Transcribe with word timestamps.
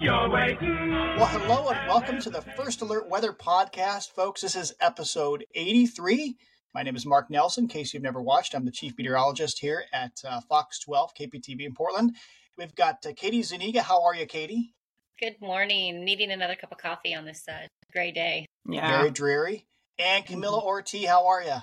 You're 0.00 0.30
waiting. 0.30 0.90
Well, 0.92 1.26
hello 1.26 1.68
and 1.68 1.86
welcome 1.88 2.20
to 2.22 2.30
the 2.30 2.40
First 2.40 2.80
Alert 2.80 3.08
Weather 3.08 3.32
Podcast, 3.32 4.10
folks. 4.12 4.40
This 4.40 4.56
is 4.56 4.72
episode 4.80 5.44
83. 5.54 6.36
My 6.74 6.82
name 6.82 6.96
is 6.96 7.04
Mark 7.04 7.30
Nelson. 7.30 7.64
In 7.64 7.68
case 7.68 7.92
you've 7.92 8.02
never 8.02 8.22
watched, 8.22 8.54
I'm 8.54 8.64
the 8.64 8.70
chief 8.70 8.94
meteorologist 8.96 9.58
here 9.58 9.84
at 9.92 10.12
uh, 10.26 10.40
Fox 10.48 10.78
12 10.80 11.10
KPTV 11.14 11.66
in 11.66 11.74
Portland. 11.74 12.16
We've 12.56 12.74
got 12.74 13.04
uh, 13.06 13.12
Katie 13.14 13.42
Zuniga. 13.42 13.82
How 13.82 14.02
are 14.04 14.14
you, 14.14 14.26
Katie? 14.26 14.72
Good 15.20 15.36
morning. 15.40 16.02
Needing 16.04 16.30
another 16.30 16.56
cup 16.56 16.72
of 16.72 16.78
coffee 16.78 17.14
on 17.14 17.24
this 17.26 17.44
uh, 17.46 17.66
gray 17.92 18.10
day. 18.12 18.46
Yeah. 18.68 18.98
Very 18.98 19.10
dreary. 19.10 19.66
And 19.98 20.24
Camila 20.24 20.62
Ortiz, 20.64 21.06
how 21.08 21.26
are 21.26 21.42
you? 21.42 21.56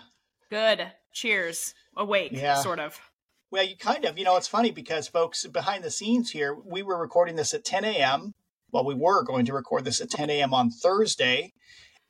Good. 0.51 0.91
Cheers. 1.11 1.73
Awake, 1.95 2.31
Yeah. 2.33 2.55
sort 2.61 2.79
of. 2.79 2.99
Well, 3.49 3.63
you 3.63 3.77
kind 3.77 4.03
of, 4.03 4.17
you 4.19 4.25
know, 4.25 4.35
it's 4.35 4.47
funny 4.49 4.71
because, 4.71 5.07
folks, 5.07 5.45
behind 5.45 5.81
the 5.81 5.89
scenes 5.89 6.31
here, 6.31 6.53
we 6.53 6.83
were 6.83 6.99
recording 6.99 7.37
this 7.37 7.53
at 7.53 7.63
10 7.63 7.85
a.m. 7.85 8.33
Well, 8.71 8.85
we 8.85 8.95
were 8.95 9.23
going 9.23 9.45
to 9.45 9.53
record 9.53 9.85
this 9.85 10.01
at 10.01 10.09
10 10.09 10.29
a.m. 10.29 10.53
on 10.53 10.69
Thursday. 10.69 11.53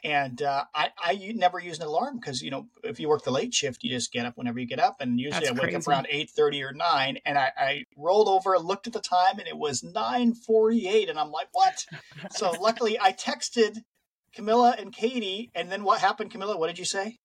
And 0.03 0.41
uh, 0.43 0.65
I, 0.75 0.89
I 0.97 1.31
never 1.35 1.59
use 1.59 1.79
an 1.79 1.87
alarm 1.87 2.19
because, 2.19 2.41
you 2.41 2.51
know, 2.51 2.67
if 2.83 2.99
you 2.99 3.09
work 3.09 3.23
the 3.23 3.31
late 3.31 3.53
shift, 3.53 3.83
you 3.83 3.89
just 3.89 4.11
get 4.11 4.25
up 4.25 4.37
whenever 4.37 4.59
you 4.59 4.67
get 4.67 4.79
up. 4.79 4.97
And 4.99 5.19
usually 5.19 5.47
That's 5.47 5.59
I 5.59 5.63
wake 5.63 5.75
up 5.75 5.87
around 5.87 6.07
8.30 6.13 6.69
or 6.69 6.73
9. 6.73 7.17
And 7.25 7.37
I, 7.37 7.51
I 7.57 7.85
rolled 7.97 8.27
over, 8.27 8.57
looked 8.59 8.85
at 8.85 8.93
the 8.93 8.99
time, 8.99 9.39
and 9.39 9.47
it 9.47 9.57
was 9.57 9.81
9.48. 9.81 11.09
And 11.09 11.19
I'm 11.19 11.31
like, 11.31 11.47
what? 11.51 11.85
so 12.31 12.51
luckily 12.51 12.99
I 12.99 13.11
texted 13.11 13.77
Camila 14.35 14.79
and 14.79 14.93
Katie. 14.93 15.51
And 15.55 15.71
then 15.71 15.83
what 15.83 15.99
happened, 15.99 16.31
Camila? 16.31 16.59
What 16.59 16.67
did 16.67 16.79
you 16.79 16.85
say? 16.85 17.17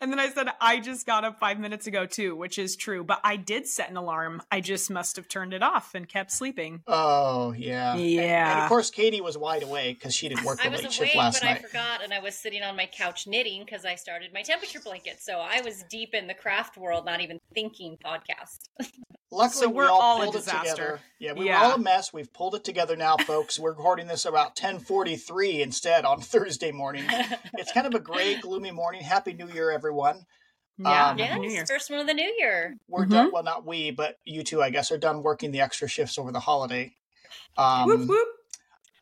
And 0.00 0.10
then 0.10 0.18
I 0.18 0.30
said, 0.30 0.48
I 0.60 0.80
just 0.80 1.06
got 1.06 1.24
up 1.24 1.38
five 1.38 1.58
minutes 1.58 1.86
ago, 1.86 2.06
too, 2.06 2.34
which 2.34 2.58
is 2.58 2.74
true. 2.74 3.04
But 3.04 3.20
I 3.22 3.36
did 3.36 3.66
set 3.66 3.90
an 3.90 3.96
alarm. 3.96 4.42
I 4.50 4.60
just 4.60 4.90
must 4.90 5.16
have 5.16 5.28
turned 5.28 5.52
it 5.52 5.62
off 5.62 5.94
and 5.94 6.08
kept 6.08 6.32
sleeping. 6.32 6.82
Oh, 6.86 7.52
yeah. 7.52 7.94
Yeah. 7.96 8.20
And 8.22 8.30
Yeah. 8.30 8.62
of 8.62 8.68
course, 8.68 8.90
Katie 8.90 9.20
was 9.20 9.36
wide 9.36 9.62
awake 9.62 9.98
because 9.98 10.14
she 10.14 10.28
didn't 10.28 10.44
work 10.44 10.58
the 10.58 10.64
I 10.64 10.68
was 10.68 10.82
late 10.82 10.86
awake, 10.98 11.08
shift 11.10 11.16
last 11.16 11.40
but 11.40 11.46
night. 11.46 11.58
I 11.58 11.66
forgot, 11.66 12.02
and 12.02 12.12
I 12.14 12.20
was 12.20 12.34
sitting 12.34 12.62
on 12.62 12.76
my 12.76 12.86
couch 12.86 13.26
knitting 13.26 13.62
because 13.64 13.84
I 13.84 13.94
started 13.94 14.32
my 14.32 14.42
temperature 14.42 14.80
blanket. 14.80 15.20
So 15.20 15.38
I 15.38 15.60
was 15.60 15.84
deep 15.90 16.14
in 16.14 16.26
the 16.26 16.34
craft 16.34 16.78
world, 16.78 17.04
not 17.04 17.20
even 17.20 17.38
thinking 17.54 17.98
podcast. 18.02 18.68
Luckily, 19.32 19.62
So 19.62 19.68
we 19.68 19.74
we're 19.74 19.88
all, 19.88 20.00
all 20.00 20.20
a 20.22 20.24
pulled 20.24 20.36
it 20.36 20.44
together. 20.44 21.00
Yeah, 21.20 21.34
we 21.34 21.46
Yeah. 21.46 21.60
were 21.60 21.66
all 21.66 21.74
a 21.74 21.78
mess. 21.78 22.12
We've 22.12 22.32
pulled 22.32 22.56
it 22.56 22.64
together 22.64 22.96
now, 22.96 23.16
folks. 23.16 23.58
We're 23.60 23.70
recording 23.70 24.08
this 24.08 24.24
about 24.24 24.56
10:43 24.56 25.60
instead 25.60 26.04
on 26.04 26.20
Thursday 26.20 26.72
morning. 26.72 27.04
It's 27.54 27.70
kind 27.72 27.86
of 27.86 27.94
a 27.94 28.00
gray, 28.00 28.36
gloomy 28.36 28.72
morning. 28.72 29.02
Happy 29.02 29.32
New 29.32 29.48
Year, 29.48 29.70
everyone. 29.70 30.26
Yeah. 30.78 31.10
Um, 31.10 31.18
Happy 31.18 31.40
New 31.40 31.50
Year. 31.50 31.60
yes, 31.60 31.70
first 31.70 31.90
one 31.90 32.00
of 32.00 32.06
the 32.08 32.14
new 32.14 32.34
year. 32.38 32.76
We're 32.88 33.06
Mhm. 33.06 33.10
done. 33.10 33.30
Well, 33.32 33.42
not 33.44 33.64
we, 33.64 33.92
but 33.92 34.16
you 34.24 34.42
two, 34.42 34.62
I 34.62 34.70
guess, 34.70 34.90
are 34.90 34.98
done 34.98 35.22
working 35.22 35.52
the 35.52 35.60
extra 35.60 35.86
shifts 35.86 36.18
over 36.18 36.32
the 36.32 36.40
holiday. 36.40 36.94
Um, 37.56 37.86
whoop, 37.86 38.08
whoop. 38.08 38.28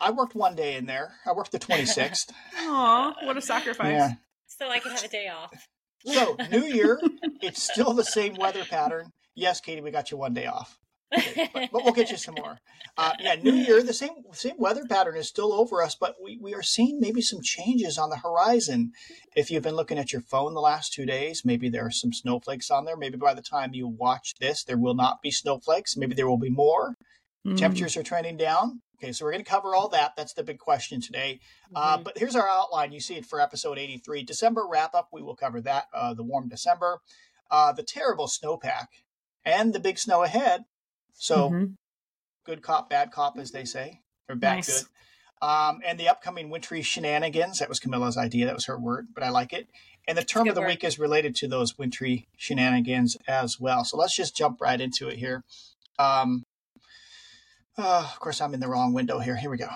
I 0.01 0.11
worked 0.11 0.34
one 0.34 0.55
day 0.56 0.75
in 0.77 0.84
there. 0.87 1.15
I 1.25 1.33
worked 1.33 1.53
the 1.53 1.59
26th. 1.59 2.31
Aw, 2.59 3.15
what 3.25 3.37
a 3.39 3.41
sacrifice. 3.43 3.93
yeah. 3.93 4.12
So 4.47 4.69
I 4.69 4.79
could 4.79 4.93
have 4.93 5.05
a 5.05 5.09
day 5.09 5.29
off. 5.29 5.53
So 6.05 6.37
New 6.51 6.65
Year, 6.65 7.01
it's 7.41 7.62
still 7.62 7.95
the 7.95 8.05
same 8.05 8.34
weather 8.34 8.65
pattern. 8.65 9.12
Yes, 9.39 9.61
Katie, 9.61 9.81
we 9.81 9.91
got 9.91 10.11
you 10.11 10.17
one 10.17 10.34
day 10.34 10.47
off. 10.47 10.78
but, 11.11 11.70
but 11.72 11.84
we'll 11.84 11.94
get 11.94 12.11
you 12.11 12.19
some 12.19 12.34
more. 12.34 12.58
Uh, 12.98 13.12
yeah, 13.20 13.34
New 13.36 13.55
Year, 13.67 13.83
the 13.83 13.94
same 13.94 14.11
same 14.33 14.56
weather 14.58 14.84
pattern 14.86 15.17
is 15.17 15.27
still 15.28 15.55
over 15.55 15.83
us, 15.83 15.94
but 15.98 16.17
we, 16.22 16.39
we 16.42 16.55
are 16.55 16.62
seeing 16.62 17.00
maybe 17.00 17.22
some 17.22 17.41
changes 17.42 17.97
on 17.97 18.11
the 18.11 18.16
horizon. 18.19 18.92
If 19.34 19.50
you've 19.50 19.62
been 19.62 19.77
looking 19.77 19.98
at 19.98 20.12
your 20.12 20.20
phone 20.20 20.53
the 20.53 20.61
last 20.61 20.92
two 20.92 21.06
days, 21.06 21.42
maybe 21.47 21.70
there 21.70 21.86
are 21.86 21.91
some 21.91 22.12
snowflakes 22.12 22.70
on 22.70 22.84
there. 22.84 22.97
Maybe 22.97 23.16
by 23.16 23.33
the 23.33 23.41
time 23.42 23.70
you 23.72 23.89
watch 23.89 24.34
this, 24.39 24.64
there 24.64 24.77
will 24.77 24.94
not 24.94 25.22
be 25.22 25.31
snowflakes. 25.31 25.97
Maybe 25.97 26.15
there 26.15 26.28
will 26.28 26.37
be 26.38 26.50
more. 26.50 26.94
Mm. 27.47 27.56
Temperatures 27.56 27.97
are 27.97 28.03
trending 28.03 28.37
down. 28.37 28.81
Okay, 29.00 29.12
so 29.12 29.25
we're 29.25 29.32
going 29.32 29.44
to 29.44 29.50
cover 29.50 29.75
all 29.77 29.88
that. 29.91 30.12
That's 30.16 30.34
the 30.34 30.43
big 30.43 30.59
question 30.59 31.00
today. 31.00 31.38
Uh, 31.75 31.98
Mhm. 31.98 32.04
but 32.04 32.19
here's 32.19 32.34
our 32.37 32.48
outline. 32.48 32.91
You 32.93 33.00
see 33.00 33.15
it 33.15 33.25
for 33.25 33.41
episode 33.41 33.78
83. 33.78 34.25
December 34.25 34.66
wrap 34.69 34.93
up. 34.94 35.09
We 35.12 35.22
will 35.22 35.37
cover 35.37 35.60
that. 35.62 35.84
Uh, 35.94 36.12
the 36.15 36.25
warm 36.25 36.48
December, 36.48 36.98
uh, 37.50 37.72
the 37.72 37.84
terrible 37.84 38.27
snowpack, 38.27 38.87
and 39.48 39.72
the 39.72 39.81
big 39.81 39.98
snow 39.98 40.22
ahead. 40.22 40.64
So 41.14 41.50
Mhm. 41.50 41.76
good 42.44 42.62
cop, 42.62 42.91
bad 42.91 43.10
cop, 43.10 43.38
as 43.38 43.50
they 43.50 43.64
say, 43.64 44.03
or 44.28 44.36
bad 44.36 44.56
Nice. 44.56 44.66
good. 44.82 44.88
Um, 45.41 45.81
and 45.84 45.98
the 45.98 46.09
upcoming 46.09 46.50
wintry 46.50 46.82
shenanigans. 46.82 47.59
That 47.60 47.69
was 47.69 47.81
Camila's 47.81 48.19
idea. 48.19 48.47
That 48.47 48.54
was 48.54 48.66
her 48.66 48.78
word, 48.78 49.09
but 49.14 49.22
I 49.22 49.31
like 49.31 49.53
it. 49.53 49.69
And 50.06 50.19
the 50.19 50.25
term 50.25 50.48
of 50.48 50.54
the 50.54 50.60
word. 50.62 50.69
week 50.69 50.84
is 50.84 50.98
related 50.98 51.34
to 51.36 51.48
those 51.48 51.78
wintry 51.78 52.28
shenanigans 52.36 53.16
as 53.26 53.60
well. 53.60 53.84
So 53.84 53.97
let's 53.97 54.16
just 54.16 54.36
jump 54.36 54.60
right 54.60 54.81
into 54.81 55.09
it 55.09 55.19
here. 55.19 55.44
Um, 55.98 56.44
uh, 57.76 58.10
of 58.12 58.19
course, 58.20 58.41
I'm 58.41 58.54
in 58.54 58.60
the 58.60 58.69
wrong 58.69 58.92
window 58.92 59.20
here. 59.20 59.36
Here 59.36 59.50
we 59.50 59.59
go. 59.59 59.69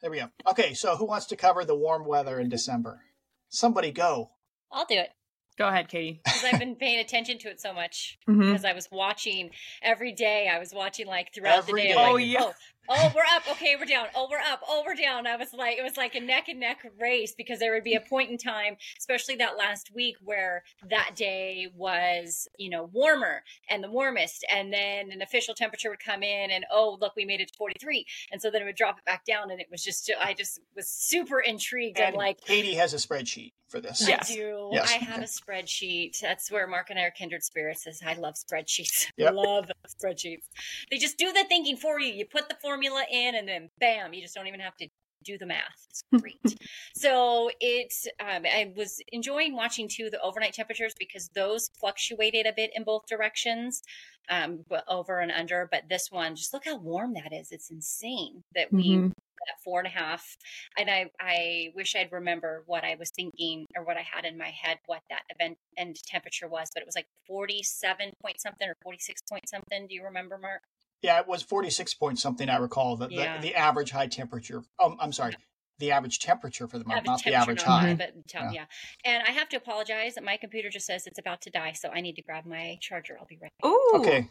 There 0.00 0.10
we 0.10 0.18
go. 0.18 0.30
Okay, 0.46 0.72
so 0.74 0.96
who 0.96 1.04
wants 1.04 1.26
to 1.26 1.36
cover 1.36 1.64
the 1.64 1.74
warm 1.74 2.04
weather 2.06 2.40
in 2.40 2.48
December? 2.48 3.02
Somebody 3.48 3.90
go. 3.92 4.30
I'll 4.72 4.86
do 4.86 4.96
it 4.98 5.10
Go 5.58 5.68
ahead, 5.68 5.88
Katie. 5.88 6.20
because 6.24 6.44
I've 6.44 6.58
been 6.58 6.74
paying 6.76 7.00
attention 7.00 7.38
to 7.38 7.48
it 7.48 7.60
so 7.60 7.72
much. 7.72 8.18
Mhm. 8.28 8.40
Because 8.52 8.64
I 8.64 8.72
was 8.74 8.88
watching 8.90 9.50
every 9.82 10.12
day. 10.12 10.48
I 10.52 10.58
was 10.58 10.72
watching 10.74 11.06
like 11.06 11.32
throughout 11.34 11.58
Every 11.58 11.82
the 11.82 11.88
day. 11.88 11.94
day. 11.94 11.96
like, 11.96 12.12
Oh, 12.12 12.16
yeah. 12.16 12.38
Oh, 12.42 12.52
oh, 12.88 13.12
we're 13.14 13.22
up. 13.34 13.42
Okay, 13.50 13.76
we're 13.78 13.86
down. 13.86 14.06
Oh, 14.14 14.28
we're 14.30 14.38
up. 14.38 14.60
Oh, 14.68 14.82
we're 14.86 14.94
down. 14.94 15.26
I 15.26 15.36
was 15.36 15.52
like, 15.52 15.78
it 15.78 15.82
was 15.82 15.96
like 15.96 16.14
a 16.14 16.20
neck 16.20 16.48
and 16.48 16.60
neck 16.60 16.86
race 17.00 17.34
because 17.36 17.58
there 17.58 17.72
would 17.72 17.84
be 17.84 17.94
a 17.94 18.00
point 18.00 18.30
in 18.30 18.38
time, 18.38 18.76
especially 18.98 19.36
that 19.36 19.56
last 19.56 19.90
week, 19.94 20.16
where 20.22 20.64
that 20.88 21.12
day 21.14 21.68
was, 21.74 22.48
you 22.58 22.70
know, 22.70 22.90
warmer 22.92 23.42
and 23.70 23.82
the 23.82 23.90
warmest, 23.90 24.44
and 24.52 24.72
then 24.72 25.10
an 25.10 25.22
official 25.22 25.54
temperature 25.54 25.90
would 25.90 26.04
come 26.04 26.22
in, 26.22 26.50
and 26.50 26.64
oh, 26.72 26.98
look, 27.00 27.14
we 27.16 27.24
made 27.24 27.40
it 27.40 27.48
to 27.48 27.54
43, 27.56 28.04
and 28.32 28.40
so 28.40 28.50
then 28.50 28.62
it 28.62 28.64
would 28.64 28.76
drop 28.76 28.98
it 28.98 29.04
back 29.04 29.24
down, 29.24 29.50
and 29.50 29.60
it 29.60 29.68
was 29.70 29.82
just, 29.82 30.10
I 30.20 30.34
just 30.34 30.60
was 30.74 30.88
super 30.88 31.40
intrigued 31.40 31.98
and 31.98 32.08
And 32.08 32.16
like. 32.16 32.40
Katie 32.40 32.74
has 32.74 32.94
a 32.94 32.96
spreadsheet 32.96 33.52
for 33.68 33.80
this. 33.80 34.06
Yes. 34.06 34.30
I 34.30 34.34
do. 34.34 34.68
Yes. 34.72 34.92
I 34.92 35.04
have 35.04 35.20
a 35.20 35.24
spreadsheet. 35.24 36.18
That's 36.20 36.50
where 36.50 36.66
Mark 36.66 36.90
and 36.90 36.98
I 36.98 37.02
are 37.02 37.10
kindred 37.10 37.42
spirits. 37.42 37.86
Is 37.86 38.00
I 38.06 38.14
love 38.14 38.34
spreadsheets. 38.34 39.06
Yep. 39.16 39.34
Love 39.36 39.70
spreadsheets. 39.88 40.44
They 40.90 40.98
just 40.98 41.18
do 41.18 41.32
the 41.32 41.44
thinking 41.48 41.76
for 41.76 42.00
you. 42.00 42.12
You 42.12 42.24
put 42.24 42.48
the 42.48 42.56
formula 42.76 43.04
in, 43.10 43.34
and 43.34 43.48
then 43.48 43.70
bam, 43.80 44.12
you 44.12 44.22
just 44.22 44.34
don't 44.34 44.46
even 44.46 44.60
have 44.60 44.76
to 44.76 44.88
do 45.24 45.38
the 45.38 45.46
math. 45.46 45.86
It's 45.90 46.02
great. 46.20 46.56
so 46.94 47.50
it. 47.60 47.92
Um, 48.20 48.44
I 48.44 48.72
was 48.76 49.00
enjoying 49.12 49.54
watching 49.56 49.88
too 49.88 50.08
the 50.10 50.20
overnight 50.20 50.52
temperatures 50.52 50.94
because 50.98 51.28
those 51.34 51.70
fluctuated 51.80 52.46
a 52.46 52.52
bit 52.54 52.70
in 52.74 52.84
both 52.84 53.06
directions, 53.08 53.82
um, 54.28 54.64
over 54.88 55.20
and 55.20 55.32
under. 55.32 55.68
But 55.70 55.88
this 55.88 56.08
one, 56.10 56.36
just 56.36 56.52
look 56.52 56.64
how 56.66 56.76
warm 56.76 57.14
that 57.14 57.32
is. 57.32 57.50
It's 57.50 57.70
insane 57.70 58.42
that 58.54 58.72
we 58.72 58.90
Mhm. 58.90 59.12
at 59.48 59.62
four 59.62 59.78
and 59.78 59.86
a 59.86 59.90
half. 59.90 60.36
And 60.76 60.90
I, 60.90 61.10
I 61.20 61.70
wish 61.74 61.94
I'd 61.94 62.10
remember 62.10 62.64
what 62.66 62.84
I 62.84 62.96
was 62.96 63.10
thinking 63.14 63.66
or 63.76 63.84
what 63.84 63.96
I 63.96 64.02
had 64.02 64.24
in 64.24 64.36
my 64.36 64.50
head, 64.50 64.78
what 64.86 65.02
that 65.08 65.22
event 65.28 65.56
end 65.76 65.96
temperature 66.04 66.48
was, 66.48 66.68
but 66.74 66.80
it 66.82 66.86
was 66.86 66.96
like 66.96 67.06
47 67.28 68.12
point 68.22 68.40
something 68.40 68.68
or 68.68 68.74
46 68.82 69.22
point 69.30 69.48
something. 69.48 69.86
Do 69.86 69.94
you 69.94 70.02
remember, 70.04 70.36
Mark? 70.38 70.62
Yeah, 71.02 71.20
it 71.20 71.28
was 71.28 71.42
46 71.42 71.94
point 71.94 72.18
something, 72.18 72.48
I 72.48 72.56
recall. 72.56 72.96
The, 72.96 73.08
Yeah. 73.10 73.36
the, 73.40 73.48
the 73.48 73.54
average 73.54 73.90
high 73.90 74.06
temperature. 74.06 74.62
Um, 74.82 74.96
I'm 75.00 75.12
sorry, 75.12 75.34
the 75.78 75.92
average 75.92 76.20
temperature 76.20 76.66
for 76.66 76.78
the 76.78 76.84
month, 76.84 77.04
not 77.04 77.22
the 77.22 77.34
average 77.34 77.64
not 77.66 77.82
high. 77.82 77.94
But 77.94 78.14
tell- 78.28 78.52
yeah. 78.52 78.64
And 79.04 79.22
I 79.26 79.30
have 79.32 79.48
to 79.50 79.56
apologize 79.56 80.14
that 80.14 80.24
my 80.24 80.36
computer 80.36 80.70
just 80.70 80.86
says 80.86 81.06
it's 81.06 81.18
about 81.18 81.42
to 81.42 81.50
die. 81.50 81.72
So 81.72 81.90
I 81.90 82.00
need 82.00 82.14
to 82.14 82.22
grab 82.22 82.46
my 82.46 82.78
charger. 82.80 83.16
I'll 83.20 83.26
be 83.26 83.38
right 83.40 83.52
back. 83.62 83.70
Ooh. 83.70 83.92
Okay, 83.96 84.28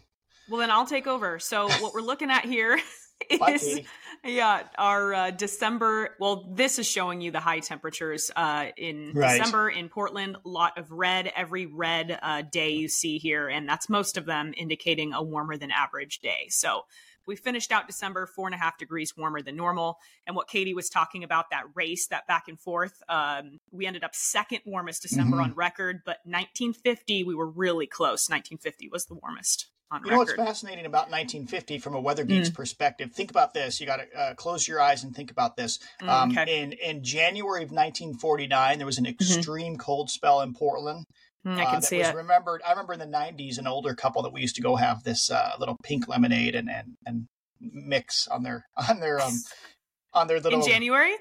Well, 0.50 0.60
then 0.60 0.72
I'll 0.72 0.86
take 0.86 1.08
over. 1.08 1.40
So, 1.40 1.68
what 1.82 1.94
we're 1.94 2.02
looking 2.02 2.30
at 2.32 2.46
here 2.46 2.80
is 3.30 3.40
Katie. 3.40 3.88
yeah, 4.24 4.64
our 4.78 5.14
uh, 5.14 5.32
December. 5.32 6.16
Well, 6.20 6.52
this 6.54 6.78
is 6.80 6.88
showing 6.88 7.22
you 7.22 7.32
the 7.32 7.40
high 7.40 7.60
temperatures 7.60 8.30
uh, 8.36 8.68
in 8.78 9.14
Right. 9.16 9.38
December 9.38 9.70
in 9.70 9.90
Portland. 9.90 10.38
A 10.46 10.48
lot 10.48 10.78
of 10.78 10.92
red 10.92 11.32
every 11.36 11.66
red 11.66 12.20
uh, 12.22 12.44
day 12.44 12.72
you 12.72 12.88
see 12.88 13.18
here, 13.18 13.48
and 13.50 13.68
that's 13.68 13.90
most 13.90 14.18
of 14.18 14.26
them 14.26 14.54
indicating 14.56 15.14
a 15.14 15.24
warmer 15.24 15.58
than 15.58 15.72
average 15.72 16.20
day. 16.20 16.48
So. 16.50 16.82
We 17.28 17.36
finished 17.36 17.72
out 17.72 17.88
December 17.88 18.28
four 18.28 18.46
and 18.48 18.54
a 18.54 18.58
half 18.60 18.78
degrees 18.78 19.18
warmer 19.18 19.42
than 19.42 19.56
normal. 19.56 19.98
And 20.28 20.36
what 20.36 20.48
Katie 20.48 20.76
was 20.76 20.90
talking 20.90 21.24
about, 21.24 21.46
that 21.50 21.64
race, 21.74 22.06
that 22.10 22.28
back 22.28 22.44
and 22.48 22.60
forth, 22.60 23.02
um, 23.10 23.58
we 23.72 23.88
ended 23.88 24.04
up 24.04 24.14
second 24.14 24.60
warmest 24.64 25.02
December 25.02 25.38
Mhm. 25.38 25.44
on 25.46 25.54
record, 25.56 26.02
but 26.06 26.18
1950, 26.24 27.24
we 27.24 27.34
were 27.34 27.50
really 27.50 27.88
close. 27.88 28.30
1950 28.30 28.90
was 28.90 29.08
the 29.08 29.16
warmest 29.16 29.66
on 29.92 30.02
You 30.04 30.12
know 30.12 30.18
what's 30.18 30.34
fascinating 30.34 30.86
about 30.86 31.10
1950 31.12 31.80
from 31.80 31.96
a 31.96 32.00
weather 32.00 32.26
geek's 32.26 32.50
Mm. 32.50 32.56
perspective? 32.56 33.12
Think 33.14 33.30
about 33.30 33.54
this. 33.54 33.80
You 33.80 33.86
got 33.86 33.98
to 33.98 34.20
uh, 34.20 34.34
close 34.34 34.68
your 34.68 34.82
eyes 34.82 35.04
and 35.04 35.16
think 35.16 35.32
about 35.32 35.56
this. 35.56 35.80
Mm, 36.02 36.10
Um, 36.10 36.32
okay. 36.32 36.62
in 36.64 36.74
in 36.74 37.04
January 37.04 37.64
of 37.64 37.72
1949, 37.72 38.78
there 38.78 38.86
was 38.86 38.98
an 38.98 39.06
extreme 39.06 39.78
cold 39.78 40.10
spell 40.10 40.42
in 40.42 40.54
Portland. 40.54 41.06
Mm, 41.46 41.60
I 41.60 41.64
uh, 41.66 41.70
can 41.72 41.82
see 41.84 42.00
was 42.00 42.10
it. 42.10 42.16
Remembered, 42.16 42.62
I 42.66 42.72
remember 42.72 42.94
in 42.94 43.00
the 43.00 43.06
'90s, 43.06 43.58
an 43.60 43.68
older 43.68 43.94
couple 43.94 44.24
that 44.24 44.34
we 44.34 44.42
used 44.42 44.56
to 44.56 44.62
go 44.62 44.76
have 44.76 45.04
this 45.04 45.30
uh, 45.30 45.52
little 45.60 45.78
pink 45.84 46.08
lemonade 46.08 46.56
and 46.56 46.70
and 46.70 46.98
and 47.06 47.28
mix 47.60 48.28
on 48.28 48.44
their 48.44 48.66
on 48.90 49.00
their 49.00 49.20
um 49.20 49.34
on 50.14 50.28
their 50.28 50.40
little 50.40 50.62
in 50.62 50.68
January. 50.68 51.14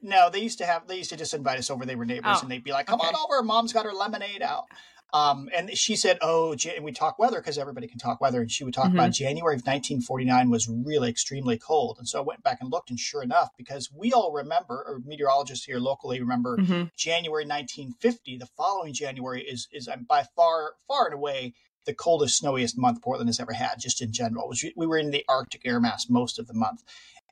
No, 0.00 0.30
they 0.30 0.38
used 0.38 0.58
to 0.58 0.64
have. 0.66 0.86
They 0.86 0.96
used 0.96 1.10
to 1.10 1.16
just 1.16 1.34
invite 1.34 1.58
us 1.58 1.70
over. 1.70 1.84
They 1.84 1.96
were 1.96 2.04
neighbors, 2.06 2.38
Oh, 2.38 2.42
and 2.42 2.50
they'd 2.50 2.62
be 2.62 2.70
like, 2.70 2.86
"Come 2.86 3.00
on 3.00 3.14
over. 3.16 3.42
Mom's 3.42 3.72
got 3.72 3.84
her 3.84 3.92
lemonade 3.92 4.42
out." 4.42 4.66
Um, 5.12 5.48
and 5.56 5.70
she 5.70 5.96
said, 5.96 6.18
"Oh, 6.20 6.52
and 6.52 6.84
we 6.84 6.92
talk 6.92 7.18
weather 7.18 7.38
because 7.38 7.56
everybody 7.56 7.86
can 7.86 7.98
talk 7.98 8.20
weather." 8.20 8.42
And 8.42 8.50
she 8.50 8.64
would 8.64 8.74
talk 8.74 8.86
mm-hmm. 8.86 8.98
about 8.98 9.12
January 9.12 9.54
of 9.54 9.62
1949 9.62 10.50
was 10.50 10.68
really 10.68 11.08
extremely 11.08 11.56
cold. 11.56 11.96
And 11.98 12.06
so 12.06 12.18
I 12.18 12.22
went 12.22 12.42
back 12.42 12.58
and 12.60 12.70
looked, 12.70 12.90
and 12.90 13.00
sure 13.00 13.22
enough, 13.22 13.50
because 13.56 13.90
we 13.90 14.12
all 14.12 14.32
remember, 14.32 14.84
or 14.86 15.00
meteorologists 15.04 15.64
here 15.64 15.78
locally 15.78 16.20
remember, 16.20 16.58
mm-hmm. 16.58 16.84
January 16.96 17.44
1950. 17.44 18.36
The 18.36 18.46
following 18.56 18.92
January 18.92 19.42
is 19.42 19.66
is 19.72 19.88
um, 19.88 20.04
by 20.06 20.24
far, 20.36 20.72
far 20.86 21.06
and 21.06 21.14
away 21.14 21.54
the 21.86 21.94
coldest, 21.94 22.36
snowiest 22.36 22.76
month 22.76 23.00
Portland 23.00 23.30
has 23.30 23.40
ever 23.40 23.54
had, 23.54 23.76
just 23.78 24.02
in 24.02 24.12
general. 24.12 24.46
Was, 24.46 24.62
we 24.76 24.86
were 24.86 24.98
in 24.98 25.10
the 25.10 25.24
Arctic 25.26 25.62
air 25.64 25.80
mass 25.80 26.10
most 26.10 26.38
of 26.38 26.46
the 26.46 26.54
month, 26.54 26.82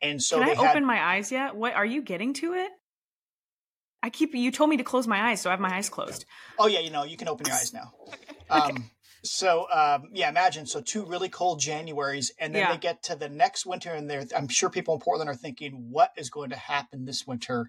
and 0.01 0.23
so 0.23 0.39
can 0.39 0.49
I 0.49 0.55
had, 0.55 0.71
open 0.71 0.87
my 0.87 0.99
eyes 0.99 1.31
yet? 1.31 1.55
What 1.55 1.75
are 1.75 1.85
you 1.85 2.01
getting 2.01 2.33
to 2.35 2.55
it? 2.55 2.71
I 4.07 4.11
keep 4.11 4.37
you 4.37 4.53
told 4.53 4.71
me 4.71 4.77
to 4.77 4.85
close 4.85 5.09
my 5.09 5.31
eyes, 5.31 5.41
so 5.41 5.51
I 5.51 5.53
have 5.53 5.59
my 5.59 5.75
eyes 5.75 5.89
closed. 5.89 6.27
Oh 6.61 6.69
yeah, 6.69 6.79
you 6.79 6.91
know 6.91 7.03
you 7.03 7.17
can 7.17 7.27
open 7.27 7.45
your 7.45 7.57
eyes 7.57 7.75
now. 7.75 7.93
okay. 8.51 8.71
Um, 8.71 8.91
so 9.25 9.67
um, 9.73 10.11
yeah, 10.13 10.29
imagine 10.29 10.65
so 10.67 10.81
two 10.81 11.05
really 11.05 11.29
cold 11.29 11.61
Januaries, 11.61 12.31
and 12.39 12.55
then 12.55 12.63
yeah. 12.63 12.73
they 12.73 12.79
get 12.79 13.03
to 13.05 13.17
the 13.17 13.29
next 13.29 13.67
winter, 13.67 13.93
and 13.93 14.09
they're 14.09 14.25
I'm 14.37 14.47
sure 14.47 14.71
people 14.71 14.95
in 14.95 15.01
Portland 15.01 15.29
are 15.29 15.35
thinking, 15.35 15.89
what 15.91 16.13
is 16.17 16.31
going 16.31 16.51
to 16.51 16.57
happen 16.57 17.05
this 17.05 17.27
winter? 17.27 17.69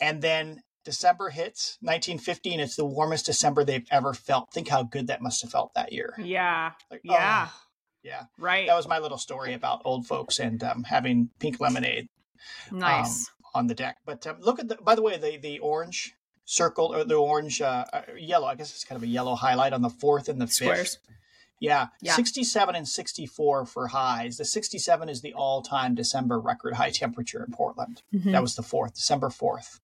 And 0.00 0.20
then 0.20 0.60
December 0.84 1.30
hits 1.30 1.78
1915. 1.82 2.58
It's 2.58 2.74
the 2.74 2.84
warmest 2.84 3.26
December 3.26 3.62
they've 3.62 3.86
ever 3.92 4.14
felt. 4.14 4.52
Think 4.52 4.66
how 4.66 4.82
good 4.82 5.06
that 5.06 5.22
must 5.22 5.42
have 5.42 5.52
felt 5.52 5.72
that 5.74 5.92
year. 5.92 6.14
Yeah, 6.18 6.72
like, 6.90 7.02
yeah, 7.04 7.46
oh, 7.48 7.60
yeah. 8.02 8.24
Right. 8.38 8.66
That 8.66 8.76
was 8.76 8.88
my 8.88 8.98
little 8.98 9.18
story 9.18 9.54
about 9.54 9.82
old 9.84 10.04
folks 10.08 10.40
and 10.40 10.60
um, 10.64 10.82
having 10.82 11.30
pink 11.38 11.60
lemonade. 11.60 12.08
Nice. 12.72 13.28
Um, 13.28 13.37
on 13.54 13.66
the 13.66 13.74
deck. 13.74 13.98
But 14.04 14.26
um, 14.26 14.36
look 14.40 14.58
at 14.58 14.68
the. 14.68 14.76
By 14.76 14.94
the 14.94 15.02
way, 15.02 15.16
the 15.16 15.36
the 15.38 15.58
orange 15.58 16.14
circle 16.44 16.94
or 16.94 17.04
the 17.04 17.14
orange 17.14 17.60
uh, 17.60 17.84
uh, 17.92 18.02
yellow. 18.16 18.46
I 18.46 18.54
guess 18.54 18.70
it's 18.70 18.84
kind 18.84 18.96
of 18.96 19.02
a 19.02 19.08
yellow 19.08 19.34
highlight 19.34 19.72
on 19.72 19.82
the 19.82 19.90
fourth 19.90 20.28
and 20.28 20.40
the 20.40 20.46
Squares. 20.46 20.96
fifth. 20.96 20.98
Yeah, 21.60 21.88
yeah, 22.00 22.12
67 22.12 22.76
and 22.76 22.86
64 22.86 23.66
for 23.66 23.88
highs. 23.88 24.36
The 24.36 24.44
67 24.44 25.08
is 25.08 25.22
the 25.22 25.34
all-time 25.34 25.96
December 25.96 26.38
record 26.38 26.74
high 26.74 26.90
temperature 26.90 27.44
in 27.44 27.52
Portland. 27.52 28.02
Mm-hmm. 28.14 28.30
That 28.30 28.42
was 28.42 28.54
the 28.54 28.62
fourth, 28.62 28.94
December 28.94 29.28
4th. 29.28 29.80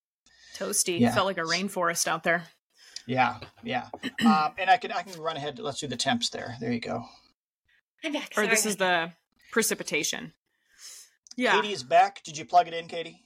Toasty. 0.57 1.01
Yeah. 1.01 1.13
Felt 1.13 1.27
like 1.27 1.39
a 1.39 1.43
rainforest 1.43 2.07
out 2.07 2.23
there. 2.23 2.45
Yeah, 3.07 3.39
yeah. 3.65 3.89
um, 4.25 4.53
and 4.57 4.71
I 4.71 4.77
can 4.77 4.93
I 4.93 5.03
can 5.03 5.21
run 5.21 5.37
ahead. 5.37 5.59
Let's 5.59 5.81
do 5.81 5.89
the 5.89 5.97
temps 5.97 6.31
there. 6.31 6.57
There 6.61 6.73
you 6.73 6.81
go. 6.81 7.05
I'm 8.05 8.13
back. 8.13 8.33
Or 8.37 8.47
this 8.47 8.67
is 8.67 8.77
the 8.77 9.13
precipitation. 9.51 10.33
Yeah. 11.37 11.61
Katie 11.61 11.73
is 11.73 11.83
back. 11.83 12.23
Did 12.23 12.39
you 12.39 12.45
plug 12.45 12.69
it 12.69 12.75
in, 12.75 12.87
Katie? 12.87 13.24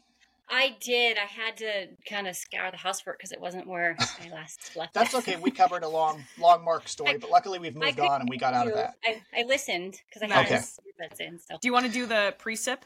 I 0.50 0.76
did. 0.80 1.18
I 1.18 1.26
had 1.26 1.56
to 1.58 1.88
kind 2.08 2.26
of 2.26 2.36
scour 2.36 2.70
the 2.70 2.76
house 2.76 3.00
for 3.00 3.12
it 3.12 3.18
because 3.18 3.32
it 3.32 3.40
wasn't 3.40 3.66
where 3.66 3.96
I 3.98 4.30
last 4.30 4.76
left. 4.76 4.94
That's 4.94 5.14
okay. 5.14 5.36
We 5.36 5.50
covered 5.50 5.82
a 5.82 5.88
long, 5.88 6.24
long 6.38 6.64
Mark 6.64 6.88
story, 6.88 7.14
I, 7.14 7.16
but 7.18 7.30
luckily 7.30 7.58
we've 7.58 7.76
moved 7.76 8.00
on 8.00 8.20
and 8.20 8.30
we 8.30 8.38
got 8.38 8.54
out 8.54 8.66
of 8.66 8.74
that. 8.74 8.94
I, 9.04 9.20
I 9.36 9.42
listened 9.44 10.00
because 10.08 10.22
I 10.22 10.32
had 10.32 10.46
okay. 10.46 10.60
bets 10.98 11.20
in. 11.20 11.38
So, 11.38 11.58
do 11.60 11.68
you 11.68 11.72
want 11.72 11.86
to 11.86 11.92
do 11.92 12.06
the 12.06 12.34
precip 12.38 12.78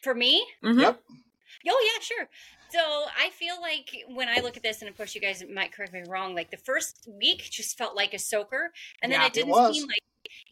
for 0.00 0.14
me? 0.14 0.46
Mm-hmm. 0.62 0.80
Yep. 0.80 1.02
Oh 1.68 1.92
yeah, 1.94 2.00
sure. 2.00 2.28
So 2.70 2.80
I 2.80 3.30
feel 3.30 3.60
like 3.60 4.04
when 4.08 4.28
I 4.28 4.40
look 4.40 4.56
at 4.56 4.62
this, 4.62 4.80
and 4.80 4.88
of 4.88 4.96
course 4.96 5.14
you 5.14 5.20
guys 5.20 5.42
might 5.52 5.72
correct 5.72 5.92
me 5.92 6.02
wrong, 6.08 6.34
like 6.34 6.50
the 6.50 6.56
first 6.56 7.08
week 7.20 7.48
just 7.50 7.78
felt 7.78 7.96
like 7.96 8.12
a 8.12 8.18
soaker, 8.18 8.72
and 9.02 9.10
then 9.10 9.20
yeah, 9.20 9.26
it 9.26 9.32
didn't 9.32 9.50
it 9.50 9.74
seem 9.74 9.86
like 9.86 10.02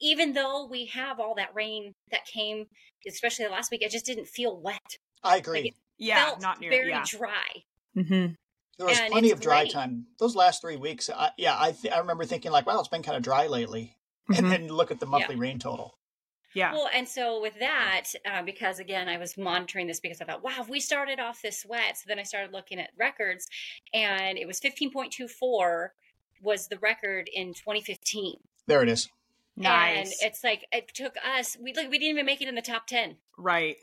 even 0.01 0.33
though 0.33 0.67
we 0.67 0.87
have 0.87 1.21
all 1.21 1.35
that 1.35 1.55
rain 1.55 1.95
that 2.11 2.25
came, 2.27 2.67
especially 3.07 3.45
the 3.45 3.51
last 3.51 3.71
week, 3.71 3.83
it 3.83 3.91
just 3.91 4.07
didn't 4.07 4.27
feel 4.27 4.59
wet. 4.59 4.99
I 5.25 5.37
agree. 5.37 5.63
Like 5.63 5.75
yeah, 5.99 6.35
not 6.41 6.61
near, 6.61 6.71
very 6.71 6.91
yeah. 6.91 7.05
dry. 7.07 7.65
Mm-hmm. 7.97 8.35
There 8.79 8.87
was 8.87 8.99
and 8.99 9.13
plenty 9.13 9.31
of 9.31 9.41
dry 9.41 9.63
great. 9.63 9.73
time. 9.73 10.07
Those 10.19 10.35
last 10.35 10.61
three 10.61 10.77
weeks, 10.77 11.09
I, 11.09 11.31
yeah, 11.39 11.57
I 11.59 11.73
th- 11.73 11.95
I 11.95 11.99
remember 11.99 12.25
thinking 12.25 12.51
like, 12.51 12.67
wow, 12.67 12.81
it's 12.81 12.89
been 12.89 13.03
kind 13.03 13.17
of 13.17 13.23
dry 13.23 13.47
lately, 13.47 13.97
mm-hmm. 14.31 14.45
and 14.45 14.53
then 14.53 14.69
look 14.69 14.91
at 14.91 15.01
the 15.01 15.07
monthly 15.07 15.37
yeah. 15.37 15.41
rain 15.41 15.59
total. 15.59 15.99
Yeah. 16.55 16.73
Well, 16.73 16.89
and 16.95 17.09
so 17.09 17.41
with 17.41 17.59
that, 17.59 18.05
uh, 18.25 18.43
because 18.43 18.79
again, 18.79 19.09
I 19.09 19.19
was 19.19 19.37
monitoring 19.37 19.89
this 19.89 20.01
because 20.01 20.21
I 20.21 20.25
thought, 20.25 20.43
wow, 20.43 20.55
if 20.61 20.69
we 20.69 20.79
started 20.79 21.19
off 21.19 21.43
this 21.43 21.67
wet. 21.69 21.99
So 21.99 22.05
then 22.07 22.21
I 22.21 22.23
started 22.23 22.53
looking 22.53 22.79
at 22.79 22.91
records, 22.97 23.49
and 23.93 24.39
it 24.39 24.47
was 24.47 24.61
15.24 24.61 25.89
was 26.41 26.69
the 26.69 26.79
record 26.79 27.29
in 27.33 27.55
2015. 27.55 28.37
There 28.67 28.83
it 28.83 28.89
is. 28.89 29.09
Nice. 29.57 29.97
And 29.99 30.33
it's 30.33 30.43
like 30.45 30.67
it 30.73 30.93
took 30.95 31.15
us. 31.25 31.57
We 31.61 31.75
like 31.75 31.91
we 31.91 31.99
didn't 31.99 32.11
even 32.11 32.27
make 32.27 32.41
it 32.41 32.49
in 32.49 32.55
the 32.55 32.63
top 32.63 32.87
10. 32.87 33.17
Right. 33.39 33.77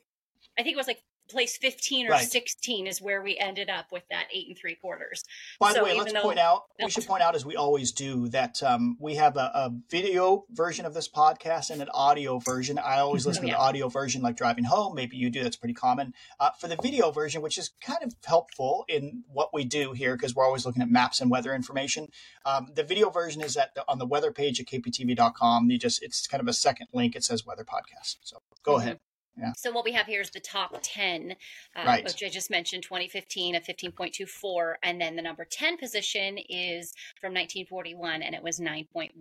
I 0.58 0.64
think 0.64 0.74
it 0.74 0.78
was 0.78 0.88
like 0.88 1.02
place 1.32 1.58
15 1.58 2.08
or 2.08 2.12
right. 2.12 2.28
16 2.28 2.88
is 2.88 3.02
where 3.02 3.22
we 3.22 3.38
ended 3.38 3.70
up 3.70 3.92
with 3.92 4.04
that 4.10 4.26
eight 4.34 4.48
and 4.48 4.58
three 4.58 4.76
quarters. 4.76 5.24
By 5.60 5.74
so 5.74 5.80
the 5.80 5.84
way, 5.86 5.98
let's 5.98 6.14
though, 6.14 6.22
point 6.22 6.40
out, 6.40 6.64
we 6.82 6.90
should 6.90 7.06
point 7.06 7.24
out 7.24 7.36
as 7.36 7.46
we 7.46 7.56
always 7.56 7.92
do 7.92 8.28
that 8.30 8.62
um, 8.64 8.98
we 9.00 9.16
have 9.16 9.38
a, 9.38 9.52
a, 9.54 9.72
video 9.90 10.46
version 10.52 10.86
of 10.86 10.94
this 10.94 11.10
podcast 11.10 11.70
and 11.70 11.82
an 11.82 11.90
audio 11.94 12.40
version. 12.40 12.78
I 12.78 13.00
always 13.00 13.26
listen 13.26 13.46
yeah. 13.46 13.54
to 13.54 13.58
the 13.58 13.62
audio 13.62 13.90
version 13.90 14.22
like 14.22 14.36
driving 14.36 14.64
home. 14.64 14.96
Maybe 14.96 15.18
you 15.18 15.30
do. 15.30 15.44
That's 15.44 15.56
pretty 15.56 15.74
common. 15.74 16.14
Uh, 16.40 16.52
for 16.60 16.68
the 16.68 16.78
video 16.82 17.12
version, 17.12 17.42
which 17.42 17.58
is 17.58 17.72
kind 17.82 18.04
of 18.04 18.16
helpful 18.26 18.86
in 18.88 19.24
what 19.32 19.54
we 19.54 19.64
do 19.66 19.94
here 19.94 20.16
because 20.16 20.36
we're 20.36 20.46
always 20.46 20.66
looking 20.66 20.82
at 20.82 20.90
maps 20.90 21.22
and 21.22 21.32
weather 21.32 21.54
information. 21.54 22.08
Um, 22.46 22.68
the 22.74 22.84
video 22.84 23.10
version 23.10 23.42
is 23.42 23.58
at 23.58 23.76
the, 23.76 23.84
on 23.88 23.98
the 23.98 24.06
weather 24.06 24.32
page 24.32 24.60
at 24.60 24.68
kptv.com. 24.68 25.70
You 25.70 25.78
just, 25.78 26.02
it's 26.04 26.28
kind 26.28 26.42
of 26.42 26.48
a 26.48 26.54
second 26.54 26.88
link. 26.94 27.16
It 27.16 27.24
says 27.24 27.46
weather 27.46 27.66
podcast. 27.66 28.18
So 28.22 28.38
go 28.64 28.74
mm-hmm. 28.74 28.82
ahead. 28.82 29.00
Yeah. 29.38 29.54
So 29.58 29.72
what 29.72 29.86
we 29.86 29.94
have 29.94 30.06
here 30.06 30.22
is 30.22 30.30
the 30.30 30.40
top 30.40 30.78
10, 30.82 31.36
uh, 31.76 31.84
right. 31.86 32.04
which 32.04 32.22
I 32.24 32.30
just 32.30 32.50
mentioned, 32.50 32.84
2015 32.84 33.56
at 33.56 33.66
15.24. 33.66 34.74
And 34.84 35.00
then 35.00 35.16
the 35.16 35.22
number 35.22 35.46
10 35.50 35.78
position 35.78 36.38
is 36.50 36.94
from 37.20 37.34
1941, 37.34 38.22
and 38.22 38.36
it 38.36 38.44
was 38.44 38.60
9.11. 38.60 39.12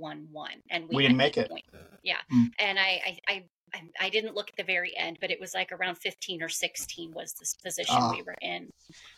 And 0.71 0.89
we, 0.89 0.97
we 0.97 1.03
didn't 1.03 1.17
make 1.17 1.37
it. 1.37 1.49
Point. 1.49 1.65
Yeah. 2.03 2.17
Mm. 2.33 2.51
And 2.59 2.79
I, 2.79 3.19
I, 3.29 3.45
I, 3.73 3.83
I, 4.01 4.11
didn't 4.11 4.35
look 4.35 4.49
at 4.49 4.57
the 4.57 4.65
very 4.65 4.97
end, 4.97 5.19
but 5.21 5.31
it 5.31 5.39
was 5.39 5.55
like 5.55 5.71
around 5.71 5.97
15 5.97 6.43
or 6.43 6.49
16 6.49 7.13
was 7.15 7.35
this 7.35 7.55
position 7.55 7.97
oh. 7.99 8.13
we 8.15 8.23
were 8.23 8.37
in. 8.43 8.69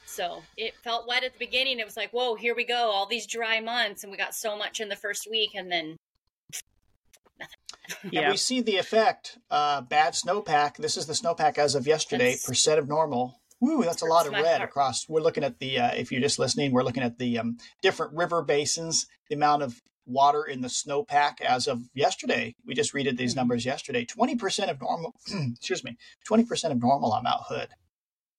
So 0.05 0.43
it 0.59 0.75
felt 0.85 1.09
wet 1.09 1.25
at 1.25 1.33
the 1.33 1.39
beginning. 1.39 1.79
It 1.79 1.87
was 1.87 1.97
like, 1.97 2.11
whoa, 2.11 2.35
here 2.35 2.55
we 2.55 2.67
go, 2.67 2.91
all 2.91 3.06
these 3.06 3.27
dry 3.27 3.61
months. 3.61 4.03
And 4.03 4.11
we 4.11 4.19
got 4.19 4.35
so 4.35 4.56
much 4.59 4.81
in 4.81 4.91
the 4.91 4.97
first 4.97 5.27
week. 5.31 5.53
And 5.55 5.73
then 5.73 5.97
yeah. 8.11 8.23
And 8.23 8.31
we 8.33 8.37
see 8.37 8.61
the 8.61 8.77
effect. 8.77 9.39
Uh, 9.50 9.81
bad 9.83 10.15
snowpack. 10.15 10.77
This 10.77 10.97
is 10.97 11.06
the 11.06 11.12
snowpack 11.12 11.59
as 11.59 11.75
of 11.75 11.87
yesterday. 11.87 12.31
That's, 12.31 12.47
percent 12.47 12.79
of 12.79 12.89
normal. 12.89 13.41
Woo, 13.61 13.85
that's 13.85 14.03
a 14.03 14.06
lot 14.06 14.27
of 14.27 14.33
red 14.33 14.59
heart. 14.59 14.69
across. 14.69 15.09
We're 15.09 15.21
looking 15.21 15.44
at 15.44 15.59
the. 15.59 15.79
Uh, 15.79 15.91
if 15.94 16.11
you're 16.11 16.21
just 16.21 16.39
listening, 16.39 16.73
we're 16.73 16.83
looking 16.83 17.03
at 17.03 17.19
the 17.19 17.39
um, 17.39 17.58
different 17.81 18.15
river 18.15 18.43
basins. 18.43 19.06
The 19.29 19.37
amount 19.37 19.63
of 19.63 19.81
water 20.06 20.43
in 20.44 20.61
the 20.61 20.69
snowpack 20.69 21.41
as 21.41 21.69
of 21.69 21.82
yesterday. 21.94 22.55
We 22.67 22.75
just 22.75 22.93
read 22.93 23.17
these 23.17 23.32
mm-hmm. 23.32 23.41
numbers 23.41 23.65
yesterday. 23.65 24.05
Twenty 24.05 24.37
percent 24.37 24.70
of 24.70 24.81
normal. 24.81 25.15
excuse 25.55 25.84
me. 25.84 25.96
Twenty 26.27 26.44
percent 26.44 26.72
of 26.72 26.81
normal 26.81 27.13
on 27.13 27.25
Mount 27.25 27.43
Hood. 27.46 27.69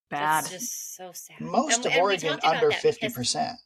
Bad. 0.09 0.43
That's 0.43 0.51
just 0.51 0.95
so 0.95 1.11
sad. 1.13 1.39
Most 1.39 1.77
and, 1.77 1.85
of 1.87 1.91
and 1.93 2.01
Oregon 2.01 2.39
under 2.43 2.71
fifty 2.71 3.09
percent. 3.09 3.57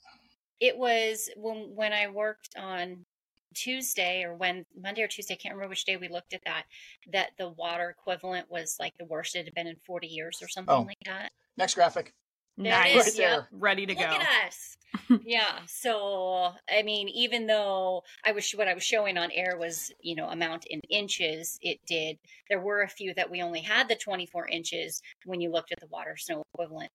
It 0.60 0.78
was 0.78 1.30
when 1.36 1.72
when 1.76 1.94
I 1.94 2.08
worked 2.08 2.56
on 2.58 3.06
Tuesday 3.54 4.24
or 4.24 4.36
when 4.36 4.66
Monday 4.80 5.02
or 5.02 5.08
Tuesday, 5.08 5.34
I 5.34 5.38
can't 5.38 5.56
remember 5.56 5.70
which 5.70 5.86
day 5.86 5.98
we 5.98 6.10
looked 6.10 6.34
at 6.34 6.44
that, 6.46 6.64
that 7.12 7.32
the 7.38 7.50
water 7.50 7.90
equivalent 7.90 8.50
was 8.50 8.78
like 8.80 8.94
the 8.98 9.06
worst 9.06 9.36
it 9.36 9.46
had 9.46 9.54
been 9.54 9.68
in 9.68 9.76
40 9.86 10.08
years 10.08 10.40
or 10.42 10.48
something 10.48 10.76
oh. 10.76 10.82
like 10.82 10.98
that. 11.06 11.32
Next 11.58 11.76
graphic. 11.76 12.14
There 12.58 12.72
nice. 12.72 12.96
Right 12.96 13.14
there. 13.16 13.32
Yep. 13.32 13.48
Ready 13.52 13.86
to 13.86 13.94
Look 13.94 14.04
go. 14.04 14.10
Look 14.10 14.22
at 14.22 14.48
us. 14.48 14.78
yeah. 15.26 15.60
So, 15.68 16.54
I 16.72 16.82
mean, 16.84 17.08
even 17.10 17.46
though 17.46 18.04
I 18.26 18.32
was, 18.32 18.50
what 18.52 18.68
I 18.68 18.74
was 18.74 18.84
showing 18.84 19.18
on 19.18 19.32
air 19.32 19.58
was, 19.58 19.92
you 20.02 20.16
know, 20.16 20.28
amount 20.28 20.66
in 20.66 20.80
inches, 20.90 21.60
it 21.62 21.80
did, 21.86 22.18
there 22.50 22.60
were 22.60 22.82
a 22.82 22.90
few 22.90 23.14
that 23.14 23.30
we 23.30 23.42
only 23.42 23.62
had 23.62 23.88
the 23.88 23.96
24 23.96 24.48
inches 24.48 25.02
when 25.26 25.40
you 25.40 25.52
looked 25.52 25.72
at 25.72 25.80
the 25.80 25.88
water 25.88 26.16
snow 26.18 26.44
equivalent. 26.54 26.92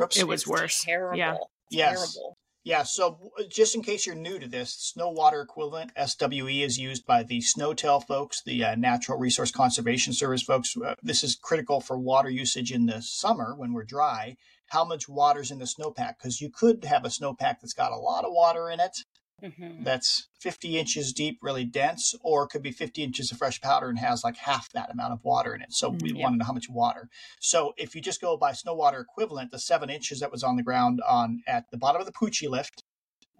Oops. 0.00 0.18
It 0.18 0.26
was 0.26 0.46
worse. 0.46 0.84
Terrible. 0.84 1.18
Yeah. 1.18 1.36
Yes. 1.70 2.14
Terrible. 2.14 2.38
Yeah, 2.66 2.82
so 2.84 3.18
just 3.50 3.74
in 3.74 3.82
case 3.82 4.06
you're 4.06 4.14
new 4.14 4.38
to 4.38 4.48
this, 4.48 4.70
snow 4.70 5.10
water 5.10 5.42
equivalent 5.42 5.92
SWE 5.98 6.62
is 6.62 6.78
used 6.78 7.04
by 7.04 7.22
the 7.22 7.42
SNOTEL 7.42 8.06
folks, 8.06 8.42
the 8.42 8.64
uh, 8.64 8.74
Natural 8.74 9.18
Resource 9.18 9.50
Conservation 9.50 10.14
Service 10.14 10.42
folks. 10.42 10.74
Uh, 10.74 10.94
this 11.02 11.22
is 11.22 11.36
critical 11.36 11.82
for 11.82 11.98
water 11.98 12.30
usage 12.30 12.72
in 12.72 12.86
the 12.86 13.02
summer 13.02 13.54
when 13.54 13.74
we're 13.74 13.84
dry. 13.84 14.38
How 14.68 14.82
much 14.82 15.10
water's 15.10 15.50
in 15.50 15.58
the 15.58 15.66
snowpack? 15.66 16.14
Because 16.16 16.40
you 16.40 16.48
could 16.48 16.86
have 16.86 17.04
a 17.04 17.08
snowpack 17.08 17.60
that's 17.60 17.74
got 17.74 17.92
a 17.92 17.96
lot 17.96 18.24
of 18.24 18.32
water 18.32 18.70
in 18.70 18.80
it, 18.80 19.04
mm-hmm. 19.42 19.82
that's 19.82 20.28
50 20.40 20.78
inches 20.78 21.12
deep, 21.12 21.38
really 21.42 21.64
dense, 21.64 22.14
or 22.22 22.46
could 22.46 22.62
be 22.62 22.70
50 22.70 23.02
inches 23.02 23.32
of 23.32 23.38
fresh 23.38 23.60
powder 23.60 23.88
and 23.88 23.98
has 23.98 24.24
like 24.24 24.36
half 24.36 24.70
that 24.72 24.90
amount 24.90 25.12
of 25.12 25.24
water 25.24 25.54
in 25.54 25.62
it. 25.62 25.72
So 25.72 25.90
we 25.90 26.12
yeah. 26.12 26.22
want 26.22 26.34
to 26.34 26.38
know 26.38 26.44
how 26.44 26.52
much 26.52 26.68
water. 26.68 27.08
So 27.40 27.74
if 27.76 27.94
you 27.94 28.00
just 28.00 28.20
go 28.20 28.36
by 28.36 28.52
snow 28.52 28.74
water 28.74 29.00
equivalent, 29.00 29.50
the 29.50 29.58
seven 29.58 29.90
inches 29.90 30.20
that 30.20 30.32
was 30.32 30.42
on 30.42 30.56
the 30.56 30.62
ground 30.62 31.00
on 31.06 31.42
at 31.46 31.70
the 31.70 31.78
bottom 31.78 32.00
of 32.00 32.06
the 32.06 32.12
Pucci 32.12 32.48
lift 32.48 32.82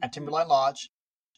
at 0.02 0.10
mm-hmm. 0.10 0.14
Timberline 0.14 0.48
Lodge, 0.48 0.90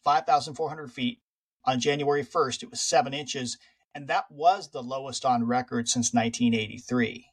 5,400 0.04 0.90
feet 0.90 1.20
on 1.64 1.80
January 1.80 2.24
1st, 2.24 2.62
it 2.62 2.70
was 2.70 2.80
seven 2.80 3.12
inches. 3.12 3.58
And 3.94 4.08
that 4.08 4.26
was 4.30 4.70
the 4.70 4.82
lowest 4.82 5.24
on 5.24 5.46
record 5.46 5.88
since 5.88 6.12
1983 6.12 7.30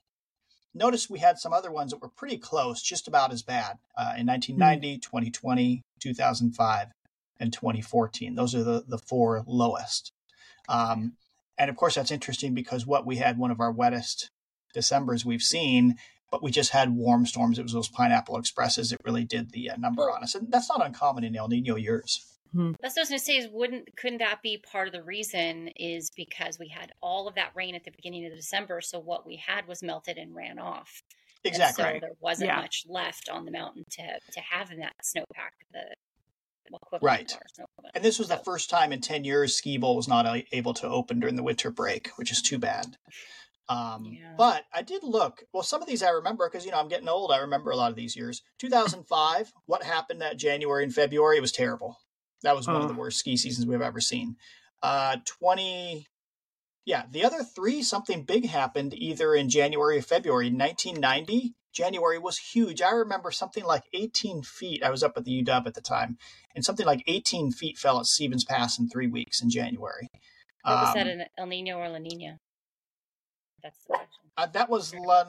notice 0.73 1.09
we 1.09 1.19
had 1.19 1.37
some 1.37 1.53
other 1.53 1.71
ones 1.71 1.91
that 1.91 2.01
were 2.01 2.09
pretty 2.09 2.37
close, 2.37 2.81
just 2.81 3.07
about 3.07 3.31
as 3.31 3.43
bad 3.43 3.77
uh, 3.97 4.13
in 4.17 4.25
1990, 4.25 4.97
mm. 4.97 5.01
2020, 5.01 5.81
2005. 5.99 6.87
And 7.39 7.51
2014. 7.51 8.35
Those 8.35 8.55
are 8.55 8.63
the, 8.63 8.83
the 8.87 8.97
four 8.97 9.43
lowest. 9.47 10.11
Um, 10.69 11.13
and 11.57 11.69
of 11.69 11.75
course, 11.75 11.95
that's 11.95 12.11
interesting 12.11 12.53
because 12.53 12.85
what 12.85 13.05
we 13.05 13.17
had 13.17 13.37
one 13.37 13.51
of 13.51 13.59
our 13.59 13.71
wettest 13.71 14.29
Decembers 14.73 15.23
we've 15.23 15.43
seen, 15.43 15.97
but 16.31 16.41
we 16.41 16.49
just 16.49 16.71
had 16.71 16.95
warm 16.95 17.25
storms. 17.27 17.59
It 17.59 17.63
was 17.63 17.73
those 17.73 17.89
pineapple 17.89 18.37
expresses. 18.37 18.91
It 18.91 18.99
really 19.05 19.23
did 19.23 19.51
the 19.51 19.69
uh, 19.69 19.77
number 19.77 20.09
on 20.09 20.23
us. 20.23 20.33
And 20.33 20.51
that's 20.51 20.67
not 20.67 20.83
uncommon 20.83 21.23
in 21.23 21.35
El 21.35 21.47
Nino 21.47 21.75
years. 21.75 22.25
Mm-hmm. 22.55 22.73
That's 22.81 22.95
what 22.95 23.01
I 23.01 23.03
was 23.03 23.09
going 23.09 23.19
to 23.19 23.25
say 23.25 23.37
is 23.37 23.47
wouldn't 23.51 23.95
couldn't 23.95 24.19
that 24.19 24.41
be 24.43 24.57
part 24.57 24.87
of 24.87 24.93
the 24.93 25.03
reason 25.03 25.69
is 25.75 26.11
because 26.15 26.59
we 26.59 26.67
had 26.67 26.91
all 27.01 27.27
of 27.27 27.35
that 27.35 27.51
rain 27.55 27.75
at 27.75 27.83
the 27.83 27.91
beginning 27.91 28.25
of 28.25 28.33
December, 28.35 28.81
so 28.81 28.99
what 28.99 29.25
we 29.25 29.37
had 29.37 29.67
was 29.67 29.81
melted 29.81 30.17
and 30.17 30.35
ran 30.35 30.59
off. 30.59 31.01
Exactly. 31.43 31.83
And 31.83 31.95
so 31.95 31.99
there 31.99 32.15
wasn't 32.19 32.49
yeah. 32.49 32.61
much 32.61 32.85
left 32.87 33.29
on 33.29 33.45
the 33.45 33.51
mountain 33.51 33.85
to 33.91 34.03
to 34.03 34.39
have 34.39 34.71
in 34.71 34.79
that 34.79 34.93
snowpack. 35.03 35.53
The 35.71 35.95
right. 37.01 37.31
And 37.93 38.03
this 38.03 38.19
was 38.19 38.27
the 38.27 38.37
first 38.37 38.69
time 38.69 38.91
in 38.91 39.01
ten 39.01 39.23
years 39.23 39.55
Ski 39.55 39.77
Bowl 39.77 39.95
was 39.95 40.07
not 40.07 40.25
able 40.51 40.73
to 40.75 40.87
open 40.87 41.19
during 41.19 41.35
the 41.35 41.43
winter 41.43 41.71
break, 41.71 42.09
which 42.15 42.31
is 42.31 42.41
too 42.41 42.59
bad. 42.59 42.97
Um, 43.69 44.05
yeah. 44.05 44.33
But 44.37 44.63
I 44.73 44.81
did 44.81 45.03
look. 45.03 45.43
Well, 45.53 45.63
some 45.63 45.81
of 45.81 45.87
these 45.87 46.03
I 46.03 46.09
remember 46.09 46.49
because 46.49 46.65
you 46.65 46.71
know 46.71 46.79
I'm 46.79 46.89
getting 46.89 47.09
old. 47.09 47.31
I 47.31 47.39
remember 47.39 47.71
a 47.71 47.75
lot 47.75 47.91
of 47.91 47.95
these 47.95 48.15
years. 48.15 48.41
2005. 48.59 49.53
what 49.65 49.83
happened 49.83 50.21
that 50.21 50.37
January 50.37 50.83
and 50.83 50.93
February? 50.93 51.37
It 51.37 51.41
was 51.41 51.51
terrible. 51.51 51.97
That 52.43 52.55
was 52.55 52.67
one 52.67 52.81
of 52.81 52.89
the 52.89 52.93
worst 52.93 53.19
ski 53.19 53.37
seasons 53.37 53.65
we've 53.65 53.81
ever 53.81 54.01
seen. 54.01 54.35
Uh, 54.81 55.15
20, 55.39 56.05
yeah, 56.85 57.03
the 57.09 57.23
other 57.23 57.41
three, 57.41 57.81
something 57.81 58.23
big 58.23 58.47
happened 58.47 58.93
either 58.93 59.33
in 59.33 59.49
January 59.49 59.97
or 59.97 60.01
February. 60.01 60.47
1990, 60.47 61.55
January 61.73 62.19
was 62.19 62.37
huge. 62.37 62.81
I 62.81 62.91
remember 62.91 63.31
something 63.31 63.63
like 63.63 63.83
18 63.93 64.43
feet. 64.43 64.83
I 64.83 64.89
was 64.89 65.03
up 65.03 65.17
at 65.17 65.25
the 65.25 65.43
UW 65.43 65.67
at 65.67 65.73
the 65.73 65.81
time, 65.81 66.17
and 66.55 66.63
something 66.63 66.85
like 66.85 67.03
18 67.07 67.51
feet 67.51 67.77
fell 67.77 67.99
at 67.99 68.05
Stevens 68.05 68.45
Pass 68.45 68.79
in 68.79 68.87
three 68.87 69.07
weeks 69.07 69.41
in 69.41 69.49
January. 69.49 70.07
What 70.63 70.75
was 70.75 70.87
um, 70.89 70.93
that, 70.95 71.07
an 71.07 71.23
El 71.37 71.47
Nino 71.47 71.77
or 71.77 71.89
La 71.89 71.97
Nina? 71.97 72.37
That's 73.61 73.77
the 73.83 73.95
question. 73.95 74.07
Uh, 74.37 74.47
that 74.47 74.69
was 74.69 74.93
La. 74.93 75.25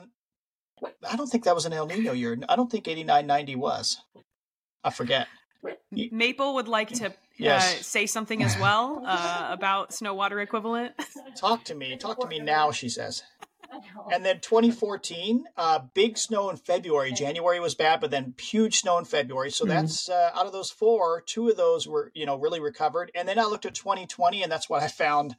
I 1.09 1.15
don't 1.15 1.27
think 1.27 1.45
that 1.45 1.55
was 1.55 1.65
an 1.65 1.73
El 1.73 1.87
Nino 1.87 2.13
year. 2.13 2.37
I 2.47 2.55
don't 2.55 2.71
think 2.71 2.87
89 2.87 3.25
90 3.25 3.55
was. 3.55 3.97
I 4.83 4.91
forget. 4.91 5.27
Maple 5.91 6.55
would 6.55 6.67
like 6.67 6.89
to 6.89 7.07
uh, 7.07 7.11
yes. 7.37 7.79
uh, 7.79 7.83
say 7.83 8.05
something 8.05 8.43
as 8.43 8.57
well 8.59 9.01
uh, 9.05 9.47
about 9.49 9.93
snow 9.93 10.13
water 10.13 10.39
equivalent. 10.39 10.93
Talk 11.35 11.63
to 11.65 11.75
me. 11.75 11.97
Talk 11.97 12.19
to 12.21 12.27
me 12.27 12.39
now, 12.39 12.71
she 12.71 12.89
says. 12.89 13.23
And 14.11 14.25
then 14.25 14.39
2014, 14.39 15.45
uh, 15.57 15.79
big 15.93 16.17
snow 16.17 16.49
in 16.49 16.57
February. 16.57 17.11
January 17.11 17.59
was 17.59 17.75
bad, 17.75 17.99
but 18.01 18.11
then 18.11 18.33
huge 18.39 18.79
snow 18.79 18.97
in 18.97 19.05
February. 19.05 19.51
So 19.51 19.65
mm-hmm. 19.65 19.73
that's 19.73 20.09
uh, 20.09 20.31
out 20.33 20.45
of 20.45 20.51
those 20.51 20.71
four, 20.71 21.21
two 21.21 21.49
of 21.49 21.57
those 21.57 21.87
were 21.87 22.11
you 22.13 22.25
know 22.25 22.37
really 22.37 22.59
recovered. 22.59 23.11
And 23.15 23.27
then 23.27 23.39
I 23.39 23.43
looked 23.43 23.65
at 23.65 23.73
2020, 23.73 24.43
and 24.43 24.51
that's 24.51 24.69
what 24.69 24.83
I 24.83 24.87
found 24.87 25.35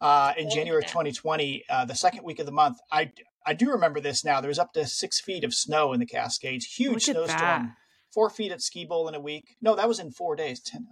uh, 0.00 0.32
in 0.36 0.50
January 0.50 0.82
of 0.82 0.88
2020, 0.88 1.64
the 1.86 1.94
second 1.94 2.24
week 2.24 2.38
of 2.38 2.46
the 2.46 2.52
month. 2.52 2.78
I 2.90 3.12
I 3.46 3.54
do 3.54 3.70
remember 3.70 4.00
this 4.00 4.24
now. 4.24 4.40
There 4.40 4.48
was 4.48 4.58
up 4.58 4.72
to 4.74 4.86
six 4.86 5.20
feet 5.20 5.44
of 5.44 5.54
snow 5.54 5.92
in 5.92 6.00
the 6.00 6.06
Cascades. 6.06 6.66
Huge 6.66 7.04
snowstorm 7.04 7.74
four 8.12 8.30
feet 8.30 8.52
at 8.52 8.62
ski 8.62 8.84
bowl 8.84 9.08
in 9.08 9.14
a 9.14 9.20
week. 9.20 9.56
No, 9.60 9.76
that 9.76 9.88
was 9.88 9.98
in 9.98 10.10
four 10.10 10.36
days. 10.36 10.60
Ten, 10.60 10.86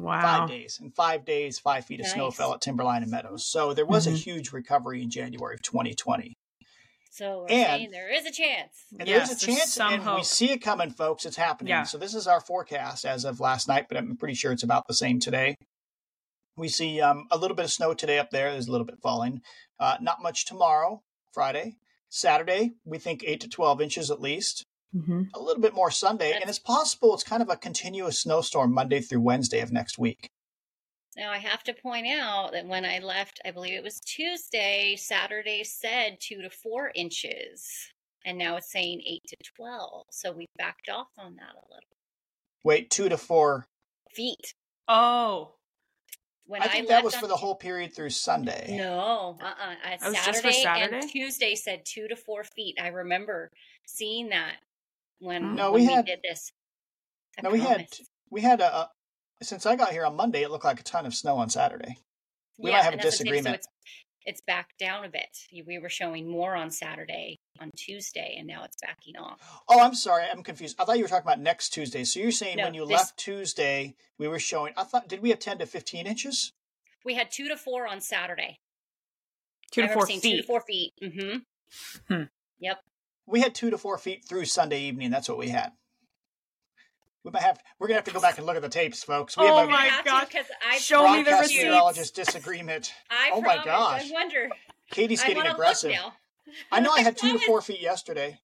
wow. 0.00 0.22
Five 0.22 0.48
days. 0.48 0.78
In 0.82 0.90
five 0.90 1.24
days, 1.24 1.58
five 1.58 1.84
feet 1.84 2.00
of 2.00 2.04
nice. 2.04 2.14
snow 2.14 2.30
fell 2.30 2.54
at 2.54 2.60
Timberline 2.60 3.02
and 3.02 3.10
Meadows. 3.10 3.44
So 3.44 3.74
there 3.74 3.86
was 3.86 4.06
mm-hmm. 4.06 4.14
a 4.14 4.18
huge 4.18 4.52
recovery 4.52 5.02
in 5.02 5.10
January 5.10 5.54
of 5.54 5.62
2020. 5.62 6.36
So 7.10 7.40
we're 7.40 7.54
and, 7.54 7.66
saying 7.66 7.90
there 7.90 8.10
is 8.10 8.24
a 8.24 8.30
chance. 8.30 8.86
And 8.98 9.06
yes, 9.06 9.28
there 9.28 9.36
is 9.36 9.42
a 9.42 9.46
chance, 9.46 9.78
and 9.78 10.02
hope. 10.02 10.16
we 10.16 10.24
see 10.24 10.50
it 10.50 10.62
coming, 10.62 10.90
folks. 10.90 11.26
It's 11.26 11.36
happening. 11.36 11.68
Yeah. 11.68 11.82
So 11.82 11.98
this 11.98 12.14
is 12.14 12.26
our 12.26 12.40
forecast 12.40 13.04
as 13.04 13.26
of 13.26 13.38
last 13.38 13.68
night, 13.68 13.86
but 13.88 13.98
I'm 13.98 14.16
pretty 14.16 14.34
sure 14.34 14.50
it's 14.50 14.62
about 14.62 14.86
the 14.88 14.94
same 14.94 15.20
today. 15.20 15.56
We 16.56 16.68
see 16.68 17.02
um, 17.02 17.26
a 17.30 17.36
little 17.36 17.54
bit 17.54 17.66
of 17.66 17.70
snow 17.70 17.92
today 17.92 18.18
up 18.18 18.30
there. 18.30 18.50
There's 18.50 18.68
a 18.68 18.72
little 18.72 18.86
bit 18.86 18.98
falling. 19.02 19.42
Uh, 19.78 19.98
not 20.00 20.22
much 20.22 20.46
tomorrow, 20.46 21.02
Friday. 21.32 21.76
Saturday, 22.08 22.72
we 22.84 22.98
think 22.98 23.24
8 23.26 23.40
to 23.40 23.48
12 23.48 23.80
inches 23.82 24.10
at 24.10 24.20
least. 24.20 24.64
Mm-hmm. 24.94 25.22
A 25.34 25.40
little 25.40 25.62
bit 25.62 25.74
more 25.74 25.90
Sunday, 25.90 26.32
That's... 26.32 26.42
and 26.42 26.50
it's 26.50 26.58
possible 26.58 27.14
it's 27.14 27.22
kind 27.22 27.42
of 27.42 27.48
a 27.48 27.56
continuous 27.56 28.18
snowstorm 28.20 28.72
Monday 28.72 29.00
through 29.00 29.20
Wednesday 29.20 29.60
of 29.60 29.72
next 29.72 29.98
week. 29.98 30.28
Now, 31.16 31.30
I 31.30 31.38
have 31.38 31.62
to 31.64 31.74
point 31.74 32.06
out 32.06 32.52
that 32.52 32.66
when 32.66 32.84
I 32.84 32.98
left, 32.98 33.40
I 33.44 33.50
believe 33.50 33.74
it 33.74 33.82
was 33.82 34.00
Tuesday, 34.00 34.96
Saturday 34.96 35.62
said 35.62 36.16
two 36.20 36.40
to 36.40 36.48
four 36.48 36.90
inches, 36.94 37.66
and 38.24 38.38
now 38.38 38.56
it's 38.56 38.72
saying 38.72 39.02
eight 39.06 39.22
to 39.28 39.36
12. 39.56 40.06
So 40.10 40.32
we 40.32 40.46
backed 40.56 40.88
off 40.88 41.08
on 41.18 41.36
that 41.36 41.52
a 41.54 41.64
little. 41.68 41.96
Wait, 42.64 42.90
two 42.90 43.08
to 43.10 43.18
four 43.18 43.66
feet. 44.14 44.54
Oh. 44.88 45.54
When 46.46 46.62
I 46.62 46.68
think 46.68 46.86
I 46.86 46.94
that 46.94 47.04
was 47.04 47.14
for 47.14 47.26
the 47.26 47.36
whole 47.36 47.54
period 47.54 47.94
through 47.94 48.10
Sunday. 48.10 48.74
No, 48.76 49.36
uh 49.40 49.44
uh-uh. 49.44 49.94
uh. 49.94 50.12
Saturday, 50.12 50.62
Saturday 50.62 50.98
and 50.98 51.10
Tuesday 51.10 51.54
said 51.54 51.82
two 51.84 52.08
to 52.08 52.16
four 52.16 52.42
feet. 52.44 52.76
I 52.80 52.88
remember 52.88 53.50
seeing 53.86 54.30
that 54.30 54.56
when, 55.22 55.54
no, 55.54 55.72
when 55.72 55.86
we, 55.86 55.86
had, 55.86 56.04
did 56.04 56.18
this. 56.22 56.52
I 57.38 57.42
no, 57.42 57.50
promise. 57.50 57.64
we 57.64 57.68
had 57.68 57.86
we 58.30 58.40
had 58.40 58.60
a, 58.60 58.76
a, 58.76 58.90
since 59.42 59.66
I 59.66 59.76
got 59.76 59.92
here 59.92 60.04
on 60.04 60.16
Monday, 60.16 60.42
it 60.42 60.50
looked 60.50 60.64
like 60.64 60.80
a 60.80 60.82
ton 60.82 61.06
of 61.06 61.14
snow 61.14 61.36
on 61.36 61.48
Saturday. 61.48 61.96
We 62.58 62.70
yeah, 62.70 62.76
might 62.76 62.84
have 62.84 62.94
a 62.94 62.98
disagreement. 62.98 63.46
So 63.46 63.52
it's, 63.52 63.68
it's 64.24 64.40
backed 64.46 64.78
down 64.78 65.04
a 65.04 65.08
bit. 65.08 65.28
We 65.66 65.78
were 65.78 65.88
showing 65.88 66.30
more 66.30 66.54
on 66.54 66.70
Saturday, 66.70 67.38
on 67.60 67.70
Tuesday, 67.76 68.36
and 68.38 68.46
now 68.46 68.64
it's 68.64 68.76
backing 68.82 69.16
off. 69.16 69.40
Oh, 69.68 69.80
I'm 69.80 69.94
sorry, 69.94 70.24
I'm 70.30 70.42
confused. 70.42 70.76
I 70.78 70.84
thought 70.84 70.98
you 70.98 71.04
were 71.04 71.08
talking 71.08 71.26
about 71.26 71.40
next 71.40 71.70
Tuesday. 71.70 72.04
So 72.04 72.20
you're 72.20 72.32
saying 72.32 72.56
no, 72.56 72.64
when 72.64 72.74
you 72.74 72.86
this... 72.86 72.96
left 72.96 73.16
Tuesday, 73.16 73.94
we 74.18 74.26
were 74.26 74.40
showing. 74.40 74.74
I 74.76 74.84
thought 74.84 75.08
did 75.08 75.22
we 75.22 75.30
have 75.30 75.38
ten 75.38 75.58
to 75.58 75.66
fifteen 75.66 76.06
inches? 76.06 76.52
We 77.04 77.14
had 77.14 77.30
two 77.30 77.48
to 77.48 77.56
four 77.56 77.86
on 77.86 78.00
Saturday. 78.00 78.58
Two 79.70 79.82
to 79.82 79.88
four 79.88 80.06
feet. 80.06 80.22
Two 80.22 80.36
to 80.36 80.42
four 80.42 80.60
feet. 80.60 80.92
Mm-hmm. 81.02 81.38
Hmm. 82.14 82.22
Yep 82.58 82.78
we 83.26 83.40
had 83.40 83.54
two 83.54 83.70
to 83.70 83.78
four 83.78 83.98
feet 83.98 84.24
through 84.28 84.44
Sunday 84.46 84.82
evening. 84.82 85.10
That's 85.10 85.28
what 85.28 85.38
we 85.38 85.48
had. 85.48 85.72
We 87.24 87.30
might 87.30 87.42
have. 87.42 87.60
We're 87.78 87.86
gonna 87.86 87.98
have 87.98 88.04
to 88.04 88.12
go 88.12 88.20
back 88.20 88.38
and 88.38 88.46
look 88.46 88.56
at 88.56 88.62
the 88.62 88.68
tapes, 88.68 89.04
folks. 89.04 89.36
We 89.36 89.44
oh 89.44 89.58
have 89.58 89.68
a 89.68 89.70
my 89.70 90.00
god! 90.04 90.28
Show 90.78 91.12
me 91.12 91.22
the 91.22 91.30
receipts. 91.32 91.62
meteorologist 91.62 92.16
disagreement. 92.16 92.92
I 93.10 93.30
oh 93.32 93.40
promise. 93.40 93.58
my 93.58 93.64
gosh! 93.64 94.10
I 94.10 94.12
wonder. 94.12 94.48
Katie's 94.90 95.22
getting 95.22 95.46
aggressive. 95.46 95.94
I 96.70 96.80
know 96.80 96.90
I 96.90 97.02
had 97.02 97.16
two 97.16 97.32
to 97.32 97.38
four 97.38 97.62
feet 97.62 97.80
yesterday. 97.80 98.40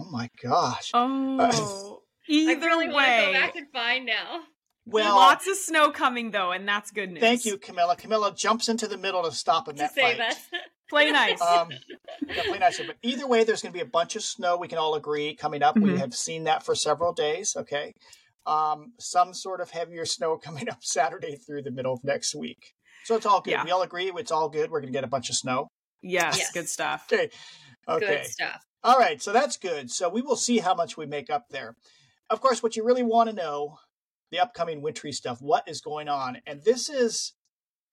Oh 0.00 0.10
my 0.10 0.28
gosh! 0.42 0.90
Oh, 0.92 1.38
uh, 1.38 1.96
either 2.28 2.66
I 2.66 2.66
really 2.66 2.88
way, 2.88 2.92
want 2.94 3.06
to 3.06 3.26
go 3.26 3.32
back 3.32 3.56
and 3.56 3.68
find 3.72 4.06
now. 4.06 4.40
Well, 4.86 5.16
lots 5.16 5.48
of 5.48 5.56
snow 5.56 5.90
coming 5.90 6.32
though, 6.32 6.50
and 6.50 6.66
that's 6.66 6.90
good 6.90 7.10
news. 7.10 7.20
Thank 7.20 7.44
you, 7.44 7.58
Camila. 7.58 7.98
Camila 7.98 8.36
jumps 8.36 8.68
into 8.68 8.86
the 8.86 8.98
middle 8.98 9.22
to 9.22 9.32
stop 9.32 9.68
a 9.68 9.72
net 9.72 9.94
fight. 9.94 10.20
Play 10.88 11.10
nice. 11.10 11.40
Um, 11.40 11.70
yeah, 12.28 12.42
play 12.44 12.58
nicer. 12.58 12.84
But 12.86 12.96
either 13.02 13.26
way, 13.26 13.44
there's 13.44 13.62
going 13.62 13.72
to 13.72 13.76
be 13.76 13.82
a 13.82 13.90
bunch 13.90 14.14
of 14.14 14.22
snow. 14.22 14.56
We 14.56 14.68
can 14.68 14.78
all 14.78 14.94
agree 14.94 15.34
coming 15.34 15.62
up. 15.62 15.74
Mm-hmm. 15.74 15.92
We 15.92 15.98
have 15.98 16.14
seen 16.14 16.44
that 16.44 16.64
for 16.64 16.74
several 16.74 17.12
days. 17.12 17.56
Okay, 17.56 17.92
um, 18.46 18.92
some 18.98 19.34
sort 19.34 19.60
of 19.60 19.70
heavier 19.70 20.04
snow 20.04 20.36
coming 20.42 20.68
up 20.68 20.78
Saturday 20.82 21.36
through 21.36 21.62
the 21.62 21.70
middle 21.70 21.94
of 21.94 22.04
next 22.04 22.34
week. 22.34 22.74
So 23.04 23.16
it's 23.16 23.26
all 23.26 23.40
good. 23.40 23.52
Yeah. 23.52 23.64
We 23.64 23.70
all 23.70 23.82
agree 23.82 24.10
it's 24.14 24.32
all 24.32 24.48
good. 24.48 24.70
We're 24.70 24.80
going 24.80 24.92
to 24.92 24.96
get 24.96 25.04
a 25.04 25.08
bunch 25.08 25.30
of 25.30 25.36
snow. 25.36 25.68
Yes, 26.02 26.38
yes. 26.38 26.52
good 26.52 26.68
stuff. 26.68 27.06
Okay. 27.12 27.30
Okay. 27.88 28.06
Good 28.06 28.26
stuff. 28.26 28.62
All 28.82 28.98
right, 28.98 29.20
so 29.20 29.32
that's 29.32 29.56
good. 29.56 29.90
So 29.90 30.08
we 30.08 30.22
will 30.22 30.36
see 30.36 30.58
how 30.58 30.74
much 30.74 30.96
we 30.96 31.06
make 31.06 31.30
up 31.30 31.46
there. 31.50 31.74
Of 32.30 32.40
course, 32.40 32.62
what 32.62 32.76
you 32.76 32.84
really 32.84 33.02
want 33.02 33.28
to 33.28 33.34
know 33.34 33.78
the 34.30 34.40
upcoming 34.40 34.82
wintry 34.82 35.12
stuff. 35.12 35.38
What 35.40 35.68
is 35.68 35.80
going 35.80 36.08
on? 36.08 36.38
And 36.46 36.62
this 36.62 36.88
is 36.88 37.32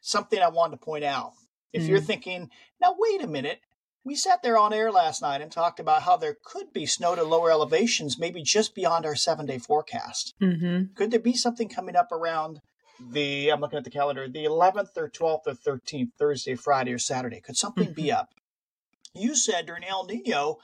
something 0.01 0.39
I 0.39 0.49
wanted 0.49 0.77
to 0.77 0.85
point 0.85 1.03
out. 1.03 1.31
If 1.73 1.83
mm 1.83 1.87
you're 1.89 1.99
thinking, 1.99 2.49
now 2.79 2.95
wait 2.97 3.21
a 3.21 3.27
minute, 3.27 3.59
we 4.05 4.15
sat 4.15 4.43
there 4.43 4.57
on 4.57 4.73
air 4.73 4.91
last 4.91 5.21
night 5.21 5.41
and 5.41 5.51
talked 5.51 5.79
about 5.79 6.03
how 6.03 6.17
there 6.17 6.37
could 6.43 6.73
be 6.73 6.85
snow 6.85 7.15
to 7.15 7.23
lower 7.23 7.51
elevations, 7.51 8.19
maybe 8.19 8.41
just 8.41 8.75
beyond 8.75 9.05
our 9.05 9.15
seven 9.15 9.45
day 9.45 9.57
forecast. 9.57 10.33
Mm-hmm. 10.41 10.93
Could 10.95 11.11
there 11.11 11.19
be 11.19 11.33
something 11.33 11.69
coming 11.69 11.95
up 11.95 12.11
around 12.11 12.59
the, 12.99 13.49
I'm 13.49 13.61
looking 13.61 13.77
at 13.77 13.85
the 13.85 13.89
calendar, 13.89 14.27
the 14.27 14.45
11th 14.45 14.97
or 14.97 15.09
12th 15.09 15.47
or 15.47 15.53
13th, 15.53 16.11
Thursday, 16.17 16.55
Friday, 16.55 16.93
or 16.93 16.99
Saturday? 16.99 17.41
Could 17.41 17.57
something 17.57 17.85
mm-hmm. 17.85 17.93
be 17.93 18.11
up? 18.11 18.29
You 19.15 19.35
said 19.35 19.65
during 19.65 19.83
El 19.83 20.05
Nino, 20.05 20.57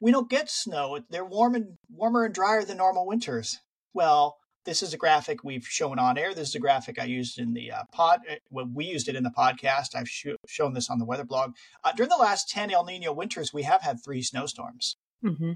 we 0.00 0.10
don't 0.10 0.30
get 0.30 0.50
snow. 0.50 1.00
They're 1.10 1.24
warm 1.24 1.54
and 1.54 1.76
warmer 1.90 2.24
and 2.24 2.34
drier 2.34 2.64
than 2.64 2.78
normal 2.78 3.06
winters. 3.06 3.58
Well, 3.92 4.37
this 4.68 4.82
is 4.82 4.92
a 4.92 4.98
graphic 4.98 5.42
we've 5.42 5.66
shown 5.66 5.98
on 5.98 6.18
air. 6.18 6.34
This 6.34 6.50
is 6.50 6.54
a 6.54 6.58
graphic 6.58 6.98
I 6.98 7.04
used 7.04 7.38
in 7.38 7.54
the 7.54 7.72
uh, 7.72 7.84
pod. 7.90 8.20
Uh, 8.30 8.34
when 8.50 8.74
we 8.74 8.84
used 8.84 9.08
it 9.08 9.16
in 9.16 9.22
the 9.22 9.30
podcast, 9.30 9.94
I've 9.94 10.10
sh- 10.10 10.36
shown 10.46 10.74
this 10.74 10.90
on 10.90 10.98
the 10.98 11.06
weather 11.06 11.24
blog. 11.24 11.54
Uh, 11.82 11.92
during 11.92 12.10
the 12.10 12.16
last 12.16 12.50
10 12.50 12.70
El 12.70 12.84
Nino 12.84 13.14
winters, 13.14 13.50
we 13.50 13.62
have 13.62 13.80
had 13.80 14.04
three 14.04 14.20
snowstorms. 14.20 14.98
Mm-hmm. 15.24 15.52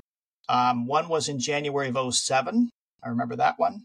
Um, 0.49 0.87
one 0.87 1.11
was 1.11 1.29
in 1.29 1.39
January 1.39 1.93
of 1.95 2.15
07. 2.15 2.71
I 3.05 3.09
remember 3.11 3.37
that 3.37 3.59
one. 3.59 3.85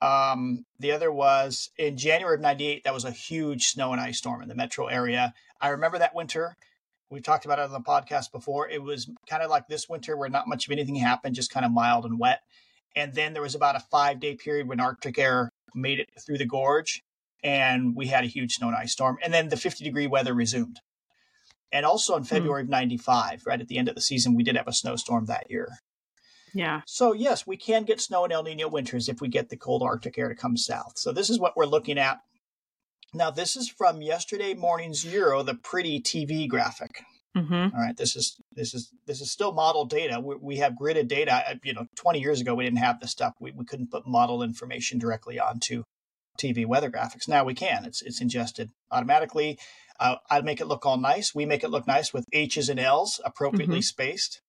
Um, 0.00 0.64
the 0.78 0.92
other 0.92 1.12
was 1.12 1.70
in 1.76 1.98
January 1.98 2.36
of 2.36 2.40
98. 2.40 2.84
That 2.84 2.94
was 2.94 3.04
a 3.04 3.10
huge 3.10 3.66
snow 3.66 3.92
and 3.92 4.00
ice 4.00 4.16
storm 4.16 4.40
in 4.40 4.48
the 4.48 4.54
metro 4.54 4.86
area. 4.86 5.34
I 5.60 5.68
remember 5.68 5.98
that 5.98 6.14
winter. 6.14 6.56
We 7.10 7.20
talked 7.20 7.44
about 7.44 7.58
it 7.58 7.66
on 7.66 7.72
the 7.72 7.80
podcast 7.80 8.32
before. 8.32 8.70
It 8.70 8.82
was 8.82 9.06
kind 9.28 9.42
of 9.42 9.50
like 9.50 9.68
this 9.68 9.86
winter 9.86 10.16
where 10.16 10.30
not 10.30 10.48
much 10.48 10.66
of 10.66 10.72
anything 10.72 10.94
happened, 10.94 11.34
just 11.34 11.52
kind 11.52 11.66
of 11.66 11.72
mild 11.72 12.06
and 12.06 12.18
wet. 12.18 12.40
And 12.96 13.14
then 13.14 13.34
there 13.34 13.42
was 13.42 13.54
about 13.54 13.76
a 13.76 13.80
five 13.80 14.18
day 14.18 14.34
period 14.34 14.66
when 14.66 14.80
Arctic 14.80 15.18
air 15.18 15.50
made 15.74 16.00
it 16.00 16.08
through 16.24 16.38
the 16.38 16.46
gorge, 16.46 17.02
and 17.44 17.94
we 17.94 18.06
had 18.06 18.24
a 18.24 18.28
huge 18.28 18.54
snow 18.54 18.68
and 18.68 18.76
ice 18.76 18.92
storm. 18.92 19.18
And 19.22 19.32
then 19.32 19.50
the 19.50 19.56
50 19.56 19.84
degree 19.84 20.06
weather 20.06 20.34
resumed. 20.34 20.80
And 21.70 21.84
also 21.84 22.16
in 22.16 22.22
hmm. 22.22 22.28
February 22.28 22.62
of 22.62 22.68
95, 22.68 23.42
right 23.46 23.60
at 23.60 23.68
the 23.68 23.78
end 23.78 23.88
of 23.88 23.94
the 23.94 24.00
season, 24.00 24.34
we 24.34 24.42
did 24.42 24.56
have 24.56 24.66
a 24.66 24.72
snowstorm 24.72 25.26
that 25.26 25.50
year. 25.50 25.68
Yeah. 26.54 26.80
So, 26.86 27.12
yes, 27.12 27.46
we 27.46 27.58
can 27.58 27.84
get 27.84 28.00
snow 28.00 28.24
in 28.24 28.32
El 28.32 28.44
Nino 28.44 28.68
winters 28.68 29.10
if 29.10 29.20
we 29.20 29.28
get 29.28 29.50
the 29.50 29.58
cold 29.58 29.82
Arctic 29.82 30.16
air 30.16 30.30
to 30.30 30.34
come 30.34 30.56
south. 30.56 30.92
So, 30.96 31.12
this 31.12 31.28
is 31.28 31.38
what 31.38 31.54
we're 31.54 31.66
looking 31.66 31.98
at. 31.98 32.20
Now, 33.12 33.30
this 33.30 33.56
is 33.56 33.68
from 33.68 34.00
yesterday 34.00 34.54
morning's 34.54 35.04
Euro, 35.04 35.42
the 35.42 35.54
pretty 35.54 36.00
TV 36.00 36.48
graphic. 36.48 37.02
Mm-hmm. 37.36 37.76
All 37.76 37.82
right, 37.82 37.96
this 37.96 38.16
is 38.16 38.36
this 38.52 38.72
is 38.74 38.90
this 39.06 39.20
is 39.20 39.30
still 39.30 39.52
model 39.52 39.84
data. 39.84 40.18
We, 40.20 40.36
we 40.36 40.56
have 40.56 40.72
gridded 40.72 41.06
data. 41.08 41.58
You 41.62 41.74
know, 41.74 41.86
20 41.96 42.20
years 42.20 42.40
ago 42.40 42.54
we 42.54 42.64
didn't 42.64 42.78
have 42.78 42.98
this 43.00 43.10
stuff. 43.10 43.34
We, 43.38 43.52
we 43.52 43.64
couldn't 43.64 43.90
put 43.90 44.06
model 44.06 44.42
information 44.42 44.98
directly 44.98 45.38
onto 45.38 45.82
TV 46.38 46.64
weather 46.66 46.90
graphics. 46.90 47.28
Now 47.28 47.44
we 47.44 47.54
can. 47.54 47.84
It's 47.84 48.00
it's 48.02 48.20
ingested 48.20 48.70
automatically. 48.90 49.58
Uh, 50.00 50.16
I'd 50.30 50.44
make 50.44 50.60
it 50.60 50.66
look 50.66 50.84
all 50.86 50.98
nice. 50.98 51.34
We 51.34 51.46
make 51.46 51.62
it 51.64 51.70
look 51.70 51.86
nice 51.86 52.12
with 52.12 52.24
H's 52.32 52.68
and 52.68 52.80
L's 52.80 53.20
appropriately 53.24 53.78
Mhm. 53.80 53.84
spaced, 53.84 54.40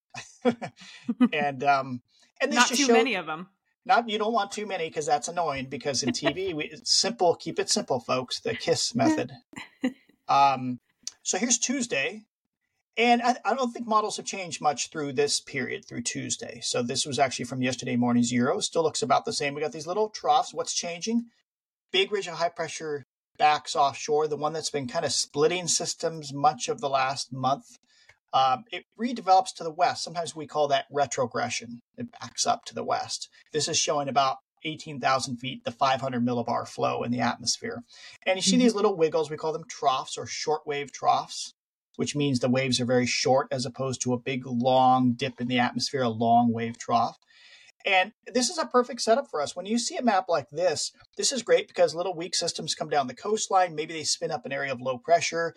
and 1.33 1.63
um, 1.63 2.01
and 2.41 2.51
this 2.51 2.57
Not 2.59 2.67
too 2.69 2.75
show- 2.75 2.93
many 2.93 3.15
of 3.15 3.25
them. 3.25 3.47
Not 3.85 4.09
you 4.09 4.17
don't 4.17 4.33
want 4.33 4.51
too 4.51 4.65
many 4.65 4.89
because 4.89 5.05
that's 5.05 5.29
annoying. 5.29 5.67
Because 5.69 6.03
in 6.03 6.09
TV, 6.11 6.53
we 6.53 6.73
simple. 6.83 7.35
Keep 7.35 7.59
it 7.59 7.69
simple, 7.69 7.99
folks. 8.01 8.41
The 8.41 8.53
KISS 8.53 8.93
method. 8.95 9.31
um, 10.27 10.79
so 11.23 11.37
here's 11.37 11.57
Tuesday, 11.57 12.25
and 12.97 13.21
I, 13.21 13.35
I 13.45 13.53
don't 13.55 13.71
think 13.71 13.87
models 13.87 14.17
have 14.17 14.25
changed 14.25 14.61
much 14.61 14.89
through 14.89 15.13
this 15.13 15.39
period 15.39 15.85
through 15.87 16.01
Tuesday. 16.01 16.59
So 16.63 16.81
this 16.81 17.05
was 17.05 17.19
actually 17.19 17.45
from 17.45 17.61
yesterday 17.61 17.95
morning's 17.95 18.31
Euro. 18.31 18.59
Still 18.59 18.83
looks 18.83 19.01
about 19.01 19.25
the 19.25 19.33
same. 19.33 19.53
We 19.53 19.61
got 19.61 19.71
these 19.71 19.87
little 19.87 20.09
troughs. 20.09 20.53
What's 20.53 20.73
changing? 20.73 21.25
Big 21.91 22.11
ridge 22.11 22.27
of 22.27 22.35
high 22.35 22.49
pressure 22.49 23.05
backs 23.37 23.75
offshore. 23.75 24.27
The 24.27 24.35
one 24.37 24.53
that's 24.53 24.71
been 24.71 24.87
kind 24.87 25.05
of 25.05 25.11
splitting 25.11 25.67
systems 25.67 26.33
much 26.33 26.67
of 26.67 26.81
the 26.81 26.89
last 26.89 27.31
month. 27.31 27.65
Um, 28.33 28.63
it 28.71 28.83
redevelops 28.99 29.53
to 29.55 29.63
the 29.63 29.71
west. 29.71 30.03
Sometimes 30.03 30.35
we 30.35 30.47
call 30.47 30.67
that 30.67 30.85
retrogression. 30.91 31.79
It 31.97 32.11
backs 32.19 32.45
up 32.45 32.65
to 32.65 32.73
the 32.75 32.83
west. 32.83 33.29
This 33.53 33.67
is 33.67 33.77
showing 33.77 34.09
about 34.09 34.37
18,000 34.65 35.37
feet, 35.37 35.63
the 35.63 35.71
500 35.71 36.25
millibar 36.25 36.67
flow 36.67 37.03
in 37.03 37.11
the 37.11 37.21
atmosphere. 37.21 37.83
And 38.25 38.37
you 38.37 38.41
see 38.41 38.57
Mhm. 38.57 38.59
these 38.59 38.75
little 38.75 38.97
wiggles, 38.97 39.29
we 39.29 39.37
call 39.37 39.53
them 39.53 39.63
troughs 39.69 40.17
or 40.17 40.25
shortwave 40.25 40.91
troughs, 40.91 41.53
which 41.97 42.15
means 42.15 42.39
the 42.39 42.49
waves 42.49 42.79
are 42.79 42.85
very 42.85 43.05
short 43.05 43.47
as 43.51 43.65
opposed 43.65 44.01
to 44.01 44.13
a 44.13 44.19
big 44.19 44.45
long 44.45 45.11
dip 45.13 45.41
in 45.41 45.47
the 45.47 45.59
atmosphere, 45.59 46.03
a 46.03 46.09
long 46.09 46.53
wave 46.53 46.77
trough. 46.77 47.17
And 47.85 48.11
this 48.33 48.49
is 48.49 48.57
a 48.57 48.65
perfect 48.65 49.01
setup 49.01 49.29
for 49.29 49.41
us. 49.41 49.55
When 49.55 49.65
you 49.65 49.77
see 49.77 49.97
a 49.97 50.03
map 50.03 50.25
like 50.27 50.49
this, 50.51 50.91
this 51.15 51.31
is 51.31 51.41
great 51.41 51.67
because 51.67 51.95
little 51.95 52.15
weak 52.15 52.35
systems 52.35 52.75
come 52.75 52.89
down 52.89 53.07
the 53.07 53.13
coastline. 53.13 53.75
Maybe 53.75 53.93
they 53.93 54.03
spin 54.03 54.31
up 54.31 54.45
an 54.45 54.51
area 54.51 54.71
of 54.71 54.81
low 54.81 54.97
pressure 54.97 55.53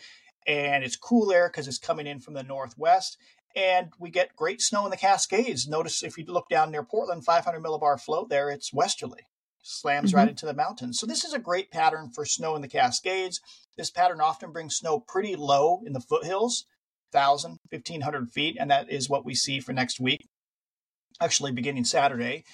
and 0.46 0.84
it's 0.84 0.96
cool 0.96 1.32
air 1.32 1.48
because 1.48 1.68
it's 1.68 1.78
coming 1.78 2.06
in 2.06 2.20
from 2.20 2.34
the 2.34 2.42
northwest. 2.42 3.18
And 3.56 3.88
we 3.98 4.10
get 4.10 4.36
great 4.36 4.60
snow 4.60 4.84
in 4.84 4.90
the 4.90 4.96
Cascades. 4.96 5.66
Notice 5.66 6.04
if 6.04 6.16
you 6.16 6.24
look 6.26 6.48
down 6.48 6.70
near 6.70 6.84
Portland, 6.84 7.24
500 7.24 7.60
millibar 7.60 8.00
flow 8.00 8.26
there, 8.28 8.48
it's 8.48 8.72
westerly, 8.72 9.22
slams 9.62 10.14
right 10.14 10.26
Mhm. 10.26 10.30
into 10.30 10.46
the 10.46 10.54
mountains. 10.54 10.98
So 10.98 11.06
this 11.06 11.24
is 11.24 11.32
a 11.32 11.38
great 11.38 11.70
pattern 11.70 12.10
for 12.10 12.24
snow 12.24 12.56
in 12.56 12.62
the 12.62 12.68
Cascades. 12.68 13.40
This 13.76 13.90
pattern 13.90 14.20
often 14.20 14.52
brings 14.52 14.76
snow 14.76 15.00
pretty 15.00 15.36
low 15.36 15.82
in 15.84 15.92
the 15.92 16.00
foothills, 16.00 16.64
1,000, 17.12 17.58
1,500 17.70 18.30
feet, 18.30 18.56
and 18.58 18.70
that 18.70 18.90
is 18.90 19.08
what 19.08 19.24
we 19.24 19.34
see 19.34 19.60
for 19.60 19.72
next 19.72 20.00
week, 20.00 20.26
actually 21.20 21.52
beginning 21.52 21.84
Saturday. 21.84 22.44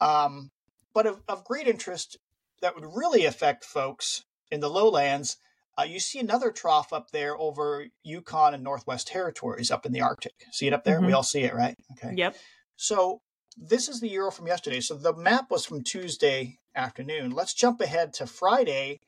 Um, 0.00 0.50
but 0.94 1.06
of, 1.06 1.22
of 1.28 1.44
great 1.44 1.68
interest 1.68 2.16
that 2.62 2.74
would 2.74 2.84
really 2.94 3.24
affect 3.26 3.64
folks 3.64 4.24
in 4.50 4.60
the 4.60 4.70
lowlands 4.70 5.36
uh, 5.78 5.82
you 5.82 6.00
see 6.00 6.18
another 6.18 6.50
trough 6.50 6.90
up 6.90 7.10
there 7.10 7.36
over 7.38 7.86
Yukon 8.02 8.54
and 8.54 8.64
Northwest 8.64 9.08
Territories 9.08 9.70
up 9.70 9.84
in 9.84 9.92
the 9.92 10.00
Arctic. 10.00 10.32
See 10.50 10.66
it 10.66 10.72
up 10.72 10.84
there? 10.84 11.02
We 11.02 11.08
Mhm. 11.12 11.16
all 11.16 11.22
see 11.22 11.42
it, 11.42 11.54
right? 11.54 11.76
Okay. 11.92 12.14
Yep. 12.16 12.34
So 12.76 13.20
this 13.56 13.88
is 13.88 14.00
the 14.00 14.08
Euro 14.10 14.30
from 14.30 14.46
yesterday. 14.46 14.80
So 14.80 14.94
the 14.94 15.14
map 15.14 15.50
was 15.50 15.64
from 15.64 15.82
Tuesday 15.82 16.58
afternoon. 16.74 17.30
Let's 17.30 17.54
jump 17.54 17.80
ahead 17.80 18.12
to 18.14 18.26
Friday. 18.26 19.00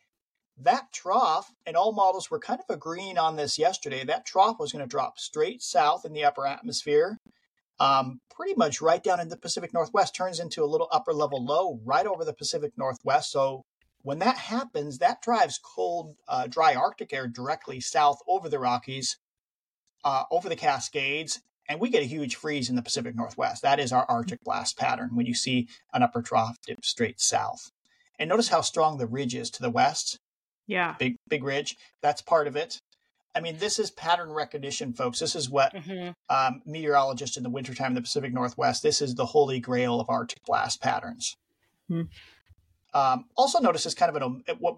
That 0.57 0.93
trough, 0.93 1.53
and 1.67 1.77
all 1.77 1.93
models 1.93 2.31
were 2.31 2.41
kind 2.41 2.59
of 2.59 2.75
agreeing 2.75 3.19
on 3.19 3.37
this 3.37 3.59
yesterday, 3.59 4.05
that 4.05 4.27
trough 4.27 4.59
was 4.59 4.73
going 4.73 4.85
to 4.85 4.89
drop 4.89 5.19
straight 5.19 5.63
south 5.63 6.05
in 6.05 6.13
the 6.13 6.25
upper 6.25 6.47
atmosphere, 6.47 7.19
um, 7.79 8.21
pretty 8.35 8.55
much 8.57 8.81
right 8.81 9.03
down 9.03 9.21
in 9.21 9.29
the 9.29 9.37
Pacific 9.37 9.73
Northwest, 9.73 10.17
turns 10.17 10.41
into 10.41 10.65
a 10.65 10.67
little 10.67 10.89
upper 10.91 11.13
level 11.13 11.45
low 11.45 11.79
right 11.85 12.07
over 12.07 12.25
the 12.25 12.33
Pacific 12.33 12.73
Northwest. 12.77 13.31
So 13.31 13.63
when 14.03 14.19
that 14.19 14.37
happens, 14.37 14.99
that 14.99 15.23
drives 15.23 15.61
cold, 15.63 16.17
uh, 16.27 16.49
dry 16.49 16.75
Arctic 16.75 17.13
air 17.13 17.29
directly 17.29 17.79
south 17.79 18.19
over 18.27 18.49
the 18.49 18.59
Rockies, 18.59 19.19
uh, 20.03 20.25
over 20.31 20.49
the 20.49 20.57
Cascades, 20.57 21.41
and 21.69 21.81
we 21.81 21.91
get 21.91 22.03
a 22.03 22.07
huge 22.07 22.37
freeze 22.37 22.71
in 22.71 22.77
the 22.77 22.83
Pacific 22.83 23.15
Northwest. 23.15 23.63
That 23.63 23.79
is 23.81 23.93
our 23.93 24.05
Arctic 24.09 24.41
blast 24.45 24.79
pattern 24.79 25.11
when 25.15 25.27
you 25.27 25.35
see 25.35 25.69
an 25.93 26.03
upper 26.03 26.23
trough 26.23 26.57
dip 26.67 26.85
straight 26.85 27.21
south. 27.21 27.71
And 28.19 28.29
notice 28.29 28.49
how 28.49 28.63
strong 28.63 28.99
the 28.99 29.07
ridge 29.07 29.35
is 29.35 29.51
to 29.51 29.63
the 29.63 29.71
west. 29.71 30.19
Yeah. 30.67 30.95
Big, 30.99 31.17
big 31.29 31.45
ridge. 31.45 31.77
That's 32.03 32.21
part 32.23 32.47
of 32.47 32.57
it. 32.57 32.81
I 33.35 33.41
mean, 33.41 33.59
this 33.59 33.79
is 33.79 33.91
pattern 33.91 34.33
recognition, 34.33 34.93
folks. 34.93 35.21
This 35.21 35.37
is 35.37 35.49
what 35.49 35.73
Mhm. 35.75 36.15
um, 36.29 36.63
meteorologists 36.67 37.37
in 37.37 37.43
the 37.43 37.51
wintertime 37.51 37.93
in 37.93 37.95
the 37.95 38.01
Pacific 38.03 38.33
Northwest, 38.33 38.83
this 38.83 39.01
is 39.01 39.15
the 39.15 39.27
holy 39.27 39.61
grail 39.61 40.01
of 40.01 40.09
Arctic 40.11 40.43
blast 40.45 40.81
patterns. 40.81 41.37
Hmm. 41.89 42.03
Um, 42.95 43.27
also, 43.37 43.61
notice 43.61 43.87
it's 43.87 43.95
kind 43.95 44.15
of 44.15 44.21
an 44.23 44.43
what 44.59 44.77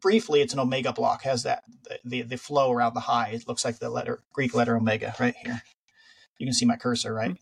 briefly 0.00 0.42
it's 0.42 0.52
an 0.52 0.60
omega 0.60 0.92
block 0.92 1.22
has 1.22 1.42
that 1.44 1.64
the 2.04 2.22
the 2.22 2.36
flow 2.36 2.70
around 2.70 2.94
the 2.94 3.00
high. 3.00 3.30
It 3.30 3.48
looks 3.48 3.64
like 3.64 3.78
the 3.78 3.88
letter 3.90 4.20
Greek 4.32 4.54
letter 4.54 4.76
omega 4.76 5.14
right 5.18 5.34
here. 5.42 5.62
You 6.38 6.46
can 6.46 6.54
see 6.54 6.66
my 6.66 6.76
cursor 6.76 7.12
right, 7.14 7.36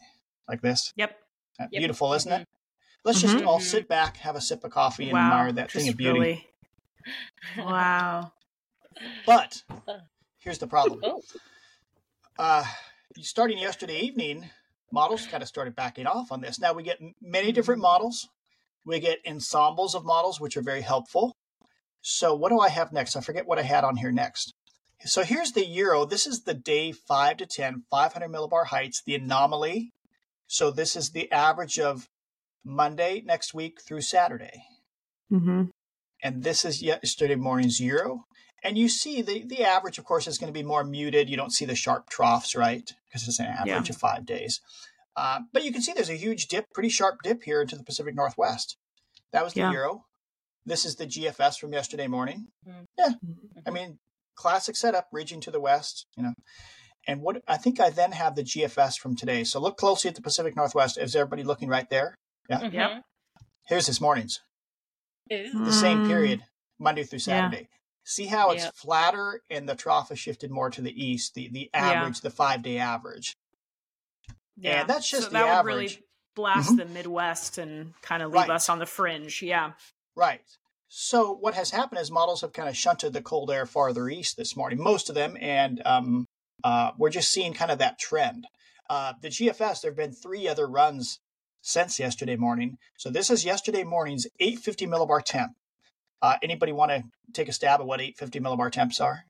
like 0.49 0.63
this. 0.63 0.93
Yep. 0.97 1.17
Yep. 1.61 1.71
Beautiful, 1.71 2.13
isn't 2.15 2.33
it? 2.33 2.49
Let's 3.05 3.21
just 3.21 3.37
Mhm. 3.37 3.47
all 3.47 3.61
sit 3.61 3.89
back, 3.89 4.17
have 4.19 4.35
a 4.37 4.41
sip 4.41 4.65
of 4.65 4.71
coffee, 4.71 5.05
and 5.05 5.13
wow. 5.13 5.27
admire 5.31 5.53
that 5.53 5.71
thing 5.71 5.89
of 5.89 5.97
beauty. 5.97 6.19
really- 6.19 6.49
Wow. 7.59 8.33
But 9.27 9.63
here's 10.39 10.59
the 10.59 10.67
problem. 10.67 11.01
Oh. 11.03 11.23
uh, 12.39 12.65
starting 13.21 13.59
yesterday 13.59 14.01
evening, 14.01 14.49
models 14.91 15.27
kind 15.27 15.43
of 15.43 15.49
started 15.49 15.77
backing 15.77 16.07
off 16.07 16.33
on 16.33 16.41
this. 16.41 16.59
Now 16.59 16.73
we 16.73 16.83
get 16.83 16.99
many 17.21 17.53
different 17.53 17.83
models. 17.83 18.29
We 18.87 19.01
get 19.01 19.21
ensembles 19.27 19.95
of 19.95 20.05
models, 20.05 20.41
which 20.41 20.57
are 20.57 20.63
very 20.63 20.83
helpful. 20.83 21.37
So 22.01 22.35
what 22.35 22.51
do 22.51 22.61
I 22.61 22.69
have 22.71 22.93
next? 22.93 23.17
I 23.17 23.21
forget 23.21 23.47
what 23.47 23.59
I 23.59 23.63
had 23.63 23.85
on 23.85 23.97
here 23.97 24.13
next. 24.13 24.55
So 25.05 25.23
here's 25.23 25.53
the 25.53 25.67
Euro. 25.67 26.05
This 26.05 26.27
is 26.27 26.43
the 26.45 26.55
day 26.55 26.93
5 26.93 27.37
to 27.39 27.47
10, 27.47 27.85
500 27.91 28.29
millibar 28.31 28.67
heights, 28.67 29.03
the 29.05 29.15
anomaly. 29.15 29.93
So 30.47 30.71
this 30.71 30.97
is 30.97 31.11
the 31.11 31.31
average 31.31 31.79
of 31.79 32.09
Monday 32.65 33.23
next 33.25 33.53
week 33.55 33.81
through 33.83 34.01
Saturday. 34.03 34.65
Mm-hmm. 35.33 35.65
And 36.23 36.43
this 36.43 36.65
is 36.65 36.83
yesterday 36.83 37.35
morning's 37.35 37.81
Euro. 37.81 38.25
And 38.63 38.79
you 38.79 38.89
see 38.89 39.21
the, 39.21 39.45
the 39.45 39.63
average, 39.63 39.99
of 39.99 40.05
course, 40.05 40.27
is 40.27 40.39
going 40.39 40.53
to 40.53 40.59
be 40.59 40.65
more 40.67 40.85
muted. 40.85 41.29
You 41.29 41.37
don't 41.37 41.53
see 41.53 41.67
the 41.67 41.75
sharp 41.75 42.09
troughs, 42.09 42.55
right? 42.57 42.91
Because 43.07 43.29
it's 43.29 43.39
an 43.39 43.47
average 43.47 43.89
Yeah. 43.91 43.95
of 43.95 43.97
five 43.99 44.25
days. 44.25 44.61
Uh, 45.17 45.41
but 45.53 45.65
you 45.65 45.73
can 45.73 45.83
see 45.83 45.93
there's 45.93 46.09
a 46.09 46.15
huge 46.17 46.47
dip, 46.49 46.71
pretty 46.73 46.89
sharp 46.89 47.17
dip 47.23 47.43
here 47.43 47.61
into 47.61 47.77
the 47.77 47.85
Pacific 47.85 48.15
Northwest. 48.15 48.79
That 49.33 49.45
was 49.45 49.53
the 49.53 49.61
Yeah. 49.61 49.73
Euro. 49.73 50.07
This 50.65 50.87
is 50.87 50.97
the 50.97 51.07
GFS 51.07 51.59
from 51.59 51.75
yesterday 51.75 52.07
morning. 52.07 52.47
Mhm. 52.67 52.87
Yeah. 52.97 53.11
I 53.67 53.71
mean, 53.71 53.99
classic 54.35 54.77
setup, 54.77 55.09
ridging 55.13 55.41
to 55.43 55.51
the 55.51 55.61
west, 55.61 56.07
you 56.17 56.23
know. 56.23 56.35
And 57.07 57.21
what 57.21 57.43
I 57.47 57.57
think 57.59 57.81
I 57.81 57.91
then 57.91 58.13
have 58.13 58.35
the 58.35 58.43
GFS 58.43 58.99
from 58.99 59.15
today. 59.17 59.45
So 59.45 59.61
look 59.61 59.77
closely 59.77 60.09
at 60.09 60.15
the 60.15 60.23
Pacific 60.23 60.57
Northwest. 60.57 60.97
Is 60.99 61.15
everybody 61.15 61.43
looking 61.43 61.69
right 61.69 61.89
there? 61.91 62.17
Mhm. 62.51 62.73
Yep. 62.73 63.03
Here's 63.67 63.87
this 63.87 64.01
morning's 64.01 64.41
Ooh. 65.33 65.65
the 65.65 65.73
same 65.73 66.05
Mm. 66.05 66.09
period, 66.09 66.45
Monday 66.79 67.05
through 67.05 67.19
Yeah. 67.19 67.25
Saturday. 67.51 67.69
See 68.05 68.27
how 68.27 68.51
it's 68.51 68.65
Yeah. 68.65 68.71
flatter 68.75 69.43
and 69.51 69.69
the 69.69 69.75
trough 69.75 70.11
has 70.11 70.19
shifted 70.19 70.51
more 70.51 70.71
to 70.71 70.83
the 70.83 70.93
east, 70.93 71.35
the, 71.35 71.49
the 71.49 71.71
Yeah. 71.73 71.81
average, 71.91 72.21
the 72.21 72.31
five 72.31 72.63
day 72.63 72.79
average. 72.79 73.37
Yeah. 74.57 74.81
And 74.83 74.89
that's 74.91 75.09
just 75.09 75.25
so 75.25 75.29
the 75.29 75.35
that 75.35 75.47
average. 75.47 75.75
would 75.75 75.81
really 76.01 76.07
blast 76.35 76.71
Mhm. 76.73 76.77
the 76.79 76.85
Midwest 76.87 77.59
and 77.59 77.95
kind 78.03 78.23
of 78.23 78.31
leave 78.33 78.41
Right. 78.49 78.51
us 78.51 78.69
on 78.69 78.79
the 78.79 78.87
fringe. 78.87 79.43
Yeah. 79.43 79.73
Right. 80.15 80.43
So 80.89 81.33
what 81.33 81.55
has 81.55 81.71
happened 81.71 82.01
is 82.01 82.11
models 82.11 82.43
have 82.43 82.53
kind 82.53 82.69
of 82.69 82.77
shunted 82.77 83.13
the 83.13 83.23
cold 83.23 83.51
air 83.51 83.67
farther 83.67 84.09
east 84.09 84.37
this 84.37 84.57
morning, 84.57 84.81
most 84.81 85.09
of 85.09 85.15
them, 85.15 85.37
and 85.41 85.83
um, 85.85 86.27
uh, 86.63 86.93
we're 86.99 87.11
just 87.11 87.31
seeing 87.31 87.53
kind 87.53 87.71
of 87.71 87.79
that 87.79 87.99
trend. 87.99 88.47
Uh, 88.89 89.15
the 89.21 89.29
GFS, 89.29 89.81
there 89.81 89.91
have 89.91 89.97
been 89.97 90.13
three 90.13 90.47
other 90.47 90.67
runs 90.67 91.19
since 91.63 91.99
yesterday 91.99 92.37
morning. 92.37 92.77
So 92.99 93.11
this 93.11 93.31
is 93.31 93.45
yesterday 93.45 93.83
morning's 93.83 94.27
850 94.39 94.87
millibar 94.87 95.23
temp. 95.25 95.53
Uh, 96.23 96.37
anybody 96.43 96.73
want 96.73 96.91
to 96.91 97.03
take 97.33 97.49
a 97.49 97.53
stab 97.53 97.81
at 97.81 97.87
what 97.87 98.01
850 98.01 98.41
millibar 98.41 98.71
temps 98.71 99.01
are? 99.01 99.25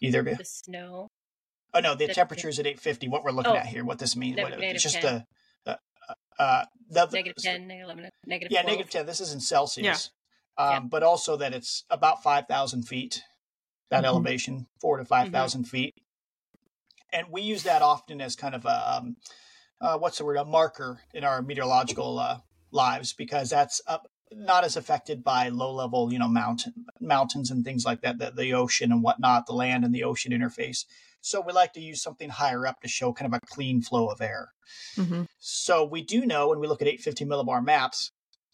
Either 0.00 0.20
of 0.20 0.26
you? 0.28 0.36
The 0.36 0.44
snow. 0.44 1.08
Oh 1.74 1.80
no, 1.80 1.94
the 1.94 2.06
The- 2.06 2.14
temperature 2.14 2.48
is 2.48 2.58
at 2.58 2.66
850. 2.66 3.08
What 3.08 3.24
we're 3.24 3.30
looking 3.32 3.52
Oh. 3.52 3.56
at 3.56 3.66
here, 3.66 3.84
what 3.84 3.98
this 3.98 4.16
means, 4.16 4.36
what, 4.40 4.52
it's 4.62 4.82
just 4.82 5.00
10. 5.00 5.24
the, 5.64 5.72
uh, 5.72 6.14
uh, 6.38 6.64
the 6.88 7.06
Negative 7.06 7.36
10, 7.36 7.66
negative 7.66 7.84
11, 7.84 8.10
negative 8.26 8.52
Yeah, 8.52 8.62
12. 8.62 8.72
negative 8.72 8.90
10. 8.92 9.06
This 9.06 9.20
is 9.20 9.32
in 9.32 9.40
Celsius. 9.40 10.10
Um, 10.56 10.70
Yeah. 10.70 10.80
but 10.80 11.02
also 11.02 11.36
that 11.36 11.54
it's 11.54 11.84
about 11.90 12.22
5,000 12.22 12.84
feet, 12.84 13.22
that 13.90 14.04
Mhm. 14.04 14.08
elevation, 14.08 14.66
four 14.80 14.98
to 14.98 15.04
5,000 15.04 15.64
feet. 15.64 15.94
And 17.12 17.28
we 17.30 17.42
use 17.42 17.62
that 17.64 17.82
often 17.82 18.20
as 18.20 18.36
kind 18.36 18.54
of 18.54 18.64
a, 18.64 18.96
um, 18.96 19.16
uh, 19.80 19.98
what's 19.98 20.18
the 20.18 20.24
word, 20.24 20.36
a 20.36 20.44
marker 20.44 21.02
in 21.12 21.24
our 21.24 21.42
meteorological 21.42 22.18
uh, 22.18 22.40
lives 22.70 23.12
because 23.12 23.50
that's 23.50 23.82
up, 23.86 24.08
not 24.30 24.64
as 24.64 24.76
affected 24.76 25.22
by 25.22 25.50
low 25.50 25.72
level, 25.72 26.10
you 26.10 26.18
know, 26.18 26.28
mountain 26.28 26.86
mountains 27.00 27.50
and 27.50 27.64
things 27.64 27.84
like 27.84 28.00
that, 28.00 28.18
the, 28.18 28.30
the 28.30 28.54
ocean 28.54 28.90
and 28.92 29.02
whatnot, 29.02 29.46
the 29.46 29.52
land 29.52 29.84
and 29.84 29.94
the 29.94 30.04
ocean 30.04 30.32
interface. 30.32 30.86
So 31.20 31.40
we 31.40 31.52
like 31.52 31.74
to 31.74 31.80
use 31.80 32.02
something 32.02 32.30
higher 32.30 32.66
up 32.66 32.80
to 32.80 32.88
show 32.88 33.12
kind 33.12 33.32
of 33.32 33.38
a 33.42 33.46
clean 33.46 33.82
flow 33.82 34.08
of 34.08 34.20
air. 34.20 34.52
Mm-hmm. 34.96 35.24
So 35.38 35.84
we 35.84 36.02
do 36.02 36.24
know 36.24 36.48
when 36.48 36.60
we 36.60 36.66
look 36.66 36.80
at 36.80 36.88
850 36.88 37.24
millibar 37.26 37.62
maps, 37.62 38.10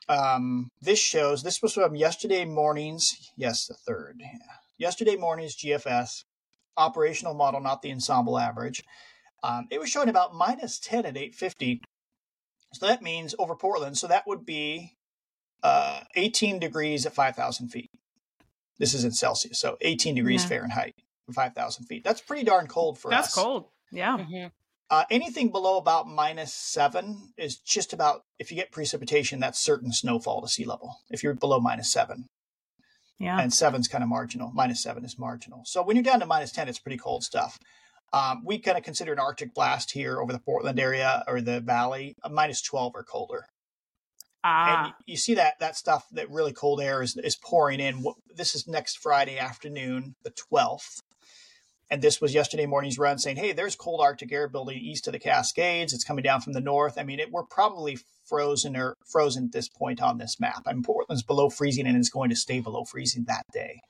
um, 0.09 0.71
this 0.81 0.99
shows 0.99 1.43
this 1.43 1.63
was 1.63 1.75
from 1.75 1.95
yesterday 1.95 2.45
morning's, 2.45 3.31
yes, 3.37 3.67
the 3.67 3.75
third, 3.75 4.17
yeah. 4.21 4.39
yesterday 4.79 5.17
morning's 5.17 5.57
GFS 5.57 6.25
operational 6.77 7.35
model, 7.35 7.61
not 7.61 7.83
the 7.83 7.91
ensemble 7.93 8.39
average. 8.39 8.83
Um, 9.43 9.67
it 9.71 9.79
was 9.81 9.89
showing 9.91 10.09
about 10.09 10.35
minus 10.35 10.79
10 10.79 11.01
at 11.01 11.17
850. 11.17 11.83
So 12.75 12.87
that 12.87 13.03
means 13.03 13.35
over 13.39 13.55
Portland. 13.55 13.97
So 13.99 14.07
that 14.09 14.27
would 14.27 14.45
be 14.45 14.97
uh, 15.63 16.01
18 16.15 16.59
degrees 16.59 17.07
at 17.07 17.15
5,000 17.15 17.69
feet. 17.69 17.91
This 18.79 18.95
is 18.95 19.05
in 19.05 19.13
Celsius. 19.13 19.59
So 19.59 19.77
18 19.81 20.15
degrees 20.15 20.43
Yeah. 20.43 20.49
Fahrenheit, 20.49 20.95
5,000 21.33 21.87
feet. 21.87 22.05
That's 22.05 22.21
pretty 22.21 22.45
darn 22.45 22.67
cold 22.67 22.99
for 22.99 23.11
That's 23.11 23.29
us. 23.29 23.35
That's 23.35 23.45
cold. 23.45 23.65
Yeah. 23.91 24.19
Mhm. 24.19 24.53
Uh, 24.91 25.05
anything 25.11 25.51
below 25.51 25.77
about 25.77 26.07
minus 26.09 26.55
seven 26.55 27.33
is 27.37 27.59
just 27.59 27.93
about, 27.93 28.23
if 28.39 28.51
you 28.51 28.57
get 28.57 28.73
precipitation, 28.73 29.39
that's 29.39 29.59
certain 29.59 29.93
snowfall 29.93 30.41
to 30.41 30.49
sea 30.49 30.65
level. 30.65 30.97
If 31.11 31.23
you're 31.23 31.35
below 31.35 31.61
minus 31.61 31.93
seven, 31.93 32.27
Yeah. 33.19 33.39
and 33.39 33.53
seven's 33.53 33.87
kind 33.89 34.03
of 34.03 34.09
marginal, 34.09 34.51
minus 34.55 34.83
seven 34.83 35.05
is 35.05 35.19
marginal. 35.19 35.63
So 35.67 35.83
when 35.83 35.97
you're 35.97 36.03
down 36.05 36.21
to 36.21 36.27
minus 36.27 36.53
10, 36.53 36.69
it's 36.69 36.79
pretty 36.79 36.97
cold 36.97 37.23
stuff. 37.23 37.59
Um, 38.15 38.43
we 38.47 38.59
kind 38.59 38.79
of 38.79 38.85
consider 38.85 39.13
an 39.13 39.19
Arctic 39.19 39.53
blast 39.53 39.91
here 39.91 40.21
over 40.21 40.33
the 40.33 40.39
Portland 40.39 40.81
area 40.81 41.23
or 41.27 41.43
the 41.43 41.61
valley, 41.61 42.15
a 42.25 42.31
minus 42.31 42.63
12 42.63 42.93
or 42.95 43.03
colder. 43.05 43.45
ah. 44.43 44.85
And 44.87 44.95
you 45.05 45.17
see 45.19 45.35
that 45.35 45.59
that 45.61 45.77
stuff, 45.77 46.07
that 46.13 46.31
really 46.31 46.53
cold 46.55 46.81
air 46.81 47.03
is, 47.03 47.15
is 47.19 47.37
pouring 47.37 47.81
in. 47.81 48.05
This 48.35 48.55
is 48.55 48.67
next 48.67 48.97
Friday 48.99 49.37
afternoon, 49.39 50.15
the 50.23 50.31
12th. 50.31 51.01
And 51.91 52.03
this 52.03 52.21
was 52.21 52.35
yesterday 52.35 52.67
morning's 52.67 52.99
run 52.99 53.19
saying, 53.19 53.37
hey, 53.39 53.53
there's 53.53 53.75
cold 53.75 54.01
Arctic 54.03 54.31
air 54.31 54.47
building 54.49 54.77
east 54.79 55.07
of 55.07 55.13
the 55.15 55.19
Cascades. 55.19 55.95
It's 55.95 56.05
coming 56.05 56.23
down 56.23 56.43
from 56.43 56.53
the 56.53 56.61
north. 56.61 56.99
I 56.99 57.03
mean, 57.03 57.19
it, 57.19 57.33
we're 57.33 57.45
probably 57.45 57.99
frozen 58.27 58.77
or 58.77 58.95
frozen 59.11 59.47
at 59.47 59.53
this 59.53 59.69
point 59.71 60.03
on 60.03 60.19
this 60.19 60.39
map. 60.39 60.65
I 60.67 60.75
mean, 60.75 60.83
Portland's 60.83 61.23
below 61.23 61.49
freezing 61.49 61.87
and 61.87 61.97
it's 61.97 62.11
going 62.11 62.29
to 62.29 62.37
stay 62.37 62.61
below 62.61 62.85
freezing 62.85 63.25
that 63.29 63.45
day. 63.55 63.81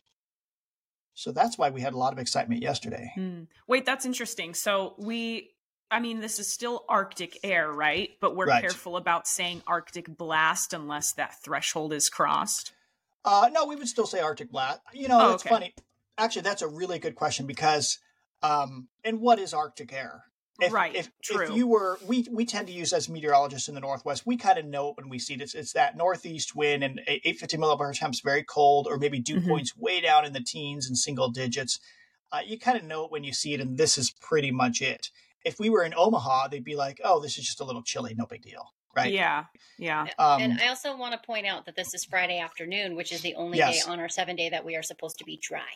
So 1.14 1.32
that's 1.32 1.58
why 1.58 1.70
we 1.70 1.80
had 1.80 1.94
a 1.94 1.98
lot 1.98 2.12
of 2.12 2.20
excitement 2.20 2.62
yesterday. 2.62 3.10
Hmm. 3.16 3.42
Wait, 3.66 3.84
that's 3.84 4.06
interesting. 4.06 4.54
So 4.54 4.94
we, 4.98 5.50
I 5.90 5.98
mean, 5.98 6.20
this 6.20 6.38
is 6.38 6.52
still 6.52 6.84
Arctic 6.88 7.36
air, 7.42 7.72
right? 7.72 8.10
But 8.20 8.36
we're 8.36 8.46
Right. 8.46 8.60
careful 8.60 8.96
about 8.96 9.26
saying 9.26 9.62
Arctic 9.66 10.06
blast 10.16 10.72
unless 10.72 11.14
that 11.14 11.42
threshold 11.42 11.92
is 11.92 12.08
crossed. 12.08 12.70
Uh, 13.24 13.50
no, 13.52 13.66
we 13.66 13.74
would 13.74 13.88
still 13.88 14.06
say 14.06 14.20
Arctic 14.20 14.52
blast. 14.52 14.80
You 14.92 15.08
know, 15.08 15.18
Oh, 15.20 15.34
it's 15.34 15.42
okay. 15.42 15.50
funny. 15.50 15.74
Actually, 16.18 16.42
that's 16.42 16.62
a 16.62 16.68
really 16.68 16.98
good 16.98 17.14
question 17.14 17.46
because, 17.46 17.98
um, 18.42 18.88
and 19.04 19.20
what 19.20 19.38
is 19.38 19.54
Arctic 19.54 19.92
air? 19.92 20.24
If, 20.60 20.72
Right, 20.72 20.92
If, 20.92 21.08
true. 21.22 21.44
if 21.44 21.56
you 21.56 21.68
were, 21.68 22.00
we 22.04 22.26
we 22.32 22.44
tend 22.44 22.66
to 22.66 22.72
use 22.72 22.92
as 22.92 23.08
meteorologists 23.08 23.68
in 23.68 23.76
the 23.76 23.80
Northwest, 23.80 24.26
we 24.26 24.36
kind 24.36 24.58
of 24.58 24.64
know 24.64 24.88
it 24.90 24.96
when 24.96 25.08
we 25.08 25.20
see 25.20 25.34
it. 25.34 25.40
It's, 25.40 25.54
it's 25.54 25.72
that 25.74 25.96
northeast 25.96 26.56
wind 26.56 26.82
and 26.82 26.98
850 27.06 27.56
millibar 27.58 27.96
temps 27.96 28.20
very 28.24 28.42
cold, 28.42 28.88
or 28.90 28.98
maybe 28.98 29.20
dew 29.20 29.36
Mhm. 29.36 29.46
points 29.46 29.76
way 29.76 30.00
down 30.00 30.24
in 30.24 30.32
the 30.32 30.42
teens 30.42 30.88
and 30.88 30.98
single 30.98 31.30
digits. 31.30 31.78
Uh, 32.32 32.40
you 32.44 32.58
kind 32.58 32.76
of 32.76 32.82
know 32.82 33.04
it 33.04 33.12
when 33.12 33.22
you 33.22 33.32
see 33.32 33.54
it, 33.54 33.60
and 33.60 33.78
this 33.78 33.96
is 33.96 34.10
pretty 34.20 34.50
much 34.50 34.82
it. 34.82 35.10
If 35.44 35.60
we 35.60 35.70
were 35.70 35.84
in 35.84 35.94
Omaha, 35.96 36.48
they'd 36.48 36.64
be 36.64 36.74
like, 36.74 37.00
"Oh, 37.04 37.20
this 37.20 37.38
is 37.38 37.46
just 37.46 37.60
a 37.60 37.64
little 37.64 37.84
chilly, 37.84 38.14
no 38.16 38.26
big 38.26 38.42
deal." 38.42 38.74
Right? 38.96 39.12
Yeah. 39.12 39.44
Yeah. 39.78 40.08
Um, 40.18 40.42
and 40.42 40.60
I 40.60 40.66
also 40.68 40.96
want 40.96 41.12
to 41.12 41.24
point 41.24 41.46
out 41.46 41.66
that 41.66 41.76
this 41.76 41.94
is 41.94 42.04
Friday 42.04 42.40
afternoon, 42.40 42.96
which 42.96 43.12
is 43.12 43.22
the 43.22 43.36
only 43.36 43.58
Yes. 43.58 43.84
day 43.86 43.90
on 43.92 44.00
our 44.00 44.08
seven 44.08 44.34
day 44.34 44.48
that 44.48 44.64
we 44.64 44.74
are 44.74 44.82
supposed 44.82 45.18
to 45.18 45.24
be 45.24 45.38
dry. 45.40 45.68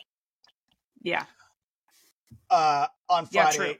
Yeah. 1.03 1.25
uh, 2.49 2.87
on 3.09 3.27
Yeah, 3.31 3.43
Friday. 3.43 3.57
true. 3.57 3.75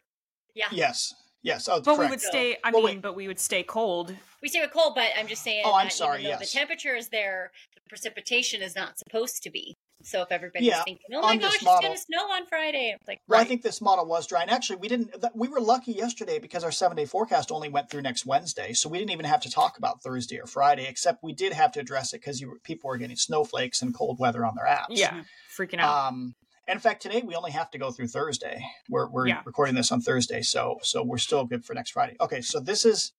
Yeah. 0.55 0.65
Yes. 0.71 1.13
Yes. 1.41 1.67
Oh, 1.67 1.81
But 1.81 1.99
we 1.99 2.07
would 2.07 2.21
stay, 2.21 2.57
I 2.63 2.71
Well, 2.71 2.81
mean, 2.83 2.95
wait. 2.95 3.01
but 3.01 3.15
we 3.15 3.27
would 3.27 3.39
stay 3.39 3.63
cold. 3.63 4.15
We 4.41 4.47
stay 4.47 4.61
we're 4.61 4.67
cold, 4.69 4.93
but 4.95 5.09
I'm 5.17 5.27
just 5.27 5.43
saying. 5.43 5.63
Oh, 5.65 5.73
I'm 5.75 5.87
that 5.87 5.93
sorry, 5.93 6.19
Even 6.21 6.29
yes. 6.39 6.51
The 6.51 6.57
temperature 6.57 6.95
is 6.95 7.09
there. 7.09 7.51
The 7.75 7.81
precipitation 7.89 8.61
is 8.61 8.75
not 8.75 8.97
supposed 8.97 9.43
to 9.43 9.49
be. 9.49 9.75
So 10.05 10.21
if 10.21 10.31
everybody's 10.31 10.67
Yeah, 10.67 10.83
thinking, 10.83 11.05
"Oh 11.13 11.21
my 11.21 11.37
gosh, 11.37 11.53
this 11.53 11.61
it's 11.61 11.79
going 11.79 11.93
to 11.93 11.97
snow 11.97 12.29
on 12.31 12.45
Friday," 12.45 12.93
it's 12.93 13.07
like, 13.07 13.21
Well, 13.27 13.39
I 13.39 13.45
think 13.45 13.61
this 13.61 13.79
model 13.79 14.05
was 14.05 14.27
dry, 14.27 14.41
and 14.41 14.51
actually, 14.51 14.75
we 14.77 14.89
didn't. 14.89 15.21
That, 15.21 15.33
we 15.33 15.47
were 15.47 15.61
lucky 15.61 15.93
yesterday 15.93 16.39
because 16.39 16.65
our 16.65 16.71
seven-day 16.71 17.05
forecast 17.05 17.51
only 17.53 17.69
went 17.69 17.89
through 17.89 18.01
next 18.01 18.25
Wednesday, 18.25 18.73
so 18.73 18.89
we 18.89 18.97
didn't 18.97 19.11
even 19.11 19.25
have 19.25 19.39
to 19.41 19.49
talk 19.49 19.77
about 19.77 20.01
Thursday 20.03 20.39
or 20.41 20.45
Friday. 20.45 20.87
Except 20.87 21.23
we 21.23 21.31
did 21.31 21.53
have 21.53 21.71
to 21.73 21.79
address 21.79 22.13
it 22.13 22.19
because 22.19 22.43
people 22.63 22.89
were 22.89 22.97
getting 22.97 23.15
snowflakes 23.15 23.81
and 23.81 23.93
cold 23.93 24.19
weather 24.19 24.45
on 24.45 24.55
their 24.55 24.65
apps. 24.65 24.87
Yeah. 24.89 25.23
Freaking 25.57 25.79
out. 25.79 26.07
Um, 26.09 26.35
and 26.67 26.77
in 26.77 26.79
fact, 26.81 27.01
today 27.01 27.21
we 27.25 27.35
only 27.35 27.51
have 27.51 27.69
to 27.71 27.77
go 27.77 27.91
through 27.91 28.07
Thursday. 28.07 28.63
We're 28.89 29.09
we're 29.09 29.27
Yeah. 29.27 29.41
recording 29.45 29.75
this 29.75 29.91
on 29.91 30.01
Thursday, 30.01 30.41
so 30.41 30.79
so 30.81 31.03
we're 31.03 31.17
still 31.17 31.45
good 31.45 31.65
for 31.65 31.73
next 31.73 31.91
Friday. 31.91 32.15
Okay, 32.21 32.41
so 32.41 32.59
this 32.59 32.85
is 32.85 33.11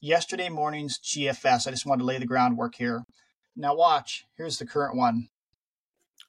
yesterday 0.00 0.48
morning's 0.48 0.98
GFS. 0.98 1.66
I 1.66 1.70
just 1.70 1.86
wanted 1.86 2.00
to 2.00 2.06
lay 2.06 2.18
the 2.18 2.26
groundwork 2.26 2.74
here. 2.74 3.04
Now 3.56 3.74
watch. 3.74 4.24
Here's 4.36 4.58
the 4.58 4.66
current 4.66 4.96
one. 4.96 5.28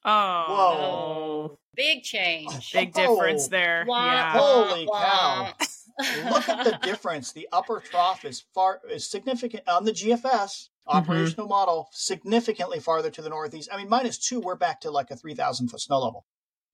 oh. 0.05 0.45
whoa! 0.49 1.57
Big 1.75 2.03
change. 2.03 2.71
Big 2.73 2.91
Oh, 2.95 3.15
difference 3.15 3.47
there. 3.47 3.85
Wah, 3.87 4.05
Yeah. 4.05 4.31
Holy 4.37 4.85
wah. 4.87 5.01
cow. 5.03 5.53
look 6.31 6.49
at 6.49 6.63
the 6.65 6.79
difference. 6.83 7.31
The 7.31 7.47
upper 7.51 7.79
trough 7.79 8.25
is 8.25 8.43
far 8.53 8.81
is 8.89 9.09
significant 9.09 9.67
on 9.67 9.85
the 9.85 9.91
GFS 9.93 10.69
Mm-hmm. 10.87 10.97
operational 10.97 11.47
model, 11.47 11.89
significantly 11.93 12.79
farther 12.79 13.11
to 13.11 13.21
the 13.21 13.29
northeast. 13.29 13.69
I 13.71 13.77
mean, 13.77 13.87
minus 13.87 14.17
two, 14.17 14.39
we're 14.39 14.55
back 14.55 14.81
to 14.81 14.89
like 14.89 15.11
a 15.11 15.15
three 15.15 15.35
thousand 15.35 15.67
foot 15.69 15.79
snow 15.79 15.99
level. 15.99 16.25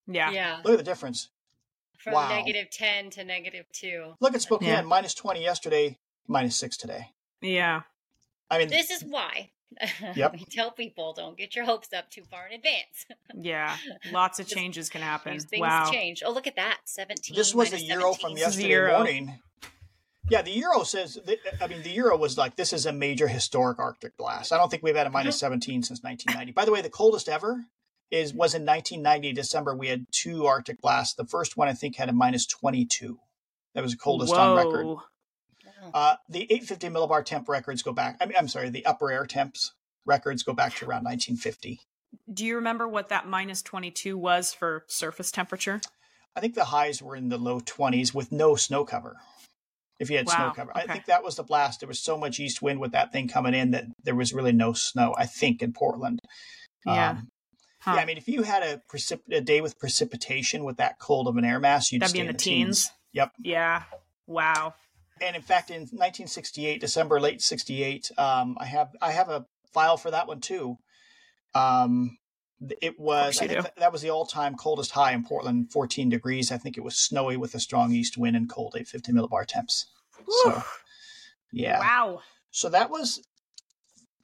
Yeah. 0.08 0.32
Yeah. 0.32 0.62
Look 0.64 0.74
at 0.74 0.78
the 0.78 0.84
difference. 0.84 1.30
From 1.98 2.14
Wow. 2.14 2.30
negative 2.30 2.70
10 2.70 3.10
to 3.12 3.24
negative 3.24 3.66
2. 3.74 4.16
Look 4.20 4.34
at 4.36 4.42
Spokane, 4.42 4.68
Yeah. 4.70 4.82
minus 4.82 5.14
twenty 5.14 5.42
yesterday, 5.44 5.98
minus 6.28 6.56
six 6.56 6.78
today. 6.78 7.12
Yeah. 7.42 7.82
I 8.50 8.60
mean, 8.60 8.70
This 8.70 8.92
is 8.92 9.04
why 9.04 9.52
Yep. 10.16 10.34
we 10.34 10.46
tell 10.46 10.72
people 10.72 11.14
don't 11.14 11.38
get 11.38 11.56
your 11.56 11.66
hopes 11.66 11.92
up 11.92 12.10
too 12.10 12.24
far 12.24 12.48
in 12.48 12.54
advance. 12.54 13.06
Yeah. 13.36 13.76
Lots 14.12 14.40
of 14.40 14.48
changes 14.48 14.90
can 14.90 15.02
happen. 15.02 15.40
Things 15.40 15.62
Wow. 15.62 15.92
change. 15.92 16.24
Oh, 16.26 16.32
look 16.32 16.48
at 16.48 16.56
that. 16.56 16.80
17. 16.86 17.36
this 17.36 17.54
was 17.54 17.70
the 17.72 17.78
minus 17.78 17.90
euro 17.90 18.14
17. 18.14 18.20
from 18.22 18.34
This 18.36 18.48
is 18.48 18.56
the 18.56 18.62
yesterday 18.64 18.74
euro. 18.74 18.94
morning. 18.98 19.40
Yeah, 20.30 20.42
the 20.42 20.52
euro 20.52 20.84
says. 20.84 21.18
That, 21.26 21.40
I 21.62 21.68
mean, 21.68 21.84
the 21.84 21.90
euro 21.92 22.18
was 22.18 22.38
like 22.38 22.56
this 22.58 22.74
is 22.74 22.86
a 22.86 22.92
major 22.92 23.28
historic 23.30 23.80
Arctic 23.80 24.18
blast. 24.18 24.52
I 24.52 24.58
don't 24.58 24.70
think 24.70 24.84
we've 24.84 24.96
had 24.96 25.08
a 25.08 25.10
minus 25.10 25.36
uh-huh. 25.36 25.40
seventeen 25.52 25.84
since 25.84 26.04
1990. 26.04 26.52
By 26.52 26.66
the 26.66 26.72
way, 26.72 26.82
the 26.82 26.90
coldest 26.90 27.30
ever 27.30 27.64
is 28.12 28.34
was 28.34 28.54
in 28.54 28.66
1990 28.66 29.34
December. 29.34 29.76
We 29.76 29.88
had 29.88 30.06
two 30.12 30.46
Arctic 30.46 30.82
blasts. 30.82 31.16
The 31.16 31.26
first 31.26 31.58
one 31.58 31.68
I 31.68 31.74
think 31.74 31.96
had 31.96 32.10
a 32.10 32.14
minus 32.14 32.46
22. 32.46 33.20
That 33.76 33.84
was 33.84 33.92
the 33.92 33.98
coldest 33.98 34.34
on 34.34 34.58
record. 34.58 34.98
Uh, 35.94 36.16
the 36.30 36.44
850 36.44 36.90
millibar 36.90 37.24
temp 37.24 37.48
records 37.48 37.84
go 37.84 37.94
back. 37.94 38.18
I 38.20 38.26
mean, 38.26 38.36
I'm 38.38 38.48
sorry, 38.48 38.70
the 38.70 38.86
upper 38.86 39.12
air 39.12 39.26
temps 39.26 39.74
records 40.06 40.44
go 40.44 40.54
back 40.54 40.76
to 40.76 40.86
around 40.86 41.04
1950. 41.04 41.80
Do 42.34 42.46
you 42.46 42.56
remember 42.56 42.88
what 42.88 43.10
that 43.10 43.28
minus 43.28 43.62
22 43.62 44.18
was 44.18 44.54
for 44.54 44.84
surface 44.88 45.32
temperature? 45.32 45.82
I 46.36 46.40
think 46.40 46.56
the 46.56 46.66
highs 46.66 47.02
were 47.02 47.16
in 47.16 47.30
the 47.30 47.38
low 47.38 47.60
20s 47.60 48.14
with 48.14 48.32
no 48.32 48.56
snow 48.56 48.86
cover. 48.86 49.18
If 50.00 50.10
you 50.10 50.18
had 50.18 50.30
snow 50.30 50.48
Wow, 50.48 50.54
cover, 50.56 50.72
I 50.76 50.86
think 50.86 51.06
that 51.06 51.24
was 51.24 51.38
the 51.38 51.44
blast. 51.44 51.80
There 51.80 51.88
was 51.88 52.00
so 52.00 52.18
much 52.18 52.40
east 52.40 52.62
wind 52.62 52.80
with 52.80 52.92
that 52.92 53.12
thing 53.12 53.28
coming 53.28 53.56
in 53.56 53.72
that 53.72 53.86
there 54.04 54.14
was 54.14 54.34
really 54.34 54.52
no 54.52 54.74
snow. 54.74 55.16
I 55.18 55.26
think 55.26 55.64
in 55.64 55.74
Portland. 55.74 56.20
Yeah. 56.86 57.12
Um, 57.12 57.30
Huh. 57.88 57.94
Yeah, 57.96 58.02
I 58.02 58.06
mean, 58.06 58.18
if 58.18 58.28
you 58.28 58.44
had 58.44 58.64
a, 58.64 58.82
precip- 58.92 59.32
a 59.32 59.40
day 59.40 59.62
with 59.62 59.80
precipitation 59.80 60.66
with 60.66 60.76
that 60.78 61.00
cold 61.00 61.28
of 61.30 61.38
an 61.38 61.46
air 61.46 61.58
mass, 61.58 61.90
you'd 61.90 62.02
That'd 62.02 62.14
be 62.14 62.20
in 62.20 62.28
the 62.28 62.34
teens. 62.34 62.92
Yep. 63.14 63.32
Yeah. 63.40 63.84
Wow. 64.26 64.74
And 65.22 65.38
in 65.38 65.42
fact, 65.42 65.70
in 65.70 65.82
1968, 65.84 66.82
December, 66.82 67.22
late 67.22 67.42
68, 67.42 68.12
um, 68.18 68.58
I 68.60 68.66
have 68.66 68.90
I 69.02 69.12
have 69.12 69.30
a 69.30 69.46
file 69.74 69.96
for 69.96 70.12
that 70.12 70.28
one 70.28 70.42
too. 70.42 70.78
Um, 71.56 72.18
it 72.82 73.00
was 73.00 73.42
I 73.42 73.48
think 73.48 73.64
do. 73.64 73.70
that, 73.78 73.92
was 73.94 74.02
the 74.02 74.10
all-time 74.10 74.56
coldest 74.56 74.92
high 74.92 75.14
in 75.14 75.24
Portland, 75.24 75.72
14 75.72 76.10
degrees. 76.10 76.52
I 76.52 76.58
think 76.58 76.78
it 76.78 76.84
was 76.84 76.98
snowy 76.98 77.38
with 77.38 77.56
a 77.56 77.60
strong 77.60 77.94
east 77.94 78.18
wind 78.18 78.36
and 78.36 78.50
cold 78.50 78.74
850 78.76 79.14
millibar 79.14 79.46
temps. 79.46 79.86
So 80.44 80.62
yeah, 81.54 81.80
Wow. 81.80 82.20
so 82.52 82.68
that 82.70 82.90
was. 82.90 83.22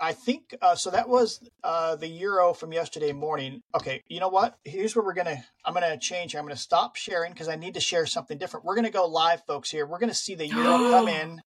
I 0.04 0.12
think 0.14 0.54
uh, 0.62 0.76
so. 0.76 0.90
That 0.92 1.08
was 1.08 1.40
uh, 1.64 1.96
the 1.96 2.08
euro 2.08 2.54
from 2.54 2.74
yesterday 2.74 3.14
morning. 3.14 3.62
Okay, 3.74 4.02
you 4.08 4.20
know 4.20 4.28
what? 4.28 4.58
Here's 4.66 4.96
where 4.96 5.06
we're 5.06 5.14
gonna. 5.14 5.44
I'm 5.64 5.74
gonna 5.74 5.98
change. 5.98 6.32
here. 6.34 6.40
I'm 6.42 6.46
gonna 6.46 6.58
stop 6.58 6.96
sharing 6.98 7.32
because 7.32 7.48
I 7.48 7.56
need 7.56 7.74
to 7.76 7.80
share 7.80 8.06
something 8.06 8.38
different. 8.38 8.66
We're 8.66 8.76
gonna 8.76 8.90
go 8.90 9.06
live, 9.08 9.44
folks. 9.46 9.72
Here, 9.72 9.86
we're 9.86 10.00
gonna 10.00 10.14
see 10.14 10.36
the 10.36 10.46
euro 10.48 10.64
come 10.92 11.08
in 11.08 11.42